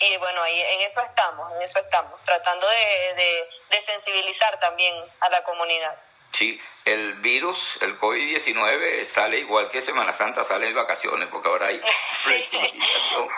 Y 0.00 0.16
bueno, 0.18 0.42
ahí 0.42 0.60
en 0.60 0.80
eso 0.82 1.00
estamos, 1.02 1.52
en 1.54 1.62
eso 1.62 1.80
estamos, 1.80 2.20
tratando 2.24 2.68
de, 2.68 3.48
de 3.70 3.82
sensibilizar 3.82 4.58
también 4.60 4.94
a 5.20 5.28
la 5.28 5.42
comunidad. 5.42 5.96
Sí, 6.32 6.60
el 6.84 7.14
virus, 7.14 7.82
el 7.82 7.98
COVID-19 7.98 9.04
sale 9.04 9.38
igual 9.38 9.68
que 9.70 9.82
Semana 9.82 10.12
Santa, 10.12 10.44
sale 10.44 10.68
en 10.68 10.74
vacaciones, 10.74 11.28
porque 11.30 11.48
ahora 11.48 11.66
hay 11.66 11.82
flexibilización 12.12 13.28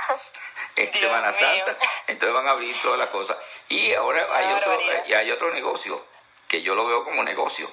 en 0.81 0.93
Semana 0.93 1.33
Santa, 1.33 1.77
entonces 2.07 2.35
van 2.35 2.47
a 2.47 2.51
abrir 2.51 2.75
todas 2.83 2.99
las 2.99 3.09
cosas. 3.09 3.37
Y 3.69 3.93
ahora 3.95 4.27
hay 4.33 4.53
otro, 4.53 4.79
y 5.07 5.13
hay 5.15 5.31
otro 5.31 5.53
negocio, 5.53 6.05
que 6.49 6.63
yo 6.63 6.75
lo 6.75 6.87
veo 6.87 7.05
como 7.05 7.23
negocio, 7.23 7.71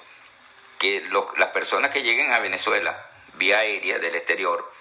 que 0.78 1.04
las 1.38 1.50
personas 1.50 1.92
que 1.92 2.04
lleguen 2.04 2.32
a 2.32 2.40
Venezuela 2.40 3.06
vía 3.34 3.60
aérea 3.60 4.00
del 4.00 4.16
exterior, 4.16 4.72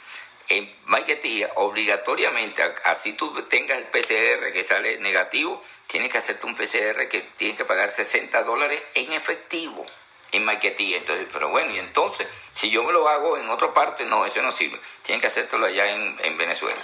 en 0.48 0.72
Maiquetía, 0.84 1.50
obligatoriamente, 1.56 2.62
así 2.84 3.14
tú 3.14 3.42
tengas 3.44 3.78
el 3.78 3.84
PCR 3.84 4.52
que 4.52 4.64
sale 4.64 4.98
negativo, 4.98 5.62
tienes 5.86 6.10
que 6.10 6.18
hacerte 6.18 6.46
un 6.46 6.54
PCR 6.54 7.08
que 7.08 7.20
tienes 7.36 7.56
que 7.56 7.64
pagar 7.64 7.90
60 7.90 8.42
dólares 8.44 8.80
en 8.94 9.12
efectivo 9.12 9.84
en 10.32 10.44
Maiquetía. 10.44 10.98
Entonces, 10.98 11.26
pero 11.32 11.48
bueno, 11.48 11.72
y 11.72 11.78
entonces, 11.78 12.26
si 12.52 12.70
yo 12.70 12.84
me 12.84 12.92
lo 12.92 13.08
hago 13.08 13.36
en 13.38 13.48
otra 13.48 13.72
parte, 13.72 14.04
no, 14.04 14.26
eso 14.26 14.42
no 14.42 14.52
sirve. 14.52 14.78
Tienen 15.02 15.20
que 15.20 15.26
hacértelo 15.26 15.66
allá 15.66 15.90
en, 15.90 16.16
en 16.22 16.36
Venezuela. 16.36 16.80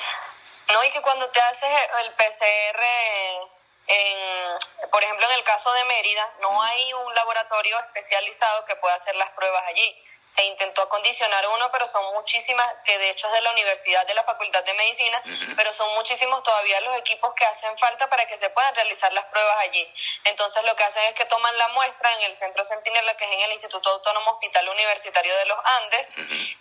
No, 0.71 0.85
y 0.85 0.91
que 0.91 1.03
cuando 1.03 1.29
te 1.31 1.41
haces 1.41 1.71
el 2.05 2.13
PCR, 2.13 2.83
en, 3.89 4.91
por 4.91 5.03
ejemplo, 5.03 5.27
en 5.27 5.33
el 5.33 5.45
caso 5.45 5.73
de 5.73 5.85
Mérida, 5.85 6.29
no 6.41 6.63
hay 6.63 6.93
un 6.93 7.15
laboratorio 7.15 7.79
especializado 7.81 8.65
que 8.65 8.77
pueda 8.77 8.95
hacer 8.95 9.15
las 9.17 9.31
pruebas 9.31 9.63
allí 9.67 10.05
se 10.35 10.43
intentó 10.45 10.81
acondicionar 10.81 11.47
uno, 11.49 11.71
pero 11.73 11.87
son 11.87 12.03
muchísimas, 12.15 12.67
que 12.87 12.97
de 12.97 13.11
hecho 13.11 13.27
es 13.27 13.35
de 13.35 13.43
la 13.43 13.51
Universidad 13.51 14.07
de 14.07 14.15
la 14.15 14.25
Facultad 14.25 14.65
de 14.65 14.73
Medicina, 14.73 15.23
pero 15.57 15.75
son 15.75 15.93
muchísimos 15.93 16.43
todavía 16.43 16.81
los 16.81 16.97
equipos 16.97 17.35
que 17.35 17.45
hacen 17.45 17.77
falta 17.77 18.09
para 18.09 18.25
que 18.27 18.39
se 18.39 18.49
puedan 18.49 18.75
realizar 18.75 19.13
las 19.13 19.27
pruebas 19.27 19.59
allí. 19.59 19.87
Entonces 20.25 20.65
lo 20.65 20.75
que 20.75 20.85
hacen 20.85 21.05
es 21.05 21.15
que 21.15 21.27
toman 21.27 21.57
la 21.59 21.69
muestra 21.69 22.11
en 22.15 22.23
el 22.23 22.35
Centro 22.35 22.65
Centinela, 22.65 23.15
que 23.15 23.27
es 23.27 23.31
en 23.31 23.41
el 23.41 23.53
Instituto 23.53 23.91
Autónomo 23.91 24.31
Hospital 24.31 24.71
Universitario 24.71 25.37
de 25.37 25.45
los 25.45 25.59
Andes, 25.83 26.15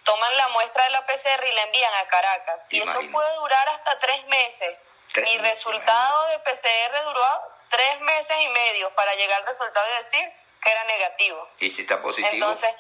toman 0.03 0.35
la 0.35 0.49
muestra 0.49 0.83
de 0.83 0.89
la 0.89 1.05
PCR 1.05 1.47
y 1.47 1.51
la 1.53 1.63
envían 1.63 1.93
a 1.93 2.07
Caracas. 2.07 2.67
Y 2.71 2.81
eso 2.81 2.99
puede 3.09 3.35
durar 3.35 3.69
hasta 3.69 3.99
tres 3.99 4.25
meses. 4.25 4.77
Mi 5.15 5.37
resultado 5.37 6.27
de 6.27 6.39
PCR 6.39 7.03
duró 7.05 7.41
tres 7.69 8.01
meses 8.01 8.37
y 8.37 8.47
medio 8.49 8.93
para 8.95 9.15
llegar 9.15 9.39
al 9.39 9.47
resultado 9.47 9.85
y 9.93 9.95
decir 9.95 10.29
que 10.61 10.71
era 10.71 10.83
negativo. 10.83 11.49
¿Y 11.59 11.71
si 11.71 11.83
está 11.83 12.01
positivo? 12.01 12.33
Entonces, 12.33 12.75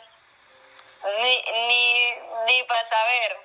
ni, 1.19 1.41
ni, 1.41 2.15
ni 2.45 2.63
para 2.63 2.83
saber 2.85 3.39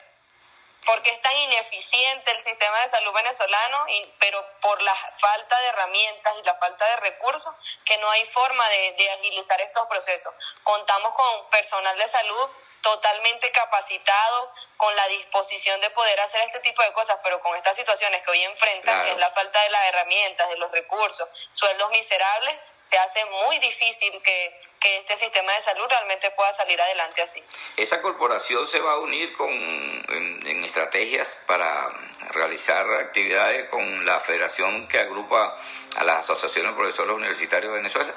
por 0.86 1.02
qué 1.02 1.10
es 1.10 1.20
tan 1.20 1.36
ineficiente 1.36 2.30
el 2.30 2.42
sistema 2.42 2.80
de 2.80 2.88
salud 2.88 3.12
venezolano, 3.12 3.88
y, 3.88 4.14
pero 4.20 4.44
por 4.60 4.80
la 4.82 4.94
falta 4.94 5.60
de 5.60 5.66
herramientas 5.66 6.34
y 6.38 6.42
la 6.44 6.54
falta 6.54 6.86
de 6.86 6.96
recursos, 6.96 7.54
que 7.84 7.98
no 7.98 8.08
hay 8.10 8.24
forma 8.26 8.68
de, 8.68 8.92
de 8.92 9.10
agilizar 9.10 9.60
estos 9.60 9.86
procesos. 9.88 10.32
Contamos 10.62 11.12
con 11.14 11.50
personal 11.50 11.98
de 11.98 12.08
salud 12.08 12.50
totalmente 12.82 13.50
capacitado, 13.52 14.52
con 14.76 14.94
la 14.94 15.08
disposición 15.08 15.80
de 15.80 15.90
poder 15.90 16.20
hacer 16.20 16.40
este 16.42 16.60
tipo 16.60 16.82
de 16.82 16.92
cosas, 16.92 17.18
pero 17.22 17.40
con 17.40 17.56
estas 17.56 17.76
situaciones 17.76 18.22
que 18.22 18.30
hoy 18.30 18.42
enfrentan, 18.42 19.04
que 19.04 19.12
es 19.12 19.18
la 19.18 19.30
falta 19.30 19.60
de 19.62 19.70
las 19.70 19.84
herramientas, 19.86 20.48
de 20.50 20.56
los 20.56 20.70
recursos, 20.70 21.28
sueldos 21.52 21.90
miserables, 21.90 22.54
se 22.84 22.96
hace 22.98 23.24
muy 23.24 23.58
difícil 23.58 24.22
que, 24.22 24.66
este 24.86 25.16
sistema 25.16 25.52
de 25.52 25.60
salud 25.62 25.84
realmente 25.88 26.30
pueda 26.30 26.52
salir 26.52 26.80
adelante 26.80 27.20
así. 27.20 27.42
¿Esa 27.76 28.00
corporación 28.00 28.68
se 28.68 28.78
va 28.78 28.92
a 28.92 28.98
unir 28.98 29.36
con, 29.36 29.50
en, 29.50 30.64
estrategias 30.64 31.40
para 31.44 31.88
realizar 32.30 32.88
actividades 33.00 33.68
con 33.70 34.06
la 34.06 34.20
federación 34.20 34.86
que 34.86 35.00
agrupa 35.00 35.60
a 35.96 36.04
las 36.04 36.18
asociaciones 36.18 36.70
de 36.70 36.76
profesores 36.76 37.16
universitarios 37.16 37.72
de 37.72 37.78
Venezuela? 37.78 38.14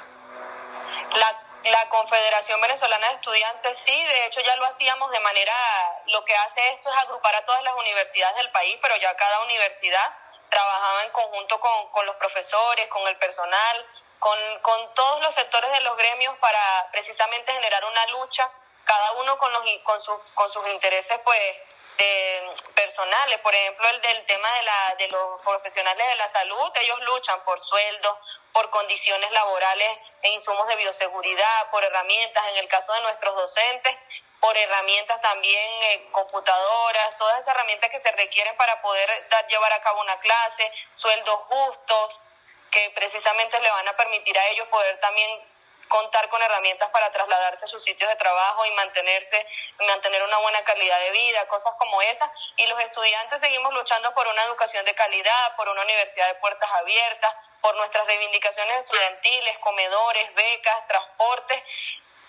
La, 1.16 1.49
la 1.64 1.88
Confederación 1.88 2.60
Venezolana 2.60 3.08
de 3.08 3.14
Estudiantes 3.14 3.78
sí, 3.78 4.02
de 4.04 4.26
hecho 4.26 4.40
ya 4.40 4.56
lo 4.56 4.64
hacíamos 4.64 5.10
de 5.10 5.20
manera, 5.20 5.52
lo 6.06 6.24
que 6.24 6.34
hace 6.34 6.66
esto 6.70 6.90
es 6.90 6.96
agrupar 6.96 7.34
a 7.34 7.44
todas 7.44 7.62
las 7.62 7.74
universidades 7.74 8.36
del 8.36 8.50
país, 8.50 8.78
pero 8.80 8.96
ya 8.96 9.14
cada 9.16 9.42
universidad 9.42 10.16
trabajaba 10.48 11.04
en 11.04 11.10
conjunto 11.10 11.60
con, 11.60 11.88
con 11.90 12.06
los 12.06 12.16
profesores, 12.16 12.88
con 12.88 13.06
el 13.08 13.16
personal, 13.18 13.86
con, 14.18 14.38
con 14.62 14.94
todos 14.94 15.20
los 15.22 15.34
sectores 15.34 15.70
de 15.72 15.80
los 15.80 15.96
gremios 15.96 16.36
para 16.38 16.88
precisamente 16.92 17.52
generar 17.52 17.84
una 17.84 18.06
lucha, 18.06 18.50
cada 18.84 19.12
uno 19.12 19.38
con, 19.38 19.52
los, 19.52 19.64
con, 19.84 20.00
sus, 20.00 20.20
con 20.34 20.50
sus 20.50 20.66
intereses 20.68 21.20
pues 21.24 21.40
personales, 22.74 23.38
por 23.40 23.54
ejemplo 23.54 23.86
el 23.88 24.00
del 24.00 24.24
tema 24.24 24.50
de, 24.52 24.62
la, 24.62 24.94
de 24.98 25.08
los 25.08 25.40
profesionales 25.42 26.06
de 26.08 26.14
la 26.14 26.28
salud, 26.28 26.72
ellos 26.76 27.00
luchan 27.00 27.44
por 27.44 27.60
sueldos, 27.60 28.18
por 28.52 28.70
condiciones 28.70 29.30
laborales 29.32 29.98
e 30.22 30.30
insumos 30.30 30.66
de 30.68 30.76
bioseguridad, 30.76 31.70
por 31.70 31.84
herramientas, 31.84 32.46
en 32.48 32.56
el 32.56 32.68
caso 32.68 32.92
de 32.94 33.02
nuestros 33.02 33.34
docentes, 33.36 33.94
por 34.40 34.56
herramientas 34.56 35.20
también, 35.20 35.82
eh, 35.82 36.08
computadoras, 36.10 37.16
todas 37.18 37.38
esas 37.38 37.54
herramientas 37.54 37.90
que 37.90 37.98
se 37.98 38.10
requieren 38.12 38.56
para 38.56 38.80
poder 38.80 39.28
dar, 39.28 39.46
llevar 39.46 39.72
a 39.72 39.82
cabo 39.82 40.00
una 40.00 40.18
clase, 40.18 40.72
sueldos 40.92 41.38
justos, 41.48 42.22
que 42.70 42.90
precisamente 42.94 43.60
le 43.60 43.70
van 43.70 43.88
a 43.88 43.96
permitir 43.96 44.38
a 44.38 44.46
ellos 44.48 44.66
poder 44.68 44.98
también 45.00 45.49
contar 45.90 46.28
con 46.28 46.40
herramientas 46.40 46.88
para 46.90 47.10
trasladarse 47.10 47.64
a 47.66 47.68
sus 47.68 47.82
sitios 47.82 48.08
de 48.08 48.16
trabajo 48.16 48.64
y 48.64 48.70
mantenerse, 48.70 49.46
mantener 49.80 50.22
una 50.22 50.38
buena 50.38 50.62
calidad 50.64 50.98
de 51.00 51.10
vida, 51.10 51.46
cosas 51.48 51.74
como 51.78 52.00
esas. 52.00 52.30
Y 52.56 52.66
los 52.66 52.80
estudiantes 52.80 53.40
seguimos 53.40 53.74
luchando 53.74 54.14
por 54.14 54.26
una 54.28 54.42
educación 54.44 54.84
de 54.86 54.94
calidad, 54.94 55.56
por 55.56 55.68
una 55.68 55.82
universidad 55.82 56.28
de 56.28 56.36
puertas 56.36 56.70
abiertas, 56.70 57.34
por 57.60 57.74
nuestras 57.76 58.06
reivindicaciones 58.06 58.78
estudiantiles, 58.78 59.58
comedores, 59.58 60.34
becas, 60.34 60.86
transportes, 60.86 61.62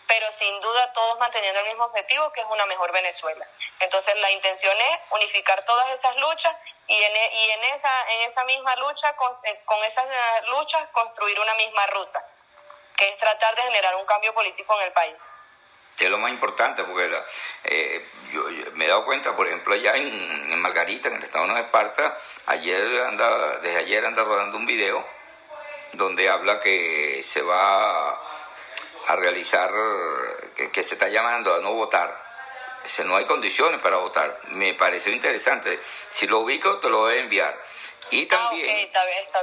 pero 0.08 0.30
sin 0.32 0.60
duda 0.60 0.92
todos 0.92 1.20
manteniendo 1.20 1.62
el 1.62 1.68
mismo 1.68 1.86
objetivo, 1.86 2.34
que 2.34 2.42
es 2.42 2.48
una 2.48 2.66
mejor 2.66 2.92
Venezuela. 2.92 3.48
Entonces 3.80 4.16
la 4.18 4.32
intención 4.32 4.76
es 4.76 5.00
unificar 5.12 5.64
todas 5.64 5.90
esas 5.92 6.16
luchas 6.18 6.54
y 6.88 7.02
en, 7.02 7.16
e, 7.16 7.34
y 7.34 7.52
en, 7.52 7.64
esa, 7.66 8.12
en 8.12 8.22
esa 8.22 8.44
misma 8.44 8.76
lucha, 8.78 9.16
con, 9.16 9.38
eh, 9.44 9.62
con 9.66 9.82
esas 9.86 10.08
luchas, 10.48 10.86
construir 10.90 11.40
una 11.40 11.54
misma 11.54 11.88
ruta, 11.88 12.26
que 13.02 13.10
es 13.10 13.18
tratar 13.18 13.56
de 13.56 13.64
generar 13.64 13.96
un 13.96 14.06
cambio 14.06 14.32
político 14.32 14.80
en 14.80 14.86
el 14.86 14.94
país. 14.94 15.16
es 15.98 16.10
lo 16.10 16.20
más 16.20 16.30
importante, 16.30 16.84
porque 16.84 17.10
eh, 17.64 18.06
yo, 18.32 18.44
me 18.74 18.86
he 18.86 18.88
dado 18.88 19.06
cuenta, 19.06 19.36
por 19.36 19.48
ejemplo, 19.48 19.74
allá 19.74 19.96
en, 19.96 20.62
Margarita, 20.62 21.08
en 21.08 21.16
el 21.16 21.24
estado 21.24 21.52
de 21.52 21.62
Esparta, 21.62 22.16
ayer 22.46 23.02
anda, 23.02 23.58
desde 23.58 23.78
ayer 23.78 24.06
anda 24.06 24.24
rodando 24.24 24.58
un 24.58 24.68
video 24.68 25.04
donde 25.94 26.30
habla 26.30 26.60
que 26.60 27.24
se 27.24 27.42
va 27.42 28.12
a 28.12 29.16
realizar, 29.16 29.72
que, 30.56 30.84
se 30.84 30.94
está 30.94 31.08
llamando 31.08 31.56
a 31.56 31.60
no 31.60 31.74
votar. 31.74 32.16
No 33.06 33.16
hay 33.16 33.26
condiciones 33.26 33.82
para 33.82 33.98
votar. 33.98 34.40
Me 34.50 34.76
pareció 34.76 35.12
interesante. 35.12 35.80
Si 36.10 36.28
lo 36.28 36.40
ubico, 36.40 36.78
te 36.78 36.90
lo 36.90 37.00
voy 37.00 37.16
a 37.16 37.18
enviar. 37.18 37.56
Y 38.12 38.26
ah, 38.26 38.28
también 38.30 38.92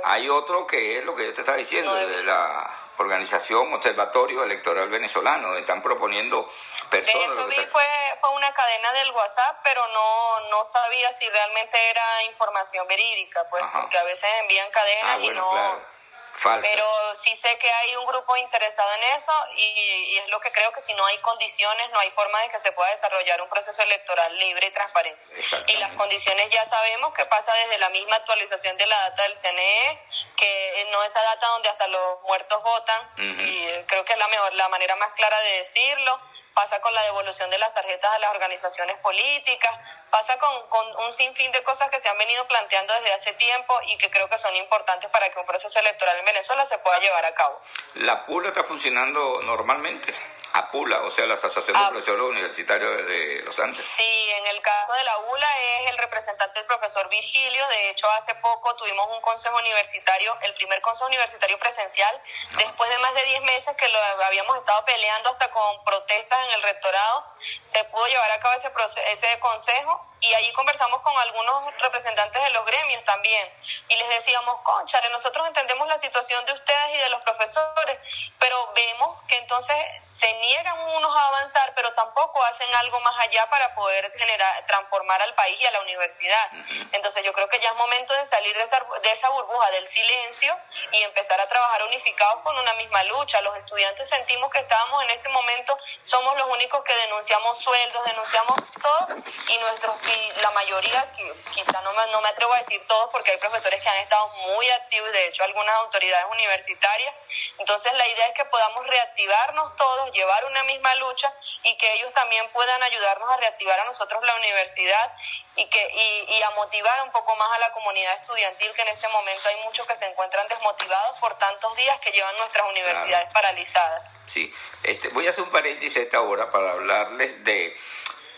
hay 0.05 0.29
otro 0.29 0.67
que 0.67 0.99
es 0.99 1.05
lo 1.05 1.17
que 1.17 1.27
yo 1.27 1.35
te 1.35 1.41
estaba 1.41 1.59
diciendo, 1.59 1.93
de 1.95 2.23
la 2.23 2.88
organización 2.99 3.73
Observatorio 3.73 4.45
Electoral 4.45 4.89
Venezolano, 4.89 5.55
están 5.57 5.83
proponiendo 5.83 6.51
personas. 6.91 7.33
Eso 7.33 7.47
vi 7.47 7.57
fue, 7.67 7.85
fue 8.21 8.31
una 8.31 8.53
cadena 8.53 8.93
del 8.93 9.11
WhatsApp, 9.11 9.61
pero 9.65 9.87
no, 9.89 10.41
no 10.51 10.65
sabía 10.65 11.13
si 11.13 11.29
realmente 11.29 11.91
era 11.91 12.23
información 12.25 12.87
verídica, 12.87 13.47
pues, 13.49 13.65
porque 13.73 13.99
a 13.99 14.05
veces 14.05 14.29
envían 14.41 14.71
cadenas 14.71 15.19
ah, 15.19 15.19
y 15.21 15.31
no. 15.31 15.98
Pero 16.43 17.15
sí 17.15 17.35
sé 17.35 17.59
que 17.59 17.71
hay 17.71 17.97
un 17.97 18.07
grupo 18.07 18.37
interesado 18.37 18.93
en 18.95 19.03
eso 19.17 19.33
y, 19.57 20.17
es 20.19 20.29
lo 20.29 20.41
que 20.41 20.51
creo 20.51 20.73
que 20.73 20.81
si 20.81 20.95
no 20.95 21.05
hay 21.07 21.19
condiciones, 21.19 21.91
no 21.91 21.99
hay 21.99 22.11
forma 22.11 22.41
de 22.43 22.51
que 22.51 22.59
se 22.59 22.73
pueda 22.73 22.91
desarrollar 22.91 23.41
un 23.43 23.49
proceso 23.49 23.83
electoral 23.83 24.39
libre 24.39 24.69
y 24.69 24.71
transparente. 24.71 25.21
Y 25.69 25.77
las 25.77 25.93
condiciones 25.95 26.49
ya 26.51 26.65
sabemos 26.65 27.13
que 27.15 27.25
pasa 27.27 27.53
desde 27.55 27.79
la 27.79 27.89
misma 27.91 28.17
actualización 28.17 28.77
de 28.77 28.87
la 28.87 29.01
data 29.11 29.23
del 29.25 29.37
CNE, 29.37 30.07
que 30.37 30.89
no 30.93 31.03
esa 31.05 31.23
data 31.23 31.47
donde 31.49 31.69
hasta 31.69 31.87
los 31.89 32.23
muertos 32.23 32.63
votan, 32.63 33.11
y 33.17 33.71
creo 33.87 34.05
que 34.05 34.13
es 34.13 34.19
la 34.19 34.29
mejor, 34.29 34.53
la 34.55 34.69
manera 34.69 34.97
más 34.97 35.13
clara 35.13 35.39
de 35.41 35.59
decirlo 35.59 36.21
pasa 36.59 36.81
con 36.81 36.93
la 36.93 37.03
devolución 37.05 37.49
de 37.51 37.59
las 37.59 37.73
tarjetas 37.73 38.11
a 38.13 38.19
las 38.19 38.31
organizaciones 38.33 38.97
políticas, 38.97 39.71
pasa 40.11 40.37
con, 40.39 41.07
un 41.07 41.13
sinfín 41.13 41.53
de 41.53 41.63
cosas 41.63 41.89
que 41.89 42.01
se 42.01 42.09
han 42.09 42.19
venido 42.19 42.49
planteando 42.49 42.93
desde 42.95 43.13
hace 43.13 43.33
tiempo 43.35 43.79
y 43.87 43.97
que 43.97 44.11
creo 44.11 44.29
que 44.29 44.37
son 44.37 44.57
importantes 44.57 45.09
para 45.13 45.31
que 45.31 45.39
un 45.39 45.47
proceso 45.47 45.79
electoral 45.79 46.19
en 46.19 46.25
Venezuela 46.25 46.65
se 46.65 46.77
pueda 46.79 46.99
llevar 46.99 47.25
a 47.27 47.33
cabo. 47.33 47.61
¿La 47.95 48.25
PULA 48.25 48.49
está 48.49 48.65
funcionando 48.65 49.41
normalmente? 49.43 50.13
APULA, 50.53 51.03
o 51.03 51.11
sea, 51.11 51.27
la 51.27 51.35
Asociación 51.35 51.77
de 51.77 51.85
ah. 51.85 51.89
Profesores 51.91 52.23
Universitarios 52.23 53.07
de 53.07 53.43
Los 53.45 53.59
Andes. 53.59 53.77
Sí, 53.77 54.31
en 54.39 54.47
el 54.47 54.61
caso 54.63 54.93
de 54.95 55.05
la 55.05 55.19
ULA 55.19 55.63
es 55.63 55.91
el 55.91 55.99
representante 55.99 56.59
del 56.59 56.67
profesor 56.67 57.09
Virgilio. 57.09 57.67
De 57.69 57.91
hecho, 57.91 58.09
hace 58.13 58.35
poco 58.37 58.75
tuvimos 58.77 59.07
un 59.11 59.21
consejo 59.21 59.57
universitario, 59.57 60.37
el 60.43 60.55
primer 60.55 60.81
consejo 60.81 61.07
universitario 61.07 61.59
presencial, 61.59 62.21
después 62.57 62.91
de 62.91 62.99
más 62.99 63.15
de 63.15 63.25
10 63.25 63.43
meses 63.43 63.77
que 63.77 63.89
lo 63.89 63.99
habíamos 64.25 64.57
estado 64.59 64.85
peleando 64.85 65.31
hasta 65.31 65.51
con 65.51 65.85
protestas 65.85 66.39
en 66.47 66.55
el 66.55 66.63
rectorado, 66.63 67.25
se 67.67 67.85
pudo 67.85 68.07
llevar 68.07 68.31
a 68.33 68.41
cabo 68.41 68.55
ese, 68.55 68.71
ese 69.13 69.39
consejo 69.41 70.05
y 70.21 70.35
allí 70.35 70.53
conversamos 70.53 71.01
con 71.03 71.17
algunos 71.17 71.75
representantes 71.79 72.43
de 72.43 72.51
los 72.51 72.65
gremios 72.67 73.05
también 73.05 73.51
y 73.89 73.97
les 73.97 74.09
decíamos, 74.09 74.61
conchale, 74.63 75.09
nosotros 75.11 75.47
entendemos 75.47 75.87
la 75.89 75.99
situación 75.99 76.45
de 76.47 76.53
ustedes 76.53 76.95
y 76.95 76.99
de 76.99 77.11
los 77.11 77.23
profesores, 77.23 77.99
pero 78.39 78.73
vemos 78.75 79.19
que 79.29 79.37
entonces 79.39 79.77
se 80.11 80.33
niegan 80.35 80.79
unos 80.79 81.17
a 81.17 81.29
avanzar, 81.29 81.73
pero 81.75 81.93
tampoco 81.95 82.43
hacen 82.45 82.73
algo 82.77 82.99
más 83.01 83.19
allá 83.21 83.49
para 83.51 83.75
poder 83.75 84.13
generar, 84.17 84.67
transformar 84.67 85.21
al 85.23 85.35
país 85.35 85.61
y 85.61 85.67
a 85.67 85.71
la 85.71 85.81
universidad. 85.83 86.51
Entonces 86.93 87.25
yo 87.25 87.33
creo 87.33 87.49
que 87.49 87.61
ya 87.61 87.71
es 87.71 87.77
momento 87.77 88.15
de 88.15 88.25
salir 88.25 88.57
de 88.57 88.63
esa, 88.63 88.85
de 89.03 89.13
esa 89.13 89.29
burbuja 89.31 89.71
del 89.71 89.87
silencio 89.87 90.57
y 90.93 91.03
empezar 91.03 91.41
a 91.41 91.49
trabajar 91.49 91.85
unificados 91.85 92.43
con 92.43 92.59
una 92.59 92.73
misma 92.75 93.05
lucha. 93.05 93.41
Los 93.43 93.57
estudiantes 93.57 94.09
sentimos 94.09 94.51
que 94.51 94.59
estábamos 94.61 95.03
en 95.05 95.11
este 95.11 95.29
momento, 95.29 95.79
somos 96.05 96.37
los 96.37 96.49
únicos 96.51 96.83
que 96.85 96.95
denunciamos 96.95 97.59
sueldos, 97.59 98.05
denunciamos 98.05 98.59
todo 98.83 99.09
y 99.49 99.59
nuestros 99.59 99.97
y 100.09 100.41
la 100.41 100.51
mayoría, 100.53 101.11
quizá 101.53 101.81
no 101.83 101.93
me, 101.93 102.07
no 102.13 102.21
me 102.23 102.29
atrevo 102.29 102.53
a 102.55 102.59
decir 102.59 102.81
todos 102.87 103.11
porque 103.13 103.33
hay 103.33 103.39
profesores 103.39 103.83
que 103.83 103.89
han 103.89 103.99
estado 103.99 104.29
muy 104.29 104.69
activos, 104.71 105.11
de 105.13 105.27
hecho 105.29 105.45
algunas 105.45 105.75
autoridades 105.77 106.27
universitarias. 106.31 107.15
Entonces 107.59 107.93
la 107.95 108.09
idea 108.09 108.27
es 108.29 108.35
que 108.35 108.45
podamos 108.47 108.87
reactivarnos 108.87 109.77
todos, 109.77 110.13
llevar 110.13 110.45
una 110.47 110.63
misma 110.65 110.95
lucha 110.97 111.33
y 111.65 111.77
que 111.77 111.93
ellos 111.95 112.13
también 112.13 112.49
puedan 112.51 112.83
ayudarnos 112.83 113.31
a 113.31 113.37
reactivar 113.37 113.81
a 113.81 113.85
nosotros 113.85 114.23
la 114.25 114.35
universidad 114.37 115.13
y, 115.57 115.67
que, 115.67 115.91
y, 115.93 116.37
y 116.37 116.43
a 116.43 116.51
motivar 116.51 117.03
un 117.03 117.11
poco 117.11 117.35
más 117.37 117.51
a 117.53 117.59
la 117.59 117.71
comunidad 117.73 118.15
estudiantil 118.15 118.73
que 118.75 118.83
en 118.83 118.89
este 118.89 119.09
momento 119.09 119.49
hay 119.49 119.65
muchos 119.65 119.87
que 119.87 119.97
se 119.97 120.07
encuentran 120.07 120.47
desmotivados 120.49 121.19
por 121.19 121.37
tantos 121.37 121.77
días 121.77 121.99
que 122.01 122.13
llevan 122.13 122.37
nuestras 122.37 122.67
universidades 122.69 123.33
paralizadas. 123.33 124.13
Sí, 124.27 124.55
este, 124.85 125.09
voy 125.09 125.27
a 125.27 125.31
hacer 125.31 125.45
un 125.45 125.51
paréntesis 125.51 125.97
a 125.97 126.01
esta 126.01 126.21
hora 126.21 126.51
para 126.51 126.73
hablarles 126.73 127.45
de 127.45 127.77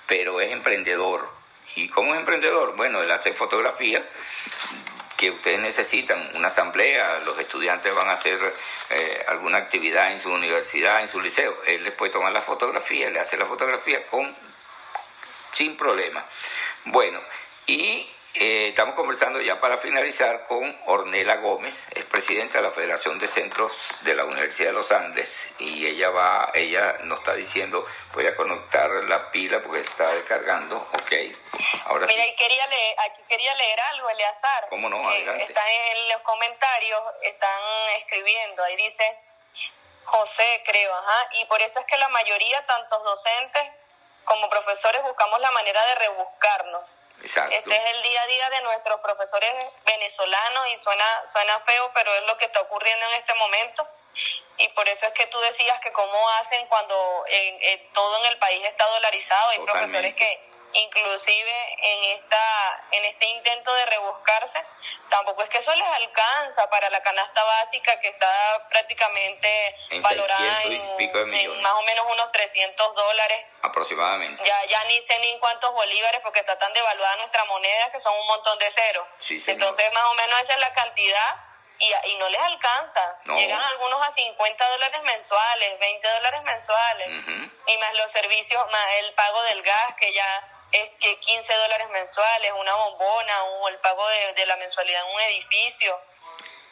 pero 0.09 0.41
es 0.41 0.51
emprendedor. 0.51 1.29
¿Y 1.77 1.89
cómo 1.89 2.15
es 2.15 2.19
emprendedor? 2.19 2.75
Bueno, 2.75 3.03
él 3.03 3.11
hace 3.13 3.33
fotografía 3.33 4.03
que 5.17 5.31
ustedes 5.31 5.61
necesitan, 5.61 6.31
una 6.37 6.49
asamblea, 6.49 7.21
los 7.25 7.39
estudiantes 7.39 7.95
van 7.95 8.09
a 8.09 8.13
hacer 8.13 8.39
eh, 8.91 9.25
alguna 9.29 9.59
actividad 9.59 10.13
en 10.13 10.21
su 10.21 10.33
universidad, 10.33 11.01
en 11.01 11.09
su 11.09 11.21
liceo, 11.21 11.57
él 11.67 11.85
les 11.85 11.93
puede 11.93 12.13
tomar 12.13 12.33
la 12.33 12.41
fotografía, 12.41 13.11
le 13.11 13.21
hace 13.21 13.37
la 13.37 13.45
fotografía 13.45 14.01
con 14.07 14.35
sin 15.53 15.77
problema. 15.77 16.25
Bueno, 16.87 17.21
y 17.67 18.09
eh, 18.35 18.69
estamos 18.69 18.95
conversando 18.95 19.41
ya 19.41 19.59
para 19.59 19.79
finalizar 19.79 20.45
con 20.47 20.79
Ornela 20.87 21.37
Gómez, 21.37 21.87
es 21.95 22.05
presidenta 22.05 22.59
de 22.59 22.65
la 22.65 22.71
Federación 22.71 23.19
de 23.19 23.27
Centros 23.27 23.73
de 24.03 24.15
la 24.15 24.25
Universidad 24.25 24.69
de 24.69 24.75
los 24.75 24.93
Andes 24.93 25.51
y 25.59 25.87
ella 25.87 26.11
va, 26.11 26.51
ella 26.55 26.99
nos 27.05 27.19
está 27.21 27.35
diciendo, 27.35 27.85
voy 28.13 28.27
a 28.27 28.37
conectar 28.37 28.91
la 29.05 29.31
pila 29.31 29.61
porque 29.63 29.81
está 29.81 30.13
descargando, 30.13 30.77
ok. 30.77 31.13
Ahora 31.87 32.07
Mira, 32.07 32.25
sí. 32.25 32.35
quería 32.37 32.67
leer, 32.67 32.97
aquí 33.01 33.23
quería 33.27 33.55
leer 33.55 33.81
algo, 33.81 34.11
Eleazar. 34.11 34.67
¿Cómo 34.69 34.89
no? 34.89 35.09
Adelante. 35.09 35.45
Está 35.45 35.63
en 35.71 36.09
los 36.11 36.21
comentarios, 36.23 37.01
están 37.23 37.63
escribiendo, 37.97 38.63
ahí 38.63 38.77
dice 38.77 39.19
José, 40.05 40.63
creo, 40.65 40.95
ajá, 40.95 41.29
y 41.33 41.45
por 41.47 41.61
eso 41.61 41.81
es 41.81 41.87
que 41.87 41.97
la 41.97 42.09
mayoría, 42.09 42.65
tantos 42.67 43.03
docentes 43.03 43.63
como 44.29 44.49
profesores 44.51 45.03
buscamos 45.03 45.41
la 45.41 45.51
manera 45.51 45.85
de 45.87 45.95
rebuscarnos. 45.97 46.99
Exacto. 47.23 47.55
Este 47.55 47.75
es 47.75 47.95
el 47.97 48.03
día 48.03 48.23
a 48.23 48.27
día 48.27 48.51
de 48.51 48.61
nuestros 48.61 49.01
profesores 49.01 49.51
venezolanos 49.85 50.69
y 50.69 50.77
suena, 50.77 51.27
suena 51.27 51.59
feo, 51.61 51.91
pero 51.95 52.15
es 52.15 52.23
lo 52.25 52.37
que 52.37 52.45
está 52.45 52.61
ocurriendo 52.61 53.07
en 53.07 53.15
este 53.15 53.35
momento. 53.35 53.89
Y 54.59 54.69
por 54.71 54.89
eso 54.89 55.07
es 55.07 55.13
que 55.15 55.27
tú 55.29 55.41
decías 55.41 55.81
que 55.81 55.93
cómo 55.93 56.29
hacen 56.41 56.67
cuando 56.67 57.25
todo 57.93 58.19
en 58.19 58.27
el 58.27 58.39
país 58.39 58.65
está 58.65 58.87
dolarizado. 58.87 59.49
Hay 59.51 59.61
profesores 59.61 60.15
que 60.15 60.48
inclusive 60.75 61.77
en 61.83 62.05
esta 62.19 62.85
en 62.93 63.05
este 63.05 63.27
intento 63.27 63.73
de 63.75 63.87
rebuscarse 63.87 64.63
tampoco 65.09 65.43
es 65.43 65.49
que 65.49 65.59
eso 65.59 65.75
les 65.75 65.89
alcanza 65.89 66.69
para 66.71 66.91
la 66.91 67.03
canasta 67.03 67.43
básica 67.43 67.99
que 68.01 68.09
está 68.09 68.67
prácticamente 68.69 69.77
valorada 70.01 70.63
en, 70.65 71.63
más 71.63 71.73
o 71.73 71.83
menos 71.83 72.07
unos 72.13 72.31
300 72.31 72.95
dólares. 72.95 73.47
Aproximadamente. 73.63 74.43
Ya 74.45 74.65
ya 74.67 74.85
ni 74.85 75.01
sé 75.01 75.19
ni 75.21 75.39
cuántos 75.39 75.73
bolívares 75.73 76.21
porque 76.23 76.41
está 76.41 76.57
tan 76.59 76.73
devaluada 76.73 77.17
nuestra 77.17 77.45
moneda 77.47 77.91
que 77.91 77.99
son 77.99 78.15
un 78.15 78.27
montón 78.27 78.59
de 78.59 78.71
ceros. 78.71 79.07
Entonces 79.49 79.93
más 79.93 80.05
o 80.05 80.15
menos 80.15 80.41
esa 80.41 80.55
es 80.55 80.61
la 80.61 80.73
cantidad 80.73 81.45
y, 81.79 81.93
y 82.11 82.17
no 82.17 82.29
les 82.29 82.41
alcanza. 82.41 83.19
Llegan 83.27 83.63
algunos 83.63 84.03
a 84.07 84.11
50 84.11 84.69
dólares 84.71 85.03
mensuales, 85.03 85.79
20 85.79 86.09
dólares 86.09 86.43
mensuales, 86.43 87.09
y 87.67 87.77
más 87.77 87.95
los 87.95 88.11
servicios, 88.11 88.71
más 88.71 88.89
el 88.99 89.15
pago 89.15 89.43
del 89.45 89.63
gas, 89.63 89.95
que 89.99 90.13
ya 90.13 90.58
es 90.73 90.91
que 91.01 91.17
15 91.17 91.55
dólares 91.55 91.89
mensuales, 91.91 92.53
una 92.59 92.75
bombona 92.75 93.43
o 93.45 93.69
el 93.69 93.77
pago 93.79 94.05
de, 94.35 94.47
la 94.47 94.57
mensualidad 94.57 95.03
en 95.07 95.15
un 95.15 95.21
edificio. 95.23 96.01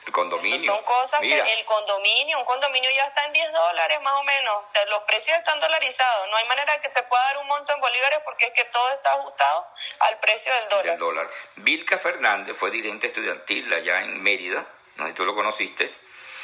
El 0.06 0.12
condominio. 0.12 0.58
son 0.58 0.84
cosas 0.84 1.20
que 1.20 1.52
el 1.52 1.64
condominio, 1.64 2.38
un 2.38 2.44
condominio 2.44 2.88
ya 2.90 3.06
está 3.06 3.24
en 3.24 3.32
10 3.32 3.52
dólares 3.52 4.00
más 4.02 4.14
o 4.14 4.22
menos. 4.22 4.64
Los 4.88 5.02
precios 5.02 5.36
están 5.36 5.58
dolarizados. 5.58 6.28
No 6.28 6.36
hay 6.36 6.46
manera 6.46 6.80
que 6.80 6.88
te 6.90 7.02
pueda 7.02 7.22
dar 7.24 7.38
un 7.38 7.48
monto 7.48 7.72
en 7.72 7.80
bolívares 7.80 8.20
porque 8.24 8.46
es 8.46 8.52
que 8.52 8.64
todo 8.66 8.88
está 8.92 9.14
ajustado 9.14 9.66
al 10.00 10.20
precio 10.20 10.54
del 10.54 10.68
dólar. 10.68 10.86
Del 10.86 10.98
dólar. 10.98 11.28
Vilca 11.56 11.98
Fernández 11.98 12.56
fue 12.56 12.70
dirigente 12.70 13.08
estudiantil 13.08 13.72
allá 13.72 14.02
en 14.02 14.22
Mérida. 14.22 14.64
No 14.94 15.04
sé 15.04 15.10
si 15.10 15.16
tú 15.16 15.24
lo 15.24 15.34
conociste 15.34 15.88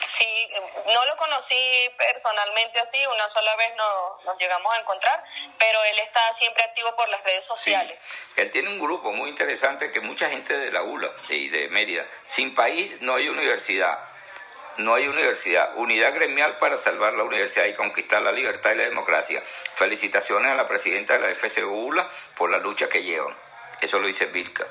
Sí, 0.03 0.49
no 0.87 1.05
lo 1.07 1.17
conocí 1.17 1.91
personalmente 1.97 2.81
así, 2.81 2.99
una 3.07 3.29
sola 3.29 3.55
vez 3.57 3.69
no, 3.77 4.21
nos 4.25 4.39
llegamos 4.39 4.75
a 4.75 4.81
encontrar, 4.81 5.25
pero 5.59 5.83
él 5.85 5.99
está 6.01 6.33
siempre 6.33 6.65
activo 6.65 6.95
por 6.97 7.09
las 7.09 7.23
redes 7.23 7.45
sociales. 7.45 7.99
Él 8.37 8.51
tiene 8.51 8.69
un 8.71 8.81
grupo 8.81 9.13
muy 9.13 9.31
interesante 9.31 9.93
que 9.93 10.01
mucha 10.01 10.29
gente 10.29 10.57
de 10.57 10.73
la 10.73 10.83
ULA 10.83 11.09
y 11.29 11.49
de 11.49 11.69
Mérida, 11.69 12.05
sin 12.25 12.55
país 12.55 13.01
no 13.01 13.15
hay 13.15 13.29
universidad, 13.29 13.97
no 14.79 14.95
hay 14.95 15.07
universidad, 15.07 15.77
unidad 15.77 16.15
gremial 16.15 16.59
para 16.59 16.77
salvar 16.77 17.15
la 17.15 17.23
universidad 17.23 17.67
y 17.67 17.75
conquistar 17.75 18.23
la 18.23 18.33
libertad 18.33 18.73
y 18.73 18.77
la 18.77 18.85
democracia. 18.85 19.41
Felicitaciones 19.77 20.51
a 20.51 20.57
la 20.57 20.67
presidenta 20.67 21.13
de 21.13 21.21
la 21.21 21.35
FCU 21.35 21.71
ULA 21.71 22.09
por 22.37 22.51
la 22.51 22.59
lucha 22.59 22.89
que 22.89 23.05
llevan. 23.05 23.37
Eso 23.81 24.01
lo 24.01 24.07
dice 24.07 24.27
Vilca. 24.27 24.67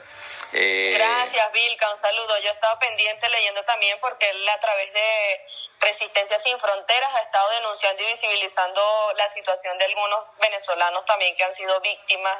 Eh, 0.54 0.92
Gracias, 0.94 1.54
Vilca, 1.54 1.90
un 1.90 1.98
saludo. 1.98 2.38
Yo 2.40 2.52
estaba 2.52 2.78
pendiente 2.80 3.30
leyendo 3.30 3.64
también 3.64 3.98
porque 4.02 4.30
él 4.30 4.50
a 4.50 4.60
través 4.60 4.92
de 4.94 5.42
Resistencia 5.80 6.38
Sin 6.40 6.60
Fronteras 6.60 7.16
ha 7.16 7.22
estado 7.22 7.50
denunciando 7.52 8.04
y 8.04 8.08
visibilizando 8.08 9.14
la 9.18 9.28
situación 9.30 9.78
de 9.78 9.86
algunos 9.86 10.26
venezolanos 10.42 11.06
también 11.06 11.36
que 11.36 11.44
han 11.44 11.54
sido 11.54 11.80
víctimas 11.82 12.38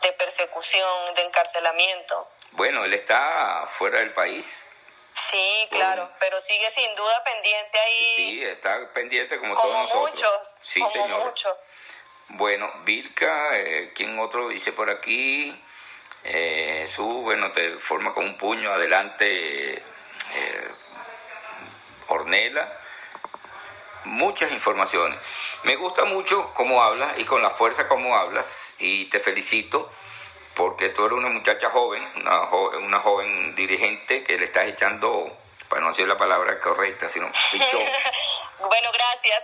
de, 0.00 0.12
persecución, 0.12 1.14
de 1.14 1.22
encarcelamiento. 1.22 2.28
Bueno, 2.52 2.84
él 2.84 2.94
está 2.94 3.66
fuera 3.66 3.98
del 3.98 4.12
país. 4.12 4.66
Sí, 5.12 5.66
claro, 5.70 6.08
pero 6.20 6.40
sigue 6.40 6.70
sin 6.70 6.94
duda 6.94 7.24
pendiente 7.24 7.78
ahí. 7.78 8.12
Sí, 8.16 8.44
está 8.44 8.92
pendiente 8.92 9.38
como, 9.38 9.60
todos 9.60 9.74
nosotros. 9.74 10.12
Muchos, 10.12 10.56
sí, 10.62 10.80
como 10.80 10.92
señor. 10.92 11.24
Muchos. 11.24 11.56
Bueno, 12.28 12.72
Vilca, 12.84 13.58
eh, 13.58 13.92
¿quién 13.94 14.16
otro 14.20 14.48
dice 14.48 14.72
por 14.72 14.88
aquí? 14.88 15.52
Eh, 16.24 16.80
Jesús, 16.82 17.22
bueno, 17.22 17.50
te 17.52 17.72
forma 17.78 18.12
con 18.12 18.24
un 18.24 18.36
puño 18.36 18.72
adelante 18.72 19.74
eh, 19.76 20.68
Ornela. 22.08 22.76
Muchas 24.04 24.50
informaciones. 24.52 25.18
Me 25.64 25.76
gusta 25.76 26.04
mucho 26.04 26.52
cómo 26.54 26.82
hablas 26.82 27.18
y 27.18 27.24
con 27.24 27.42
la 27.42 27.50
fuerza 27.50 27.86
como 27.88 28.16
hablas 28.16 28.76
y 28.78 29.06
te 29.06 29.18
felicito 29.18 29.90
porque 30.54 30.88
tú 30.90 31.06
eres 31.06 31.16
una 31.16 31.28
muchacha 31.28 31.70
joven, 31.70 32.06
una, 32.16 32.42
una 32.78 33.00
joven 33.00 33.54
dirigente 33.54 34.24
que 34.24 34.38
le 34.38 34.44
estás 34.44 34.66
echando, 34.66 35.34
para 35.68 35.82
no 35.82 35.88
decir 35.88 36.08
la 36.08 36.16
palabra 36.16 36.58
correcta, 36.58 37.08
sino 37.08 37.30
pichón. 37.52 37.82
bueno, 38.58 38.90
gracias. 38.92 39.42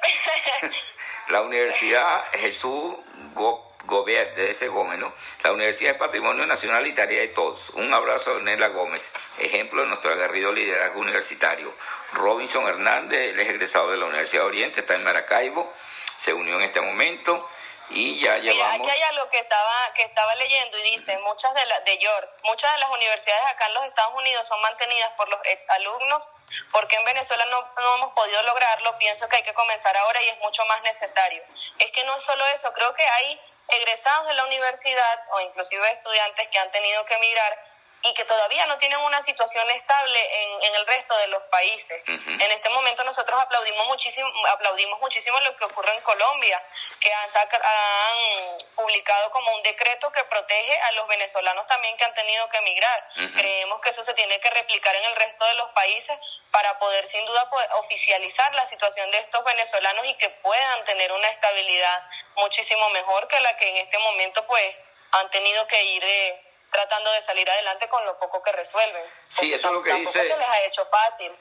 la 1.29 1.43
Universidad 1.43 2.25
Jesús 2.33 2.97
Gop 3.35 3.66
de 3.87 4.51
ese 4.51 4.69
Gómez, 4.69 4.99
¿no? 4.99 5.13
La 5.45 5.53
Universidad 5.53 5.93
de 5.93 5.99
Patrimonio 5.99 6.45
Nacional 6.45 6.87
y 6.87 6.93
Tarea 6.93 7.21
de 7.21 7.29
Todos. 7.29 7.71
Un 7.71 7.93
abrazo 7.95 8.37
a 8.37 8.41
Nela 8.41 8.69
Gómez, 8.69 9.13
ejemplo 9.39 9.83
de 9.83 9.89
nuestro 9.89 10.13
aguerrido 10.13 10.53
liderazgo 10.53 11.01
universitario. 11.01 11.73
Robinson 12.13 12.67
Hernández, 12.67 13.39
es 13.39 13.49
egresado 13.49 13.91
de 13.91 13.97
la 13.97 14.07
Universidad 14.07 14.43
de 14.43 14.49
Oriente, 14.49 14.81
está 14.81 14.95
en 14.95 15.05
Maracaibo, 15.05 15.73
se 16.19 16.35
unió 16.35 16.57
en 16.57 16.63
este 16.63 16.81
momento 16.81 17.49
y 17.91 18.19
ya 18.19 18.39
llevamos... 18.39 18.81
aquí 18.81 18.91
hay 18.91 19.03
algo 19.03 19.29
que 19.29 19.39
estaba, 19.39 19.93
que 19.95 20.03
estaba 20.03 20.35
leyendo 20.35 20.77
y 20.79 20.83
dice, 20.91 21.17
muchas 21.21 21.55
de, 21.55 21.65
las 21.67 21.85
de 21.85 21.97
George, 21.99 22.33
muchas 22.43 22.73
de 22.73 22.79
las 22.79 22.91
universidades 22.91 23.45
acá 23.47 23.67
en 23.67 23.75
los 23.75 23.85
Estados 23.85 24.15
Unidos 24.15 24.49
son 24.49 24.61
mantenidas 24.63 25.13
por 25.13 25.29
los 25.29 25.39
exalumnos, 25.45 26.33
porque 26.73 26.97
en 26.97 27.05
Venezuela 27.05 27.47
no, 27.47 27.65
no 27.81 27.95
hemos 27.97 28.13
podido 28.15 28.43
lograrlo, 28.43 28.99
pienso 28.99 29.29
que 29.29 29.37
hay 29.37 29.43
que 29.45 29.55
comenzar 29.55 29.97
ahora 29.97 30.21
y 30.23 30.29
es 30.31 30.39
mucho 30.41 30.65
más 30.67 30.83
necesario. 30.83 31.43
Es 31.79 31.93
que 31.93 32.03
no 32.05 32.17
es 32.17 32.23
solo 32.25 32.45
eso, 32.53 32.73
creo 32.73 32.93
que 32.95 33.05
hay 33.05 33.41
egresados 33.69 34.27
de 34.27 34.35
la 34.35 34.45
universidad 34.45 35.21
o 35.33 35.41
inclusive 35.41 35.91
estudiantes 35.91 36.49
que 36.49 36.59
han 36.59 36.71
tenido 36.71 37.05
que 37.05 37.15
emigrar 37.15 37.76
y 38.09 38.15
que 38.15 38.25
todavía 38.25 38.67
no 38.67 38.79
tienen 38.79 38.99
una 39.01 39.21
situación 39.21 39.69
estable 39.71 40.43
en, 40.43 40.63
en 40.65 40.75
el 40.77 40.87
resto 40.87 41.17
de 41.19 41.27
los 41.29 41.43
países. 41.45 42.03
En 42.07 42.51
este 42.51 42.69
momento 42.69 43.03
nosotros 43.05 43.41
aplaudimos 43.41 43.87
muchísimo, 43.89 44.29
aplaudimos 44.49 45.01
muchísimo 45.01 45.39
lo 45.41 45.57
que 45.57 45.65
ocurre 45.65 45.93
en 45.95 46.01
Colombia, 46.03 46.63
que 47.01 47.13
han, 47.13 47.29
han 47.35 48.59
publicado 48.77 49.31
como 49.31 49.53
un 49.55 49.63
decreto 49.63 50.11
que 50.13 50.23
protege 50.25 50.81
a 50.81 50.93
los 50.93 51.09
venezolanos 51.09 51.67
también 51.67 51.97
que 51.97 52.05
han 52.05 52.15
tenido 52.15 52.49
que 52.49 52.59
emigrar. 52.59 53.09
Creemos 53.35 53.81
que 53.81 53.89
eso 53.91 54.05
se 54.05 54.15
tiene 54.15 54.39
que 54.41 54.51
replicar 54.51 54.95
en 54.95 55.05
el 55.05 55.17
resto 55.17 55.45
de 55.47 55.55
los 55.55 55.71
países 55.71 56.19
para 56.53 56.79
poder 56.79 57.07
sin 57.09 57.25
duda 57.27 57.51
oficializar 57.75 58.55
la 58.55 58.67
situación 58.67 59.11
de 59.11 59.19
estos 59.19 59.45
venezolanos 59.45 60.07
y 60.07 60.15
que 60.15 60.29
puedan 60.31 60.85
tener 60.85 61.13
una 61.13 61.29
estabilidad 61.29 62.03
muchísimo 62.37 62.89
mejor 62.91 63.27
que 63.29 63.41
la 63.41 63.57
que 63.57 63.69
en 63.69 63.77
este 63.79 63.99
momento 63.99 64.47
pues 64.47 64.77
han 65.13 65.31
tenido 65.31 65.67
que 65.67 65.83
ir 65.83 66.05
eh, 66.05 66.46
tratando 66.77 67.11
de 67.13 67.23
salir 67.23 67.49
adelante 67.49 67.89
con 67.89 68.05
lo 68.05 68.19
poco 68.19 68.43
que 68.43 68.53
resuelven. 68.53 69.03
Sí, 69.29 69.53
eso 69.53 69.69
es 69.69 69.75
lo 69.75 69.83
que 69.83 69.95
dice. 69.95 70.23
se 70.23 70.37
les 70.37 70.49
ha 70.49 70.61
hecho 70.61 70.85
fácil. 70.87 71.33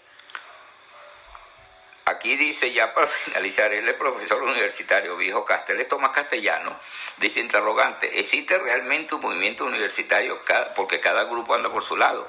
Aquí 2.05 2.37
dice 2.37 2.71
ya 2.71 2.93
para 2.93 3.07
finalizar, 3.25 3.73
él 3.73 3.87
es 3.89 3.95
profesor 3.95 4.41
universitario, 4.41 5.17
viejo 5.17 5.43
Castel, 5.43 5.81
es 5.81 5.89
Tomás 5.89 6.11
Castellano, 6.11 6.73
dice 7.17 7.41
interrogante, 7.41 8.19
¿existe 8.19 8.57
realmente 8.57 9.15
un 9.15 9.21
movimiento 9.21 9.65
universitario? 9.65 10.39
Porque 10.75 11.01
cada 11.01 11.25
grupo 11.25 11.53
anda 11.53 11.69
por 11.69 11.83
su 11.83 11.97
lado. 11.97 12.25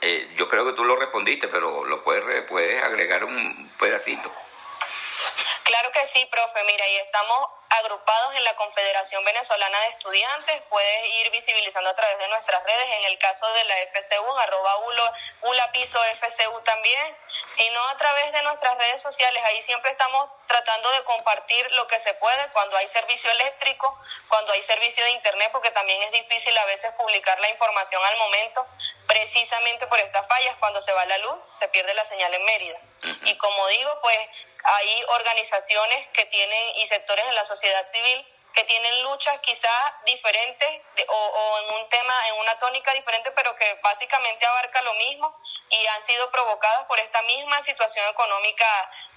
Eh, 0.00 0.28
yo 0.34 0.48
creo 0.48 0.64
que 0.66 0.72
tú 0.72 0.84
lo 0.84 0.96
respondiste, 0.96 1.46
pero 1.46 1.84
lo 1.84 2.02
puedes, 2.02 2.42
puedes 2.46 2.82
agregar 2.82 3.24
un 3.24 3.70
pedacito. 3.78 4.32
Claro 5.72 5.90
que 5.90 6.06
sí, 6.06 6.26
profe. 6.26 6.62
Mira, 6.64 6.86
y 6.86 6.96
estamos 6.98 7.48
agrupados 7.70 8.34
en 8.34 8.44
la 8.44 8.54
Confederación 8.56 9.24
Venezolana 9.24 9.80
de 9.80 9.88
Estudiantes. 9.88 10.60
Puedes 10.68 11.14
ir 11.14 11.30
visibilizando 11.30 11.88
a 11.88 11.94
través 11.94 12.18
de 12.18 12.28
nuestras 12.28 12.62
redes, 12.62 12.90
en 12.98 13.04
el 13.04 13.16
caso 13.16 13.50
de 13.54 13.64
la 13.64 13.74
FCU, 13.86 14.36
arroba 14.36 14.76
ULA 15.40 15.72
piso 15.72 15.98
FCU 16.20 16.60
también, 16.60 17.16
sino 17.52 17.88
a 17.88 17.96
través 17.96 18.32
de 18.32 18.42
nuestras 18.42 18.76
redes 18.76 19.00
sociales. 19.00 19.42
Ahí 19.46 19.62
siempre 19.62 19.90
estamos 19.92 20.28
tratando 20.46 20.90
de 20.90 21.04
compartir 21.04 21.72
lo 21.72 21.86
que 21.86 21.98
se 21.98 22.12
puede 22.12 22.48
cuando 22.48 22.76
hay 22.76 22.86
servicio 22.86 23.30
eléctrico, 23.30 23.98
cuando 24.28 24.52
hay 24.52 24.60
servicio 24.60 25.02
de 25.04 25.12
Internet, 25.12 25.48
porque 25.52 25.70
también 25.70 26.02
es 26.02 26.12
difícil 26.12 26.56
a 26.58 26.66
veces 26.66 26.92
publicar 26.96 27.40
la 27.40 27.48
información 27.48 28.04
al 28.04 28.18
momento, 28.18 28.66
precisamente 29.06 29.86
por 29.86 29.98
estas 30.00 30.28
fallas, 30.28 30.54
cuando 30.60 30.82
se 30.82 30.92
va 30.92 31.06
la 31.06 31.16
luz, 31.16 31.36
se 31.46 31.66
pierde 31.68 31.94
la 31.94 32.04
señal 32.04 32.34
en 32.34 32.44
Mérida. 32.44 32.78
Y 33.24 33.36
como 33.36 33.66
digo, 33.68 33.98
pues 34.02 34.18
hay 34.64 35.04
organizaciones 35.08 36.08
que 36.08 36.24
tienen 36.26 36.76
y 36.76 36.86
sectores 36.86 37.24
en 37.26 37.34
la 37.34 37.44
sociedad 37.44 37.86
civil 37.86 38.26
que 38.52 38.64
tienen 38.64 39.02
luchas 39.02 39.40
quizás 39.40 40.04
diferentes 40.04 40.80
o, 41.08 41.58
en 41.60 41.74
un 41.76 41.88
tema, 41.88 42.14
en 42.28 42.38
una 42.40 42.56
tónica 42.58 42.92
diferente, 42.92 43.30
pero 43.32 43.56
que 43.56 43.74
básicamente 43.82 44.44
abarca 44.46 44.82
lo 44.82 44.94
mismo 44.94 45.34
y 45.70 45.86
han 45.86 46.02
sido 46.02 46.30
provocadas 46.30 46.84
por 46.86 46.98
esta 47.00 47.22
misma 47.22 47.62
situación 47.62 48.06
económica 48.08 48.66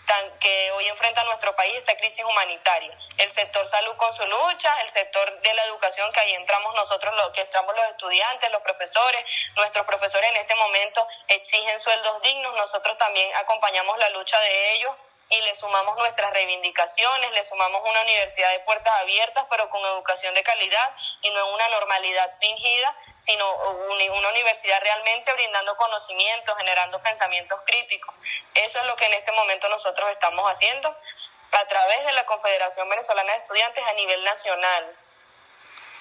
tan, 0.08 0.40
que 0.40 0.72
hoy 0.72 0.88
enfrenta 0.88 1.24
nuestro 1.26 1.56
país, 1.56 1.76
esta 1.76 1.98
crisis 1.98 2.24
humanitaria. 2.24 2.98
El 3.18 3.30
sector 3.30 3.66
salud 3.66 3.96
con 3.98 4.14
su 4.14 4.26
lucha, 4.26 4.82
el 4.82 4.90
sector 4.90 5.40
de 5.42 5.54
la 5.54 5.66
educación, 5.66 6.12
que 6.14 6.20
ahí 6.22 6.34
entramos 6.36 6.74
nosotros, 6.76 7.14
los, 7.16 7.32
que 7.32 7.42
entramos 7.42 7.76
los 7.76 7.90
estudiantes, 7.90 8.52
los 8.52 8.62
profesores, 8.62 9.26
nuestros 9.56 9.86
profesores 9.86 10.30
en 10.30 10.38
este 10.38 10.56
momento 10.56 11.06
exigen 11.28 11.80
sueldos 11.80 12.22
dignos, 12.22 12.56
nosotros 12.56 12.98
también 12.98 13.36
acompañamos 13.36 13.98
la 13.98 14.10
lucha 14.12 14.40
de 14.40 14.74
ellos 14.74 14.96
y 15.30 15.42
le 15.42 15.56
sumamos 15.56 15.98
nuestras 15.98 16.32
reivindicaciones, 16.34 17.32
le 17.32 17.44
sumamos 17.44 17.82
una 17.90 18.02
universidad 18.02 18.52
de 18.52 18.60
puertas 18.60 18.94
abiertas, 19.00 19.46
pero 19.50 19.70
con 19.70 19.82
educación 19.86 20.34
de 20.36 20.44
calidad 20.44 20.94
y 21.22 21.30
no 21.32 21.48
una 21.54 21.68
normalidad 21.70 22.30
fingida, 22.40 22.96
sino 23.20 23.56
una 23.56 24.30
universidad 24.30 24.80
realmente 24.82 25.34
brindando 25.34 25.76
conocimientos, 25.78 26.56
generando 26.58 27.02
pensamientos 27.02 27.60
críticos. 27.66 28.14
Eso 28.54 28.80
es 28.80 28.86
lo 28.86 28.96
que 28.96 29.06
en 29.06 29.14
este 29.14 29.32
momento 29.32 29.68
nosotros 29.70 30.12
estamos 30.12 30.50
haciendo 30.52 30.96
a 31.52 31.66
través 31.66 32.06
de 32.06 32.14
la 32.14 32.26
Confederación 32.26 32.88
Venezolana 32.90 33.32
de 33.32 33.38
Estudiantes 33.40 33.84
a 33.84 33.94
nivel 33.94 34.24
nacional 34.24 34.96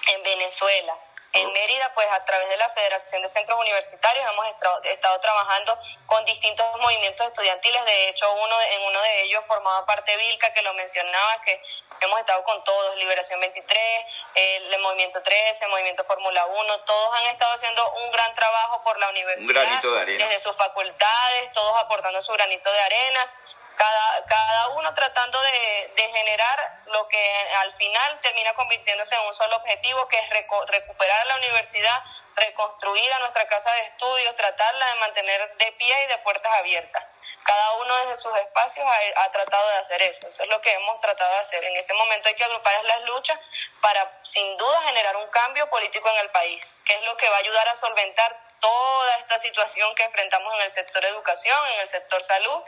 en 0.07 0.23
Venezuela. 0.23 0.95
En 1.35 1.51
Mérida, 1.51 1.91
pues 1.93 2.07
a 2.11 2.23
través 2.23 2.47
de 2.47 2.55
la 2.55 2.69
Federación 2.69 3.21
de 3.21 3.27
Centros 3.27 3.59
Universitarios 3.59 4.25
hemos 4.25 4.47
estado 4.85 5.19
trabajando 5.19 5.77
con 6.05 6.23
distintos 6.23 6.65
movimientos 6.79 7.27
estudiantiles. 7.27 7.83
De 7.83 8.09
hecho, 8.09 8.31
uno 8.33 8.61
en 8.61 8.81
uno 8.83 9.01
de 9.01 9.23
ellos 9.23 9.43
formaba 9.45 9.85
parte 9.85 10.15
Vilca, 10.15 10.53
que 10.53 10.61
lo 10.61 10.73
mencionaba, 10.75 11.41
que 11.41 11.61
hemos 11.99 12.19
estado 12.21 12.41
con 12.45 12.63
todos, 12.63 12.95
Liberación 12.95 13.41
23, 13.41 14.05
el 14.35 14.79
Movimiento 14.79 15.21
13, 15.21 15.65
el 15.65 15.71
Movimiento 15.71 16.05
Fórmula 16.05 16.45
1, 16.45 16.79
todos 16.81 17.15
han 17.15 17.27
estado 17.27 17.53
haciendo 17.53 17.91
un 17.91 18.11
gran 18.11 18.33
trabajo 18.33 18.81
por 18.83 18.97
la 18.97 19.09
universidad. 19.09 19.47
Un 19.47 19.53
granito 19.53 19.93
de 19.93 20.01
arena. 20.01 20.25
Desde 20.27 20.39
sus 20.39 20.55
facultades, 20.55 21.51
todos 21.51 21.77
aportando 21.79 22.21
su 22.21 22.31
granito 22.31 22.71
de 22.71 22.79
arena 22.79 23.31
cada, 23.75 24.25
cada 24.25 24.69
uno 24.69 24.93
tratando 24.93 25.41
de, 25.41 25.91
de, 25.95 26.09
generar 26.09 26.81
lo 26.87 27.07
que 27.07 27.47
al 27.59 27.71
final 27.73 28.19
termina 28.19 28.53
convirtiéndose 28.53 29.15
en 29.15 29.21
un 29.21 29.33
solo 29.33 29.55
objetivo, 29.57 30.07
que 30.07 30.19
es 30.19 30.29
recuperar 30.29 31.27
la 31.27 31.35
universidad, 31.37 32.03
reconstruir 32.35 33.13
a 33.13 33.19
nuestra 33.19 33.47
casa 33.47 33.71
de 33.73 33.81
estudios, 33.81 34.35
tratarla 34.35 34.87
de 34.87 34.95
mantener 34.95 35.57
de 35.57 35.71
pie 35.73 36.03
y 36.03 36.07
de 36.07 36.17
puertas 36.19 36.51
abiertas. 36.59 37.03
Cada 37.43 37.73
uno 37.73 37.95
desde 37.97 38.17
sus 38.17 38.35
espacios 38.37 38.85
ha, 38.85 39.23
ha, 39.23 39.31
tratado 39.31 39.69
de 39.69 39.75
hacer 39.77 40.01
eso. 40.01 40.27
Eso 40.27 40.43
es 40.43 40.49
lo 40.49 40.61
que 40.61 40.73
hemos 40.73 40.99
tratado 40.99 41.31
de 41.31 41.39
hacer. 41.39 41.63
En 41.63 41.75
este 41.75 41.93
momento 41.93 42.29
hay 42.29 42.35
que 42.35 42.43
agrupar 42.43 42.83
las 42.85 43.03
luchas 43.03 43.39
para, 43.81 44.19
sin 44.23 44.57
duda, 44.57 44.81
generar 44.83 45.15
un 45.17 45.27
cambio 45.27 45.69
político 45.69 46.09
en 46.09 46.17
el 46.17 46.29
país, 46.31 46.73
que 46.85 46.95
es 46.95 47.01
lo 47.03 47.15
que 47.17 47.29
va 47.29 47.35
a 47.35 47.39
ayudar 47.39 47.67
a 47.67 47.75
solventar 47.75 48.44
toda 48.59 49.17
esta 49.17 49.37
situación 49.39 49.93
que 49.95 50.03
enfrentamos 50.03 50.53
en 50.55 50.61
el 50.61 50.71
sector 50.71 51.03
educación, 51.05 51.57
en 51.73 51.81
el 51.81 51.87
sector 51.87 52.21
salud 52.21 52.61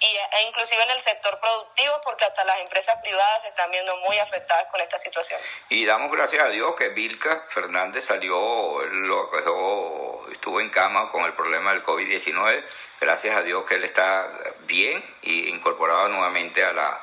y, 0.00 0.06
e 0.06 0.42
inclusive 0.48 0.82
en 0.82 0.90
el 0.90 1.00
sector 1.00 1.38
productivo, 1.40 2.00
porque 2.02 2.24
hasta 2.24 2.44
las 2.44 2.60
empresas 2.60 3.00
privadas 3.02 3.42
se 3.42 3.48
están 3.48 3.70
viendo 3.70 3.96
muy 3.98 4.18
afectadas 4.18 4.66
con 4.70 4.80
esta 4.80 4.98
situación. 4.98 5.40
Y 5.68 5.84
damos 5.86 6.10
gracias 6.10 6.44
a 6.44 6.48
Dios 6.48 6.74
que 6.76 6.88
Vilca 6.90 7.44
Fernández 7.48 8.04
salió, 8.04 8.82
lo 8.82 10.30
estuvo 10.30 10.60
en 10.60 10.70
cama 10.70 11.10
con 11.10 11.24
el 11.24 11.32
problema 11.32 11.72
del 11.72 11.84
COVID-19. 11.84 12.64
Gracias 13.00 13.36
a 13.36 13.42
Dios 13.42 13.64
que 13.64 13.76
él 13.76 13.84
está 13.84 14.28
bien 14.60 15.02
y 15.22 15.48
incorporado 15.48 16.08
nuevamente 16.08 16.64
a 16.64 16.72
la, 16.72 17.00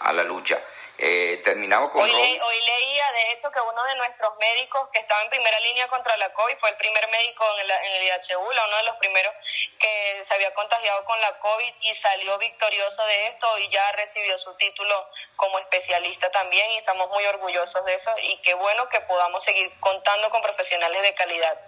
a 0.00 0.12
la 0.12 0.24
lucha. 0.24 0.58
Eh, 1.00 1.40
terminamos 1.44 1.92
con... 1.92 2.02
Hoy, 2.02 2.10
hoy, 2.10 2.56
leía, 2.66 3.12
de 3.12 3.32
hecho, 3.32 3.52
que 3.52 3.60
uno 3.60 3.84
de 3.84 3.94
nuestros 3.94 4.36
médicos 4.38 4.88
que 4.92 4.98
estaba 4.98 5.22
en 5.22 5.30
primera 5.30 5.60
línea 5.60 5.86
contra 5.86 6.16
la 6.16 6.32
COVID 6.32 6.56
fue 6.58 6.70
el 6.70 6.76
primer 6.76 7.08
médico 7.08 7.44
en 7.54 7.60
el, 7.60 7.70
en 7.70 7.92
el 7.94 8.02
IHU, 8.02 8.40
uno 8.40 8.76
de 8.78 8.82
los 8.82 8.96
primeros 8.96 9.32
que 9.78 10.24
se 10.24 10.34
había 10.34 10.52
contagiado 10.54 11.04
con 11.04 11.20
la 11.20 11.38
COVID 11.38 11.72
y 11.82 11.94
salió 11.94 12.36
victorioso 12.38 13.06
de 13.06 13.28
esto 13.28 13.46
y 13.58 13.68
ya 13.68 13.92
recibió 13.92 14.36
su 14.38 14.52
título 14.54 15.06
como 15.36 15.60
especialista 15.60 16.32
también 16.32 16.68
y 16.72 16.78
estamos 16.78 17.08
muy 17.10 17.24
orgullosos 17.26 17.84
de 17.84 17.94
eso 17.94 18.10
y 18.24 18.36
qué 18.42 18.54
bueno 18.54 18.88
que 18.88 19.00
podamos 19.02 19.44
seguir 19.44 19.70
contando 19.78 20.30
con 20.30 20.42
profesionales 20.42 21.00
de 21.02 21.14
calidad. 21.14 21.60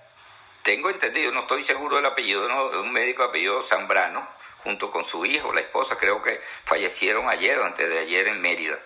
Tengo 0.64 0.90
entendido, 0.90 1.30
no 1.30 1.42
estoy 1.42 1.62
seguro 1.62 1.96
del 1.96 2.06
apellido, 2.06 2.48
¿no? 2.48 2.70
de 2.70 2.78
un 2.78 2.90
médico 2.90 3.22
apellido 3.22 3.62
Zambrano, 3.62 4.26
junto 4.64 4.90
con 4.90 5.04
su 5.04 5.24
hijo, 5.24 5.52
la 5.52 5.60
esposa, 5.60 5.96
creo 5.96 6.20
que 6.20 6.40
fallecieron 6.64 7.30
ayer 7.30 7.60
o 7.60 7.64
antes 7.64 7.88
de 7.88 8.00
ayer 8.00 8.26
en 8.26 8.42
Mérida. 8.42 8.76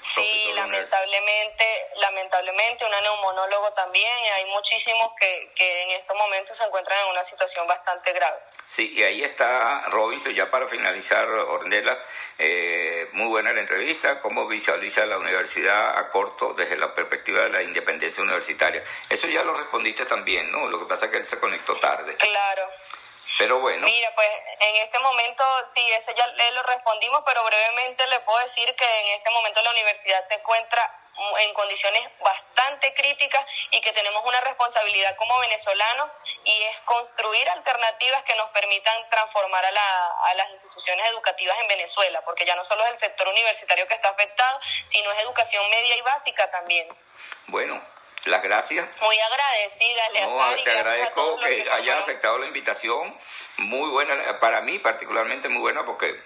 Sí, 0.00 0.50
lamentablemente, 0.54 1.86
lamentablemente, 1.96 2.84
una 2.84 3.00
neumonólogo 3.00 3.72
también, 3.72 4.10
hay 4.36 4.46
muchísimos 4.46 5.12
que, 5.18 5.50
que 5.54 5.82
en 5.82 5.90
estos 5.92 6.16
momentos 6.16 6.56
se 6.56 6.64
encuentran 6.64 6.98
en 7.00 7.10
una 7.10 7.24
situación 7.24 7.66
bastante 7.66 8.12
grave. 8.12 8.38
Sí, 8.66 8.92
y 8.94 9.02
ahí 9.02 9.22
está 9.22 9.82
Robinson, 9.90 10.34
ya 10.34 10.50
para 10.50 10.66
finalizar, 10.66 11.28
Ornella, 11.28 11.98
eh, 12.38 13.08
muy 13.12 13.28
buena 13.28 13.52
la 13.52 13.60
entrevista, 13.60 14.20
cómo 14.20 14.46
visualiza 14.46 15.06
la 15.06 15.18
universidad 15.18 15.98
a 15.98 16.10
corto 16.10 16.54
desde 16.54 16.76
la 16.76 16.94
perspectiva 16.94 17.42
de 17.42 17.50
la 17.50 17.62
independencia 17.62 18.22
universitaria. 18.22 18.82
Eso 19.08 19.28
ya 19.28 19.42
lo 19.44 19.54
respondiste 19.54 20.06
también, 20.06 20.50
¿no? 20.50 20.68
Lo 20.68 20.80
que 20.80 20.86
pasa 20.86 21.06
es 21.06 21.12
que 21.12 21.18
él 21.18 21.26
se 21.26 21.38
conectó 21.38 21.78
tarde. 21.78 22.16
Claro. 22.16 22.68
Pero 23.38 23.58
bueno. 23.58 23.84
Mira, 23.84 24.14
pues 24.14 24.28
en 24.60 24.76
este 24.76 24.98
momento 25.00 25.44
sí, 25.72 25.92
ese 25.92 26.14
ya 26.14 26.26
le 26.26 26.52
lo 26.52 26.62
respondimos, 26.62 27.22
pero 27.26 27.42
brevemente 27.44 28.06
le 28.06 28.20
puedo 28.20 28.38
decir 28.38 28.74
que 28.76 29.00
en 29.00 29.12
este 29.14 29.30
momento 29.30 29.60
la 29.62 29.70
universidad 29.70 30.22
se 30.24 30.34
encuentra 30.34 31.00
en 31.40 31.54
condiciones 31.54 32.08
bastante 32.20 32.92
críticas 32.94 33.44
y 33.70 33.80
que 33.80 33.92
tenemos 33.92 34.24
una 34.24 34.40
responsabilidad 34.40 35.14
como 35.16 35.38
venezolanos 35.38 36.16
y 36.44 36.62
es 36.62 36.78
construir 36.80 37.48
alternativas 37.50 38.22
que 38.24 38.34
nos 38.34 38.50
permitan 38.50 39.08
transformar 39.08 39.64
a, 39.64 39.70
la, 39.70 40.06
a 40.24 40.34
las 40.34 40.50
instituciones 40.50 41.06
educativas 41.08 41.58
en 41.60 41.68
Venezuela, 41.68 42.20
porque 42.22 42.44
ya 42.44 42.56
no 42.56 42.64
solo 42.64 42.84
es 42.84 42.90
el 42.90 42.98
sector 42.98 43.28
universitario 43.28 43.86
que 43.86 43.94
está 43.94 44.08
afectado, 44.08 44.60
sino 44.86 45.10
es 45.12 45.18
educación 45.20 45.68
media 45.70 45.96
y 45.96 46.00
básica 46.02 46.50
también. 46.50 46.88
Bueno, 47.46 47.80
las 48.26 48.42
gracias. 48.42 48.88
Muy 49.00 49.18
agradecida, 49.18 50.02
no, 50.26 50.62
Te 50.62 50.70
agradezco 50.70 51.40
que, 51.40 51.70
hayas 51.70 52.02
aceptado 52.02 52.38
la 52.38 52.46
invitación. 52.46 53.16
Muy 53.58 53.90
buena, 53.90 54.40
para 54.40 54.60
mí 54.62 54.78
particularmente 54.78 55.48
muy 55.48 55.60
buena 55.60 55.84
porque 55.84 56.20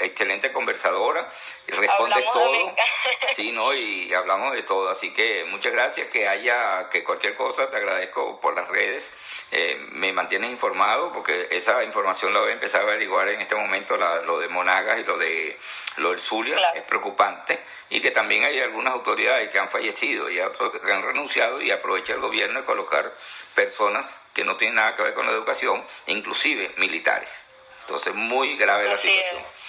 excelente 0.00 0.52
conversadora 0.52 1.26
y 1.68 1.72
respondes 1.72 2.24
todo. 2.32 2.74
Sí, 3.34 3.52
no, 3.52 3.72
y 3.72 4.12
hablamos 4.12 4.52
de 4.52 4.62
todo, 4.62 4.90
así 4.90 5.14
que 5.14 5.44
muchas 5.44 5.72
gracias 5.72 6.08
que 6.08 6.28
haya 6.28 6.88
que 6.90 7.04
cualquier 7.04 7.34
cosa 7.36 7.70
te 7.70 7.76
agradezco 7.76 8.40
por 8.40 8.54
las 8.54 8.68
redes. 8.68 9.12
Eh, 9.52 9.76
me 9.92 10.12
mantienes 10.12 10.50
informado 10.50 11.12
porque 11.12 11.48
esa 11.50 11.82
información 11.84 12.32
la 12.32 12.40
voy 12.40 12.50
a 12.50 12.54
empezar 12.54 12.82
a 12.82 12.84
averiguar 12.84 13.28
en 13.28 13.40
este 13.40 13.54
momento 13.54 13.96
lo 13.96 14.38
de 14.38 14.48
Monagas 14.48 15.00
y 15.00 15.04
lo 15.04 15.18
de 15.18 15.58
lo 15.96 16.10
del 16.10 16.20
Zulia 16.20 16.56
es 16.74 16.82
preocupante 16.82 17.58
y 17.90 18.00
que 18.00 18.12
también 18.12 18.44
hay 18.44 18.60
algunas 18.60 18.94
autoridades 18.94 19.48
que 19.50 19.58
han 19.58 19.68
fallecido 19.68 20.30
y 20.30 20.40
otros 20.40 20.78
que 20.80 20.92
han 20.92 21.02
renunciado 21.02 21.60
y 21.60 21.72
aprovecha 21.72 22.12
el 22.14 22.20
gobierno 22.20 22.60
de 22.60 22.64
colocar 22.64 23.10
personas 23.54 24.22
que 24.32 24.44
no 24.44 24.56
tienen 24.56 24.76
nada 24.76 24.94
que 24.94 25.02
ver 25.02 25.14
con 25.14 25.26
la 25.26 25.32
educación, 25.32 25.84
inclusive 26.06 26.72
militares. 26.78 27.50
Entonces, 27.82 28.14
muy 28.14 28.56
grave 28.56 28.88
la 28.88 28.96
situación. 28.96 29.59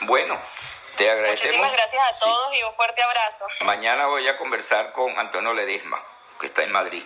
Bueno, 0.00 0.38
te 0.96 1.10
agradecemos. 1.10 1.56
Muchísimas 1.56 1.72
gracias 1.72 2.02
a 2.02 2.18
todos 2.18 2.54
y 2.54 2.62
un 2.62 2.74
fuerte 2.74 3.02
abrazo. 3.02 3.46
Mañana 3.60 4.06
voy 4.06 4.26
a 4.28 4.36
conversar 4.36 4.92
con 4.92 5.18
Antonio 5.18 5.54
Ledesma, 5.54 6.02
que 6.40 6.46
está 6.46 6.62
en 6.62 6.72
Madrid. 6.72 7.02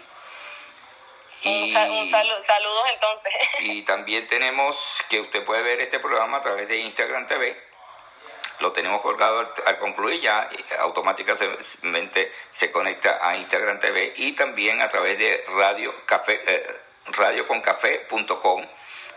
Y, 1.43 1.75
un, 1.75 2.07
saludos 2.07 2.85
entonces. 2.93 3.33
Y 3.61 3.83
también 3.83 4.27
tenemos 4.27 5.03
que 5.09 5.21
usted 5.21 5.43
puede 5.45 5.63
ver 5.63 5.81
este 5.81 5.99
programa 5.99 6.39
a 6.39 6.41
través 6.43 6.69
de 6.69 6.77
Instagram 6.79 7.27
TV 7.27 7.71
lo 8.61 8.73
tenemos 8.73 9.01
colgado 9.01 9.53
al, 9.67 9.79
concluir 9.79 10.21
ya 10.21 10.49
automáticamente 10.81 12.33
se 12.51 12.71
conecta 12.71 13.19
a 13.23 13.37
Instagram 13.37 13.81
TV 13.81 14.13
y 14.17 14.33
también 14.33 14.83
a 14.83 14.89
través 14.89 15.19
de 15.19 15.45
radio 15.57 15.95
café 16.07 16.41
eh, 16.47 16.77
radioconcafé.com 17.07 18.67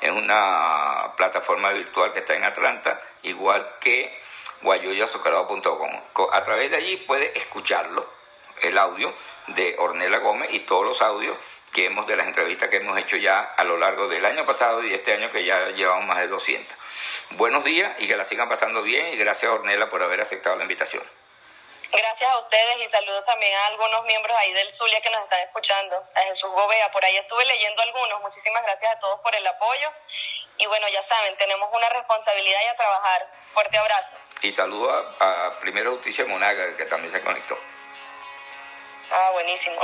es 0.03 0.11
una 0.11 1.13
plataforma 1.15 1.71
virtual 1.71 2.11
que 2.11 2.19
está 2.19 2.35
en 2.35 2.43
Atlanta 2.43 2.99
igual 3.23 3.65
que 3.79 4.21
guayoyazucarado.com. 4.61 5.91
A 6.33 6.43
través 6.43 6.71
de 6.71 6.77
allí 6.77 6.97
puede 6.97 7.37
escucharlo, 7.37 8.05
el 8.63 8.77
audio 8.77 9.13
de 9.47 9.75
Ornella 9.79 10.17
Gómez 10.19 10.49
y 10.51 10.59
todos 10.59 10.85
los 10.85 11.01
audios 11.01 11.37
que 11.71 11.85
hemos 11.85 12.05
de 12.05 12.17
las 12.17 12.27
entrevistas 12.27 12.69
que 12.69 12.77
hemos 12.77 12.97
hecho 12.97 13.15
ya 13.15 13.41
a 13.41 13.63
lo 13.63 13.77
largo 13.77 14.09
del 14.09 14.25
año 14.25 14.45
pasado 14.45 14.83
y 14.83 14.93
este 14.93 15.13
año 15.13 15.31
que 15.31 15.45
ya 15.45 15.69
llevamos 15.69 16.05
más 16.05 16.19
de 16.19 16.27
200. 16.27 16.77
Buenos 17.31 17.63
días 17.63 17.95
y 17.99 18.07
que 18.07 18.17
la 18.17 18.25
sigan 18.25 18.49
pasando 18.49 18.83
bien 18.83 19.13
y 19.13 19.17
gracias 19.17 19.51
Ornella 19.51 19.89
por 19.89 20.03
haber 20.03 20.19
aceptado 20.19 20.57
la 20.57 20.63
invitación. 20.63 21.03
Gracias 21.93 22.31
a 22.31 22.37
ustedes 22.39 22.79
y 22.81 22.87
saludo 22.87 23.23
también 23.23 23.53
a 23.55 23.67
algunos 23.67 24.03
miembros 24.05 24.35
ahí 24.39 24.51
del 24.53 24.71
Zulia 24.71 24.99
que 25.01 25.11
nos 25.11 25.23
están 25.23 25.41
escuchando, 25.41 26.03
a 26.15 26.21
Jesús 26.21 26.49
Gobea, 26.51 26.91
por 26.91 27.05
ahí 27.05 27.15
estuve 27.17 27.45
leyendo 27.45 27.81
algunos. 27.83 28.21
Muchísimas 28.21 28.63
gracias 28.63 28.95
a 28.95 28.99
todos 28.99 29.19
por 29.21 29.35
el 29.35 29.45
apoyo 29.45 29.91
y 30.57 30.65
bueno, 30.65 30.87
ya 30.91 31.01
saben, 31.01 31.35
tenemos 31.37 31.69
una 31.71 31.89
responsabilidad 31.89 32.59
y 32.65 32.67
a 32.67 32.75
trabajar. 32.75 33.27
Fuerte 33.51 33.77
abrazo. 33.77 34.17
Y 34.41 34.51
saludo 34.51 34.91
a, 35.19 35.59
Primera 35.59 35.89
Justicia 35.91 36.25
Monaga, 36.25 36.75
que 36.77 36.85
también 36.85 37.11
se 37.11 37.21
conectó. 37.21 37.57
Ah, 39.11 39.29
buenísimo. 39.33 39.79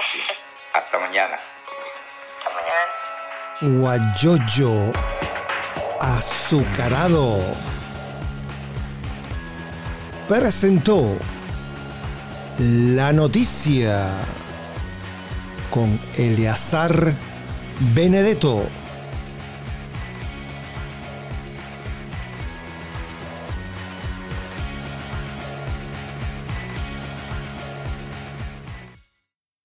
Hasta 0.73 0.97
mañana. 0.97 1.39
Hasta 2.37 2.49
mañana. 2.49 2.93
Guayoyo 3.61 4.93
azucarado 6.01 7.39
presentó 10.27 11.17
la 12.59 13.13
noticia 13.13 14.09
con 15.69 15.97
Eleazar 16.15 17.15
Benedetto. 17.93 18.78